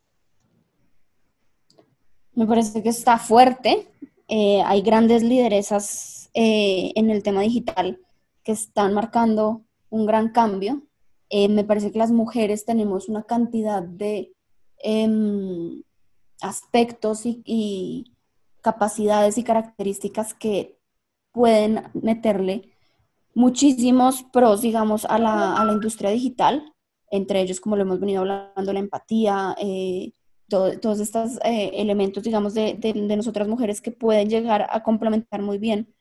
Me 2.37 2.45
parece 2.45 2.83
que 2.83 2.89
está 2.89 3.17
fuerte. 3.17 3.87
Eh, 4.27 4.61
hay 4.63 4.83
grandes 4.83 5.23
lideresas 5.23 6.29
eh, 6.35 6.91
en 6.93 7.09
el 7.09 7.23
tema 7.23 7.41
digital 7.41 7.99
que 8.43 8.51
están 8.51 8.93
marcando 8.93 9.63
un 9.89 10.05
gran 10.05 10.31
cambio. 10.31 10.83
Eh, 11.31 11.49
me 11.49 11.63
parece 11.63 11.91
que 11.91 11.97
las 11.97 12.11
mujeres 12.11 12.63
tenemos 12.63 13.09
una 13.09 13.23
cantidad 13.23 13.81
de 13.81 14.33
em, 14.77 15.81
aspectos 16.39 17.21
y 17.25 18.13
capacidades 18.61 19.39
y 19.39 19.43
características 19.43 20.35
que 20.35 20.77
pueden 21.31 21.85
meterle 21.95 22.69
muchísimos 23.33 24.21
pros, 24.31 24.61
digamos, 24.61 25.05
a 25.05 25.17
la, 25.17 25.57
a 25.57 25.65
la 25.65 25.73
industria 25.73 26.11
digital, 26.11 26.71
entre 27.09 27.41
ellos, 27.41 27.59
como 27.59 27.77
lo 27.77 27.81
hemos 27.81 27.99
venido 27.99 28.19
hablando, 28.21 28.73
la 28.73 28.79
empatía, 28.79 29.55
todos 30.47 30.99
estos 30.99 31.37
eh, 31.43 31.71
elementos, 31.73 32.23
digamos, 32.23 32.53
de, 32.53 32.73
de, 32.75 32.93
de, 32.93 33.17
nosotras 33.17 33.47
mujeres 33.47 33.81
que 33.81 33.91
pueden 33.91 34.29
llegar 34.29 34.67
a 34.69 34.83
complementar 34.83 35.41
muy 35.41 35.57
bien 35.57 35.93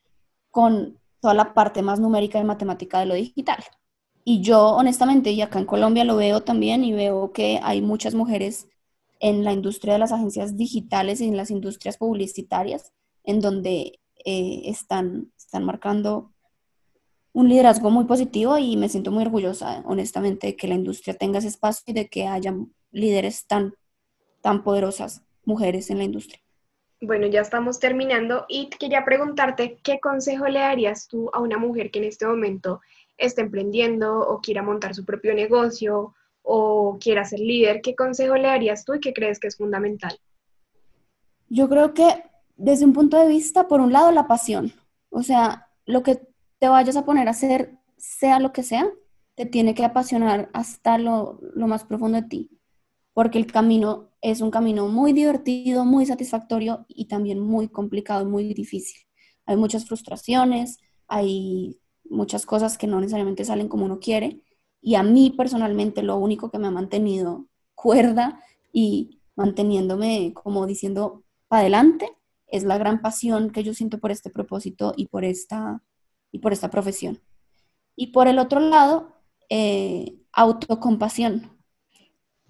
con 0.51 0.99
toda 1.19 1.33
la 1.33 1.53
parte 1.53 1.81
más 1.81 1.99
numérica 1.99 2.39
y 2.39 2.43
matemática 2.43 2.99
de 2.99 3.07
lo 3.07 3.15
digital. 3.15 3.63
Y 4.23 4.41
yo, 4.41 4.75
honestamente, 4.75 5.31
y 5.31 5.41
acá 5.41 5.59
en 5.59 5.65
Colombia 5.65 6.03
lo 6.03 6.17
veo 6.17 6.43
también 6.43 6.83
y 6.83 6.93
veo 6.93 7.31
que 7.31 7.59
hay 7.63 7.81
muchas 7.81 8.13
mujeres 8.13 8.67
en 9.19 9.43
la 9.43 9.53
industria 9.53 9.93
de 9.93 9.99
las 9.99 10.11
agencias 10.11 10.57
digitales 10.57 11.21
y 11.21 11.25
en 11.27 11.37
las 11.37 11.51
industrias 11.51 11.97
publicitarias, 11.97 12.91
en 13.23 13.41
donde 13.41 13.99
eh, 14.25 14.61
están, 14.65 15.31
están 15.37 15.63
marcando 15.63 16.33
un 17.33 17.49
liderazgo 17.49 17.89
muy 17.89 18.05
positivo 18.05 18.57
y 18.57 18.77
me 18.77 18.89
siento 18.89 19.11
muy 19.11 19.23
orgullosa, 19.23 19.83
honestamente, 19.85 20.47
de 20.47 20.55
que 20.55 20.67
la 20.67 20.75
industria 20.75 21.15
tenga 21.15 21.39
ese 21.39 21.49
espacio 21.49 21.83
y 21.85 21.93
de 21.93 22.09
que 22.09 22.27
haya 22.27 22.55
líderes 22.91 23.45
tan, 23.47 23.75
tan 24.47 24.63
poderosas, 24.63 25.25
mujeres 25.43 25.89
en 25.89 25.97
la 25.97 26.05
industria. 26.05 26.39
Bueno, 27.01 27.27
ya 27.27 27.41
estamos 27.41 27.81
terminando 27.81 28.45
y 28.47 28.69
quería 28.69 29.03
preguntarte 29.03 29.77
qué 29.83 29.99
consejo 29.99 30.47
le 30.47 30.59
darías 30.59 31.09
tú 31.09 31.29
a 31.33 31.41
una 31.41 31.57
mujer 31.57 31.91
que 31.91 31.99
en 31.99 32.05
este 32.05 32.25
momento 32.25 32.79
está 33.17 33.41
emprendiendo 33.41 34.17
o 34.17 34.39
quiera 34.39 34.63
montar 34.63 34.95
su 34.95 35.03
propio 35.03 35.33
negocio 35.33 36.15
o 36.43 36.97
quiera 36.97 37.25
ser 37.25 37.41
líder. 37.41 37.81
¿Qué 37.81 37.93
consejo 37.93 38.37
le 38.37 38.47
darías 38.47 38.85
tú 38.85 38.93
y 38.93 39.01
qué 39.01 39.11
crees 39.11 39.37
que 39.37 39.47
es 39.47 39.57
fundamental? 39.57 40.17
Yo 41.49 41.67
creo 41.67 41.93
que 41.93 42.23
desde 42.55 42.85
un 42.85 42.93
punto 42.93 43.19
de 43.19 43.27
vista, 43.27 43.67
por 43.67 43.81
un 43.81 43.91
lado, 43.91 44.13
la 44.13 44.27
pasión. 44.27 44.71
O 45.09 45.23
sea, 45.23 45.67
lo 45.85 46.03
que 46.03 46.21
te 46.57 46.69
vayas 46.69 46.95
a 46.95 47.03
poner 47.03 47.27
a 47.27 47.31
hacer, 47.31 47.77
sea 47.97 48.39
lo 48.39 48.53
que 48.53 48.63
sea, 48.63 48.89
te 49.35 49.45
tiene 49.45 49.75
que 49.75 49.83
apasionar 49.83 50.49
hasta 50.53 50.97
lo, 50.97 51.37
más 51.53 51.83
profundo 51.83 52.21
de 52.21 52.29
ti, 52.29 52.49
porque 53.11 53.39
el 53.39 53.51
camino 53.51 54.06
es 54.21 54.41
un 54.41 54.51
camino 54.51 54.87
muy 54.87 55.13
divertido, 55.13 55.85
muy 55.85 56.05
satisfactorio 56.05 56.85
y 56.87 57.05
también 57.05 57.39
muy 57.39 57.69
complicado, 57.69 58.25
muy 58.25 58.53
difícil. 58.53 59.01
Hay 59.45 59.57
muchas 59.57 59.85
frustraciones, 59.85 60.77
hay 61.07 61.79
muchas 62.09 62.45
cosas 62.45 62.77
que 62.77 62.87
no 62.87 62.99
necesariamente 62.99 63.45
salen 63.45 63.67
como 63.67 63.85
uno 63.85 63.99
quiere 63.99 64.43
y 64.81 64.95
a 64.95 65.03
mí 65.03 65.33
personalmente 65.35 66.03
lo 66.03 66.17
único 66.17 66.51
que 66.51 66.59
me 66.59 66.67
ha 66.67 66.71
mantenido 66.71 67.47
cuerda 67.75 68.41
y 68.71 69.21
manteniéndome 69.35 70.33
como 70.33 70.65
diciendo 70.65 71.23
para 71.47 71.61
adelante 71.61 72.09
es 72.47 72.63
la 72.63 72.77
gran 72.77 73.01
pasión 73.01 73.51
que 73.51 73.63
yo 73.63 73.73
siento 73.73 73.99
por 73.99 74.11
este 74.11 74.29
propósito 74.29 74.93
y 74.95 75.07
por 75.07 75.25
esta 75.25 75.81
y 76.31 76.39
por 76.39 76.53
esta 76.53 76.69
profesión. 76.69 77.21
Y 77.95 78.07
por 78.07 78.27
el 78.27 78.39
otro 78.39 78.59
lado, 78.59 79.15
eh, 79.49 80.19
autocompasión. 80.31 81.56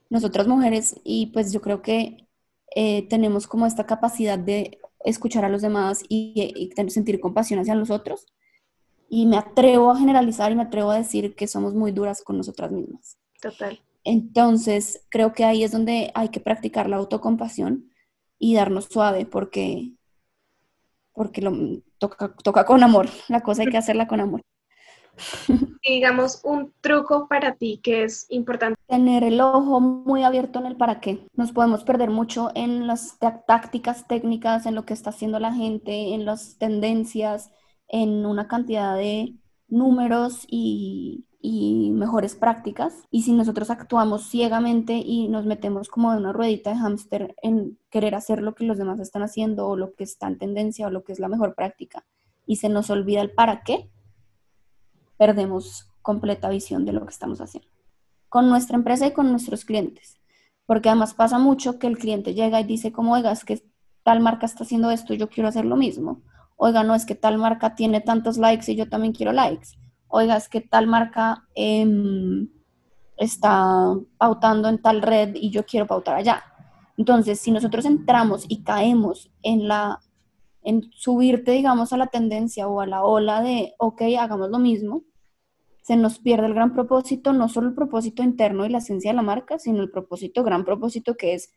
Nosotras 0.09 0.47
mujeres, 0.47 0.99
y 1.03 1.27
pues 1.27 1.51
yo 1.51 1.61
creo 1.61 1.81
que 1.81 2.27
eh, 2.75 3.07
tenemos 3.09 3.47
como 3.47 3.65
esta 3.65 3.85
capacidad 3.85 4.39
de 4.39 4.79
escuchar 5.03 5.45
a 5.45 5.49
los 5.49 5.61
demás 5.61 6.03
y, 6.07 6.53
y, 6.55 6.89
sentir 6.89 7.19
compasión 7.19 7.59
hacia 7.59 7.75
nosotros. 7.75 8.25
Y 9.09 9.25
me 9.25 9.37
atrevo 9.37 9.91
a 9.91 9.97
generalizar 9.97 10.51
y 10.51 10.55
me 10.55 10.63
atrevo 10.63 10.91
a 10.91 10.97
decir 10.97 11.35
que 11.35 11.47
somos 11.47 11.73
muy 11.73 11.91
duras 11.91 12.21
con 12.23 12.37
nosotras 12.37 12.71
mismas. 12.71 13.17
Total. 13.41 13.79
Entonces, 14.03 15.05
creo 15.09 15.33
que 15.33 15.43
ahí 15.43 15.63
es 15.63 15.71
donde 15.71 16.11
hay 16.13 16.29
que 16.29 16.39
practicar 16.39 16.89
la 16.89 16.97
autocompasión 16.97 17.91
y 18.39 18.55
darnos 18.55 18.85
suave, 18.85 19.25
porque 19.25 19.93
porque 21.13 21.41
lo, 21.41 21.51
toca, 21.97 22.35
toca 22.43 22.63
con 22.63 22.83
amor, 22.83 23.09
la 23.27 23.41
cosa 23.41 23.63
hay 23.63 23.69
que 23.69 23.77
hacerla 23.77 24.07
con 24.07 24.19
amor. 24.19 24.43
digamos, 25.83 26.41
un 26.43 26.73
truco 26.81 27.27
para 27.27 27.55
ti 27.55 27.79
que 27.81 28.03
es 28.03 28.25
importante. 28.29 28.79
Tener 28.87 29.23
el 29.23 29.41
ojo 29.41 29.79
muy 29.79 30.23
abierto 30.23 30.59
en 30.59 30.65
el 30.65 30.75
para 30.75 30.99
qué. 30.99 31.25
Nos 31.33 31.51
podemos 31.51 31.83
perder 31.83 32.09
mucho 32.09 32.51
en 32.55 32.87
las 32.87 33.17
tácticas 33.19 34.07
técnicas, 34.07 34.65
en 34.65 34.75
lo 34.75 34.85
que 34.85 34.93
está 34.93 35.09
haciendo 35.09 35.39
la 35.39 35.53
gente, 35.53 36.13
en 36.13 36.25
las 36.25 36.57
tendencias, 36.57 37.51
en 37.87 38.25
una 38.25 38.47
cantidad 38.47 38.95
de 38.95 39.35
números 39.67 40.45
y 40.47 41.27
y 41.49 41.91
mejores 41.91 42.35
prácticas. 42.35 43.03
Y 43.09 43.23
si 43.23 43.31
nosotros 43.31 43.69
actuamos 43.69 44.29
ciegamente 44.29 44.95
y 44.97 45.29
nos 45.29 45.45
metemos 45.45 45.87
como 45.87 46.11
de 46.11 46.17
una 46.17 46.33
ruedita 46.33 46.71
de 46.71 46.77
hámster 46.77 47.35
en 47.41 47.77
querer 47.89 48.15
hacer 48.15 48.41
lo 48.41 48.53
que 48.55 48.65
los 48.65 48.77
demás 48.77 48.99
están 48.99 49.23
haciendo 49.23 49.67
o 49.67 49.77
lo 49.77 49.93
que 49.93 50.03
está 50.03 50.27
en 50.27 50.37
tendencia 50.37 50.87
o 50.87 50.89
lo 50.89 51.03
que 51.03 51.13
es 51.13 51.19
la 51.19 51.29
mejor 51.29 51.55
práctica 51.55 52.05
y 52.45 52.57
se 52.57 52.69
nos 52.69 52.89
olvida 52.89 53.21
el 53.21 53.31
para 53.31 53.61
qué, 53.63 53.89
perdemos 55.17 55.89
completa 56.01 56.49
visión 56.49 56.85
de 56.85 56.93
lo 56.93 57.05
que 57.05 57.11
estamos 57.11 57.41
haciendo. 57.41 57.69
Con 58.29 58.49
nuestra 58.49 58.77
empresa 58.77 59.07
y 59.07 59.11
con 59.11 59.31
nuestros 59.31 59.65
clientes. 59.65 60.15
Porque 60.65 60.89
además 60.89 61.13
pasa 61.13 61.39
mucho 61.39 61.79
que 61.79 61.87
el 61.87 61.97
cliente 61.97 62.33
llega 62.33 62.59
y 62.59 62.65
dice 62.65 62.91
como, 62.91 63.13
oiga, 63.13 63.31
es 63.31 63.45
que 63.45 63.63
tal 64.03 64.19
marca 64.19 64.45
está 64.45 64.63
haciendo 64.63 64.91
esto 64.91 65.13
yo 65.13 65.29
quiero 65.29 65.49
hacer 65.49 65.65
lo 65.65 65.75
mismo. 65.75 66.21
Oiga, 66.55 66.83
no, 66.83 66.95
es 66.95 67.05
que 67.05 67.15
tal 67.15 67.37
marca 67.37 67.75
tiene 67.75 68.01
tantos 68.01 68.37
likes 68.37 68.71
y 68.71 68.75
yo 68.75 68.89
también 68.89 69.13
quiero 69.13 69.31
likes 69.31 69.69
oiga, 70.07 70.37
es 70.37 70.49
que 70.49 70.61
tal 70.61 70.87
marca 70.87 71.47
em, 71.55 72.49
está 73.17 73.95
pautando 74.17 74.69
en 74.69 74.81
tal 74.81 75.01
red 75.01 75.35
y 75.35 75.49
yo 75.49 75.65
quiero 75.65 75.87
pautar 75.87 76.15
allá. 76.15 76.43
Entonces, 76.97 77.39
si 77.39 77.51
nosotros 77.51 77.85
entramos 77.85 78.45
y 78.47 78.63
caemos 78.63 79.29
en 79.43 79.67
la 79.67 79.99
en 80.67 80.91
subirte, 80.91 81.51
digamos, 81.51 81.93
a 81.93 81.97
la 81.97 82.07
tendencia 82.07 82.67
o 82.67 82.81
a 82.81 82.85
la 82.85 83.05
ola 83.05 83.41
de, 83.41 83.73
ok, 83.77 84.01
hagamos 84.19 84.49
lo 84.49 84.59
mismo, 84.59 85.05
se 85.81 85.95
nos 85.95 86.19
pierde 86.19 86.47
el 86.47 86.53
gran 86.53 86.73
propósito, 86.73 87.31
no 87.31 87.47
solo 87.47 87.69
el 87.69 87.73
propósito 87.73 88.21
interno 88.21 88.65
y 88.65 88.69
la 88.69 88.79
esencia 88.79 89.11
de 89.11 89.15
la 89.15 89.21
marca, 89.21 89.59
sino 89.59 89.81
el 89.81 89.89
propósito, 89.89 90.43
gran 90.43 90.65
propósito 90.65 91.15
que 91.15 91.35
es 91.35 91.53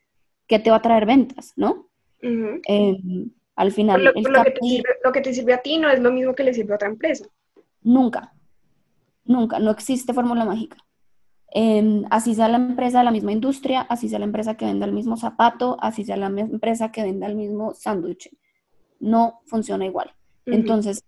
que 0.47 0.61
te 0.61 0.71
va 0.71 0.77
a 0.77 0.83
traer 0.83 1.07
ventas, 1.07 1.53
¿no? 1.57 1.89
Em, 2.23 3.33
al 3.57 3.73
final, 3.73 4.05
lo, 4.05 4.13
que 4.13 4.23
te 4.23 4.61
sirve, 4.61 4.89
lo 5.03 5.11
que 5.11 5.21
te 5.23 5.35
sirve 5.35 5.55
a 5.55 5.63
ti 5.63 5.79
no 5.79 5.91
es 5.91 5.99
lo 5.99 6.13
mismo 6.13 6.33
que 6.33 6.45
le 6.45 6.55
sirve 6.55 6.75
a 6.75 6.77
otra 6.77 6.89
empresa. 6.89 7.27
Nunca, 7.83 8.33
nunca, 9.25 9.59
no 9.59 9.73
existe 9.73 10.15
fórmula 10.15 10.45
mágica. 10.45 10.77
Em, 11.53 12.05
así 12.11 12.37
sea 12.37 12.47
la 12.47 12.59
empresa 12.59 12.99
de 12.99 13.07
la 13.07 13.11
misma 13.11 13.33
industria, 13.33 13.81
así 13.81 14.09
sea 14.09 14.21
la 14.21 14.27
empresa 14.27 14.57
que 14.57 14.67
venda 14.67 14.87
el 14.87 14.93
mismo 14.93 15.17
zapato, 15.17 15.77
así 15.81 16.05
sea 16.05 16.17
la 16.17 16.29
empresa 16.29 16.93
que 16.93 17.03
venda 17.03 17.27
el 17.27 17.35
mismo 17.35 17.75
sándwich. 17.75 18.31
No 19.01 19.41
funciona 19.47 19.85
igual. 19.85 20.15
Entonces, 20.47 21.05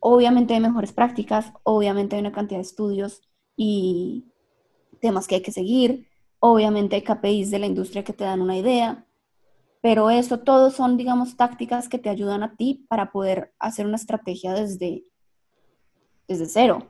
obviamente 0.00 0.54
hay 0.54 0.60
mejores 0.60 0.92
prácticas, 0.92 1.52
obviamente 1.62 2.16
hay 2.16 2.20
una 2.20 2.32
cantidad 2.32 2.58
de 2.58 2.66
estudios 2.66 3.22
y 3.56 4.26
temas 5.00 5.26
que 5.26 5.36
hay 5.36 5.42
que 5.42 5.52
seguir, 5.52 6.08
obviamente 6.40 6.96
hay 6.96 7.02
KPIs 7.02 7.50
de 7.50 7.58
la 7.60 7.66
industria 7.66 8.02
que 8.02 8.12
te 8.12 8.24
dan 8.24 8.40
una 8.40 8.56
idea, 8.56 9.06
pero 9.80 10.10
eso 10.10 10.40
todo 10.40 10.70
son, 10.70 10.96
digamos, 10.96 11.36
tácticas 11.36 11.88
que 11.88 11.98
te 11.98 12.08
ayudan 12.08 12.42
a 12.42 12.56
ti 12.56 12.86
para 12.88 13.12
poder 13.12 13.52
hacer 13.58 13.86
una 13.86 13.96
estrategia 13.96 14.54
desde, 14.54 15.04
desde 16.26 16.46
cero 16.46 16.86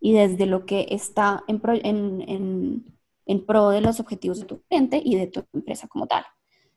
y 0.00 0.12
desde 0.12 0.46
lo 0.46 0.66
que 0.66 0.86
está 0.90 1.44
en 1.46 1.60
pro, 1.60 1.74
en, 1.74 2.84
en, 3.26 3.46
pro 3.46 3.70
de 3.70 3.80
los 3.80 4.00
objetivos 4.00 4.40
de 4.40 4.46
tu 4.46 4.60
cliente 4.62 5.00
y 5.04 5.16
de 5.16 5.28
tu 5.28 5.44
empresa 5.52 5.86
como 5.88 6.06
tal. 6.06 6.24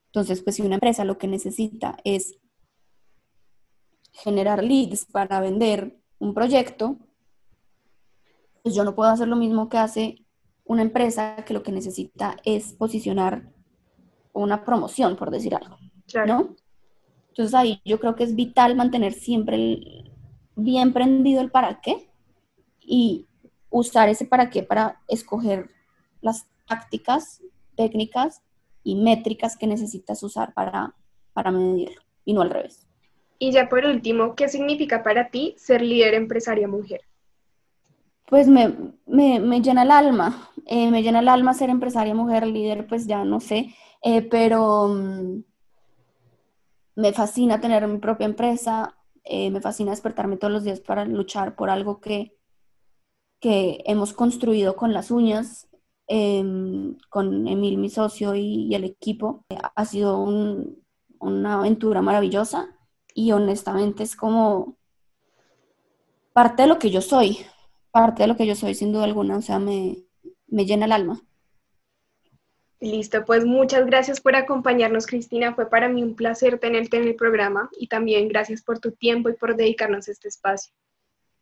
Entonces, 0.08 0.42
pues 0.44 0.56
si 0.56 0.62
una 0.62 0.76
empresa 0.76 1.04
lo 1.04 1.18
que 1.18 1.28
necesita 1.28 1.98
es 2.04 2.38
generar 4.24 4.64
leads 4.64 5.06
para 5.06 5.40
vender 5.40 5.98
un 6.20 6.34
proyecto, 6.34 6.98
pues 8.64 8.74
yo 8.74 8.84
no 8.84 8.96
puedo 8.96 9.10
hacer 9.10 9.28
lo 9.28 9.36
mismo 9.36 9.70
que 9.70 9.78
hace 9.78 10.26
una 10.64 10.82
empresa 10.82 11.36
que 11.46 11.54
lo 11.54 11.62
que 11.62 11.72
necesita 11.72 12.38
es 12.44 12.74
posicionar 12.74 13.52
una 14.34 14.66
promoción, 14.66 15.16
por 15.16 15.32
decir 15.32 15.56
algo, 15.56 15.78
¿no? 16.26 16.56
Entonces 17.30 17.54
ahí 17.54 17.82
yo 17.86 18.00
creo 18.00 18.16
que 18.16 18.24
es 18.24 18.36
vital 18.36 18.76
mantener 18.76 19.14
siempre 19.14 20.12
bien 20.56 20.94
prendido 20.94 21.42
el 21.42 21.52
para 21.52 21.82
qué 21.82 22.10
y 22.80 23.28
usar 23.70 24.10
ese 24.10 24.26
para 24.26 24.50
qué 24.50 24.64
para 24.64 25.02
escoger 25.08 25.70
las 26.22 26.48
tácticas, 26.68 27.42
técnicas 27.76 28.42
y 28.84 28.96
métricas 28.96 29.58
que 29.58 29.68
necesitas 29.68 30.24
usar 30.24 30.54
para, 30.54 30.96
para 31.34 31.52
medirlo 31.52 32.02
y 32.24 32.34
no 32.34 32.42
al 32.42 32.50
revés. 32.50 32.88
Y 33.38 33.52
ya 33.52 33.68
por 33.70 33.86
último, 33.86 34.36
¿qué 34.36 34.48
significa 34.48 35.04
para 35.04 35.30
ti 35.30 35.56
ser 35.58 35.82
líder 35.82 36.14
empresaria 36.14 36.68
mujer? 36.68 37.02
Pues 38.28 38.48
me, 38.48 38.72
llena 39.62 39.84
el 39.84 39.92
alma, 39.92 40.52
eh, 40.66 40.90
me 40.90 41.04
llena 41.04 41.20
el 41.20 41.28
alma 41.28 41.54
ser 41.54 41.70
empresaria 41.70 42.16
mujer, 42.16 42.48
líder, 42.48 42.88
pues 42.88 43.06
ya 43.06 43.24
no 43.24 43.40
sé, 43.40 43.76
eh, 44.02 44.24
pero 44.24 44.88
mm, 44.88 45.44
me 46.96 47.14
fascina 47.14 47.62
tener 47.62 47.88
mi 47.88 48.00
propia 48.00 48.26
empresa, 48.26 48.98
eh, 49.24 49.52
me 49.52 49.62
fascina 49.62 49.92
despertarme 49.92 50.38
todos 50.38 50.54
los 50.54 50.64
días 50.64 50.80
para 50.80 51.06
luchar 51.06 51.56
por 51.56 51.70
algo 51.70 52.00
que, 52.00 52.36
que 53.40 53.84
hemos 53.86 54.14
construido 54.14 54.76
con 54.76 54.94
las 54.94 55.12
uñas, 55.12 55.68
em, 56.08 56.98
con 57.10 57.48
Emil, 57.48 57.78
mi 57.78 57.90
socio, 57.90 58.36
y, 58.36 58.74
el 58.76 58.86
equipo. 58.86 59.46
Ha 59.76 59.86
sido 59.86 60.20
una 61.20 61.54
aventura 61.56 62.02
maravillosa 62.02 62.75
y 63.16 63.32
honestamente 63.32 64.04
es 64.04 64.16
como 64.16 64.76
parte 66.34 66.64
de 66.64 66.68
lo 66.68 66.78
que 66.78 66.92
yo 66.92 67.02
soy, 67.02 67.40
parte 67.90 68.24
de 68.24 68.28
lo 68.28 68.36
que 68.36 68.46
yo 68.46 68.56
soy 68.56 68.76
sin 68.76 68.92
duda 68.92 69.06
alguna, 69.06 69.38
o 69.38 69.42
sea, 69.42 69.58
me, 69.58 70.04
me 70.48 70.66
llena 70.66 70.86
el 70.86 70.92
alma. 70.92 71.22
Listo, 72.82 73.24
pues 73.26 73.46
muchas 73.46 73.86
gracias 73.86 74.20
por 74.20 74.36
acompañarnos, 74.36 75.08
Cristina. 75.08 75.56
Fue 75.56 75.70
para 75.70 75.88
mí 75.88 76.04
un 76.04 76.14
placer 76.14 76.60
tenerte 76.60 76.98
en 76.98 77.08
el 77.08 77.16
programa 77.16 77.70
y 77.80 77.88
también 77.88 78.28
gracias 78.28 78.62
por 78.62 78.80
tu 78.80 78.92
tiempo 78.92 79.30
y 79.30 79.34
por 79.34 79.56
dedicarnos 79.56 80.10
este 80.10 80.28
espacio. 80.28 80.74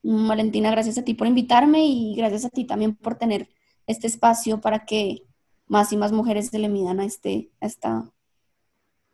Valentina, 0.03 0.69
gracias 0.69 0.99
a 0.99 1.03
ti 1.03 1.15
por 1.15 1.27
invitarme 1.27 1.85
y 1.85 2.15
gracias 2.15 2.45
a 2.45 2.49
ti 2.49 2.65
también 2.65 2.95
por 2.95 3.15
tener 3.15 3.49
este 3.87 4.05
espacio 4.05 4.61
para 4.61 4.85
que 4.85 5.23
más 5.65 5.91
y 5.91 5.97
más 5.97 6.11
mujeres 6.11 6.49
se 6.49 6.59
le 6.59 6.69
midan 6.69 6.99
a, 6.99 7.05
este, 7.05 7.49
a 7.59 7.65
esta 7.65 8.11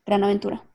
gran 0.06 0.24
aventura. 0.26 0.69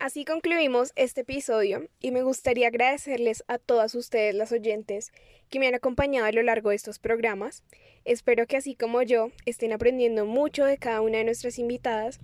Así 0.00 0.24
concluimos 0.24 0.94
este 0.96 1.20
episodio 1.20 1.86
y 2.00 2.10
me 2.10 2.22
gustaría 2.22 2.68
agradecerles 2.68 3.44
a 3.48 3.58
todas 3.58 3.94
ustedes 3.94 4.34
las 4.34 4.50
oyentes 4.50 5.12
que 5.50 5.58
me 5.58 5.68
han 5.68 5.74
acompañado 5.74 6.26
a 6.26 6.32
lo 6.32 6.42
largo 6.42 6.70
de 6.70 6.76
estos 6.76 6.98
programas. 6.98 7.62
Espero 8.06 8.46
que 8.46 8.56
así 8.56 8.74
como 8.74 9.02
yo 9.02 9.30
estén 9.44 9.74
aprendiendo 9.74 10.24
mucho 10.24 10.64
de 10.64 10.78
cada 10.78 11.02
una 11.02 11.18
de 11.18 11.24
nuestras 11.24 11.58
invitadas 11.58 12.18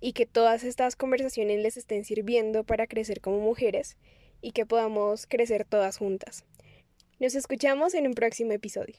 y 0.00 0.14
que 0.14 0.24
todas 0.24 0.64
estas 0.64 0.96
conversaciones 0.96 1.60
les 1.60 1.76
estén 1.76 2.06
sirviendo 2.06 2.64
para 2.64 2.86
crecer 2.86 3.20
como 3.20 3.38
mujeres 3.38 3.98
y 4.40 4.52
que 4.52 4.64
podamos 4.64 5.26
crecer 5.26 5.66
todas 5.66 5.98
juntas. 5.98 6.46
Nos 7.18 7.34
escuchamos 7.34 7.92
en 7.92 8.06
un 8.06 8.14
próximo 8.14 8.52
episodio. 8.52 8.96